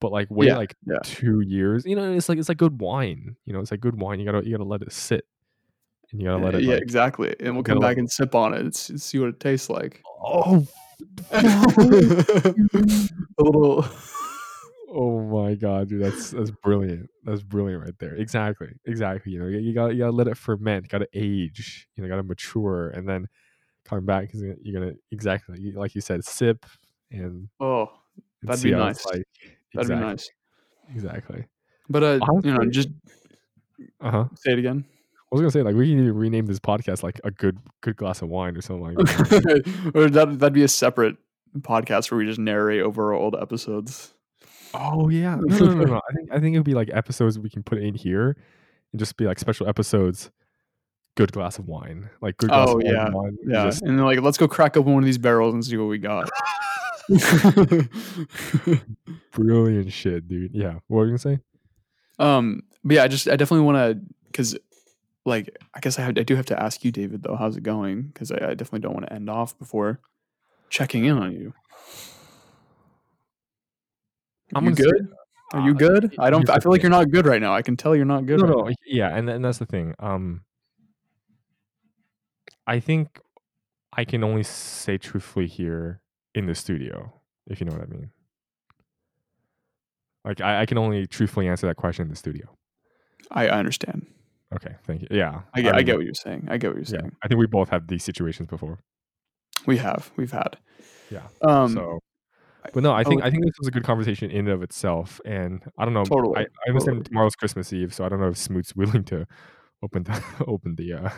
But 0.00 0.12
like 0.12 0.28
wait 0.30 0.48
Yeah, 0.48 0.56
like 0.56 0.76
yeah. 0.86 0.98
two 1.02 1.40
years, 1.40 1.84
you 1.84 1.96
know, 1.96 2.12
it's 2.12 2.28
like 2.28 2.38
it's 2.38 2.48
like 2.48 2.58
good 2.58 2.80
wine. 2.80 3.36
You 3.44 3.52
know, 3.52 3.60
it's 3.60 3.70
like 3.70 3.80
good 3.80 4.00
wine. 4.00 4.20
You 4.20 4.26
gotta 4.26 4.44
you 4.46 4.52
gotta 4.56 4.68
let 4.68 4.82
it 4.82 4.92
sit. 4.92 5.24
And 6.12 6.20
you 6.20 6.28
gotta 6.28 6.42
let 6.44 6.54
Uh, 6.54 6.58
it 6.58 6.64
yeah, 6.64 6.74
like 6.74 6.82
exactly. 6.82 7.34
And 7.40 7.54
we'll 7.54 7.64
come 7.64 7.80
back 7.80 7.96
and 7.96 8.10
sip 8.10 8.34
on 8.34 8.54
it 8.54 8.60
and 8.60 8.74
see 8.74 9.18
what 9.18 9.28
it 9.28 9.40
tastes 9.40 9.68
like. 9.68 10.02
Oh 10.22 10.66
a 11.32 12.54
little. 13.38 13.86
Oh 14.90 15.20
my 15.20 15.54
god, 15.54 15.90
dude, 15.90 16.02
that's 16.02 16.30
that's 16.30 16.50
brilliant. 16.50 17.10
That's 17.22 17.42
brilliant 17.42 17.84
right 17.84 17.98
there. 17.98 18.14
Exactly, 18.14 18.68
exactly. 18.86 19.32
You 19.32 19.38
know, 19.40 19.46
you, 19.46 19.58
you 19.58 19.74
got 19.74 19.88
you 19.88 19.98
gotta 19.98 20.12
let 20.12 20.28
it 20.28 20.36
ferment. 20.38 20.88
Got 20.88 20.98
to 21.00 21.08
age. 21.12 21.86
You 21.94 22.02
know, 22.02 22.08
got 22.08 22.16
to 22.16 22.22
mature, 22.22 22.88
and 22.88 23.06
then 23.06 23.28
come 23.84 24.06
back 24.06 24.22
because 24.22 24.40
you're 24.62 24.80
gonna 24.80 24.94
exactly 25.10 25.72
like 25.72 25.94
you 25.94 26.00
said, 26.00 26.24
sip 26.24 26.64
and, 27.10 27.48
Oh, 27.60 27.90
That'd 28.42 28.62
be 28.62 28.70
nice. 28.70 29.04
Like 29.04 29.26
that'd 29.74 29.90
exactly, 29.90 29.96
be 29.96 30.00
nice. 30.10 30.30
Exactly. 30.94 31.44
But 31.88 32.02
uh, 32.02 32.18
you 32.44 32.52
know, 32.52 32.64
just 32.70 32.88
Uh 34.00 34.10
huh. 34.10 34.24
say 34.34 34.52
it 34.52 34.58
again. 34.58 34.84
I 34.88 35.34
was 35.34 35.40
gonna 35.40 35.50
say 35.50 35.62
like 35.62 35.74
we 35.74 35.90
can 35.90 35.98
even 36.00 36.14
rename 36.16 36.46
this 36.46 36.58
podcast 36.58 37.02
like 37.02 37.20
a 37.24 37.30
good 37.30 37.58
good 37.82 37.96
glass 37.96 38.22
of 38.22 38.28
wine 38.28 38.56
or 38.56 38.62
something 38.62 38.94
like 38.94 38.96
that. 39.06 39.90
or 39.94 40.08
that 40.10 40.38
that'd 40.38 40.52
be 40.54 40.62
a 40.62 40.68
separate 40.68 41.16
podcast 41.60 42.10
where 42.10 42.18
we 42.18 42.26
just 42.26 42.38
narrate 42.38 42.82
over 42.82 43.08
our 43.12 43.18
old 43.20 43.36
episodes. 43.40 44.14
oh 44.74 45.08
yeah. 45.10 45.36
No, 45.40 45.58
no, 45.58 45.84
no. 45.84 45.96
I 45.96 46.14
think 46.14 46.32
I 46.32 46.40
think 46.40 46.54
it 46.54 46.58
would 46.58 46.64
be 46.66 46.74
like 46.74 46.90
episodes 46.92 47.38
we 47.38 47.50
can 47.50 47.62
put 47.62 47.78
in 47.78 47.94
here, 47.94 48.36
and 48.92 48.98
just 48.98 49.16
be 49.16 49.26
like 49.26 49.38
special 49.38 49.68
episodes. 49.68 50.30
Good 51.16 51.32
glass 51.32 51.58
of 51.58 51.66
wine, 51.66 52.08
like 52.22 52.36
good 52.36 52.48
glass 52.50 52.68
Oh 52.70 52.78
of 52.78 52.84
yeah, 52.86 53.08
wine. 53.10 53.36
yeah. 53.44 53.64
just- 53.64 53.82
and 53.82 53.98
then 53.98 54.04
like, 54.06 54.20
let's 54.20 54.38
go 54.38 54.46
crack 54.46 54.76
open 54.76 54.94
one 54.94 55.02
of 55.02 55.06
these 55.06 55.18
barrels 55.18 55.52
and 55.52 55.64
see 55.64 55.76
what 55.76 55.86
we 55.88 55.98
got. 55.98 56.30
brilliant 59.32 59.92
shit, 59.92 60.28
dude. 60.28 60.54
Yeah, 60.54 60.74
what 60.88 60.98
were 60.98 61.06
you 61.06 61.10
gonna 61.12 61.18
say? 61.18 61.38
um, 62.18 62.62
but 62.84 62.96
yeah, 62.96 63.04
I 63.04 63.08
just 63.08 63.28
I 63.28 63.36
definitely 63.36 63.64
want 63.64 63.76
to 63.76 64.00
because 64.26 64.56
like 65.24 65.56
I 65.74 65.80
guess 65.80 65.98
I 65.98 66.02
have 66.02 66.18
I 66.18 66.22
do 66.22 66.36
have 66.36 66.46
to 66.46 66.62
ask 66.62 66.84
you, 66.84 66.92
David, 66.92 67.22
though. 67.22 67.36
How's 67.36 67.56
it 67.56 67.62
going? 67.62 68.02
Because 68.02 68.30
I, 68.30 68.36
I 68.36 68.54
definitely 68.54 68.80
don't 68.80 68.94
want 68.94 69.06
to 69.06 69.12
end 69.12 69.30
off 69.30 69.58
before 69.58 70.00
checking 70.68 71.04
in 71.04 71.16
on 71.16 71.32
you. 71.32 71.54
I'm 74.54 74.66
you 74.66 74.74
good? 74.74 75.08
Are 75.54 75.60
you 75.60 75.72
uh, 75.72 75.74
good? 75.74 76.14
I 76.18 76.30
don't. 76.30 76.48
I 76.50 76.58
feel 76.58 76.72
like 76.72 76.82
you're 76.82 76.90
not 76.90 77.10
good 77.10 77.26
right 77.26 77.40
now. 77.40 77.54
I 77.54 77.62
can 77.62 77.76
tell 77.76 77.96
you're 77.96 78.04
not 78.04 78.26
good. 78.26 78.40
no, 78.40 78.46
right 78.46 78.56
no, 78.56 78.64
now. 78.64 78.74
yeah, 78.86 79.16
and 79.16 79.28
and 79.30 79.44
that's 79.44 79.58
the 79.58 79.66
thing. 79.66 79.94
Um, 79.98 80.42
I 82.66 82.80
think 82.80 83.20
I 83.92 84.04
can 84.04 84.22
only 84.22 84.42
say 84.42 84.98
truthfully 84.98 85.46
here 85.46 86.02
in 86.34 86.46
the 86.46 86.54
studio, 86.54 87.12
if 87.46 87.60
you 87.60 87.66
know 87.66 87.72
what 87.72 87.82
I 87.82 87.86
mean. 87.86 88.10
Like 90.24 90.40
I, 90.40 90.62
I 90.62 90.66
can 90.66 90.78
only 90.78 91.06
truthfully 91.06 91.48
answer 91.48 91.66
that 91.66 91.76
question 91.76 92.04
in 92.04 92.10
the 92.10 92.16
studio. 92.16 92.46
I, 93.30 93.48
I 93.48 93.58
understand. 93.58 94.06
Okay, 94.54 94.74
thank 94.86 95.02
you. 95.02 95.08
Yeah, 95.10 95.42
I 95.54 95.60
get. 95.60 95.74
I, 95.74 95.78
mean, 95.78 95.86
get 95.86 95.96
what 95.96 96.04
you're 96.04 96.14
saying. 96.14 96.48
I 96.50 96.56
get 96.56 96.68
what 96.68 96.76
you're 96.76 96.96
Yeah, 96.96 97.02
saying. 97.02 97.16
I 97.22 97.28
think 97.28 97.38
we 97.38 97.46
both 97.46 97.68
have 97.68 97.86
these 97.86 98.02
situations 98.02 98.48
before. 98.48 98.78
We 99.66 99.76
have. 99.78 100.10
We've 100.16 100.32
had. 100.32 100.56
Yeah. 101.10 101.26
Um. 101.46 101.74
so, 101.74 101.98
but 102.72 102.82
no, 102.82 102.92
I 102.92 103.04
think 103.04 103.22
oh. 103.22 103.26
I 103.26 103.30
think 103.30 103.44
this 103.44 103.54
was 103.58 103.68
a 103.68 103.70
good 103.70 103.84
conversation 103.84 104.30
in 104.30 104.40
and 104.40 104.48
of 104.48 104.62
itself, 104.62 105.20
and 105.24 105.62
I 105.78 105.84
don't 105.84 105.94
know. 105.94 106.04
Totally, 106.04 106.38
I, 106.38 106.40
I 106.42 106.68
understand 106.68 106.98
totally. 106.98 107.04
tomorrow's 107.04 107.36
Christmas 107.36 107.72
Eve, 107.72 107.92
so 107.94 108.04
I 108.04 108.08
don't 108.08 108.20
know 108.20 108.28
if 108.28 108.38
Smoot's 108.38 108.74
willing 108.76 109.04
to 109.04 109.26
open 109.82 110.04
the 110.04 110.22
open 110.46 110.74
the 110.76 110.94
uh, 110.94 111.10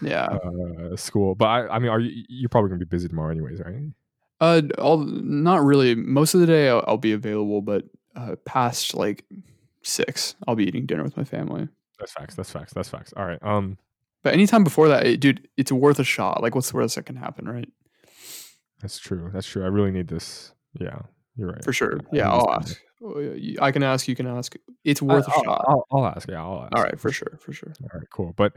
yeah. 0.00 0.26
uh, 0.92 0.96
school. 0.96 1.34
But 1.34 1.46
I, 1.46 1.68
I 1.68 1.78
mean, 1.78 1.90
are 1.90 2.00
you? 2.00 2.24
You're 2.28 2.48
probably 2.48 2.70
gonna 2.70 2.80
be 2.80 2.84
busy 2.84 3.08
tomorrow, 3.08 3.30
anyways, 3.30 3.60
right? 3.60 3.92
Uh. 4.42 4.62
All. 4.78 4.98
Not 4.98 5.62
really. 5.62 5.94
Most 5.94 6.34
of 6.34 6.40
the 6.40 6.46
day 6.46 6.68
I'll, 6.68 6.84
I'll 6.86 6.96
be 6.98 7.12
available, 7.12 7.62
but 7.62 7.84
uh, 8.16 8.36
past 8.44 8.94
like 8.94 9.24
six, 9.82 10.34
I'll 10.46 10.56
be 10.56 10.66
eating 10.66 10.86
dinner 10.86 11.02
with 11.02 11.16
my 11.16 11.24
family. 11.24 11.68
That's 11.98 12.12
facts. 12.12 12.34
That's 12.34 12.50
facts. 12.50 12.72
That's 12.72 12.88
facts. 12.88 13.12
All 13.16 13.24
right. 13.24 13.38
Um, 13.42 13.78
But 14.22 14.34
anytime 14.34 14.64
before 14.64 14.88
that, 14.88 15.06
it, 15.06 15.20
dude, 15.20 15.48
it's 15.56 15.70
worth 15.70 15.98
a 15.98 16.04
shot. 16.04 16.42
Like, 16.42 16.54
what's 16.54 16.70
the 16.70 16.76
worst 16.76 16.96
that 16.96 17.06
can 17.06 17.16
happen, 17.16 17.48
right? 17.48 17.68
that's 18.80 18.98
true. 18.98 19.30
That's 19.32 19.46
true. 19.46 19.62
I 19.62 19.68
really 19.68 19.92
need 19.92 20.08
this. 20.08 20.52
Yeah, 20.80 20.98
you're 21.36 21.50
right. 21.50 21.64
For 21.64 21.72
sure. 21.72 22.00
I 22.12 22.16
Yeah, 22.16 22.30
I'll 22.30 22.50
ask. 22.50 22.80
Oh, 23.00 23.36
I 23.60 23.70
can 23.70 23.82
ask. 23.84 24.08
You 24.08 24.16
can 24.16 24.26
ask. 24.26 24.56
It's 24.84 25.00
worth 25.00 25.28
a 25.28 25.30
I'll, 25.30 25.44
shot. 25.44 25.64
I'll, 25.68 25.86
I'll 25.92 26.06
ask. 26.06 26.28
Yeah, 26.28 26.42
I'll 26.42 26.62
ask. 26.64 26.76
All 26.76 26.82
right, 26.82 26.98
for 26.98 27.12
sure, 27.12 27.38
for 27.40 27.52
sure. 27.52 27.72
All 27.82 27.90
right, 27.94 28.10
cool. 28.10 28.32
But 28.36 28.54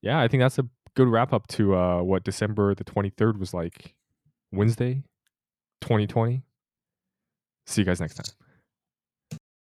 yeah, 0.00 0.20
I 0.20 0.28
think 0.28 0.40
that's 0.40 0.58
a 0.58 0.66
good 0.94 1.08
wrap 1.08 1.32
up 1.32 1.48
to 1.48 1.74
uh, 1.74 2.02
what 2.02 2.22
December 2.24 2.74
the 2.74 2.84
23rd 2.84 3.38
was 3.38 3.52
like 3.52 3.94
Wednesday, 4.52 5.02
2020. 5.84 6.42
See 7.66 7.80
you 7.82 7.84
guys 7.84 8.00
next 8.00 8.14
time. 8.14 8.43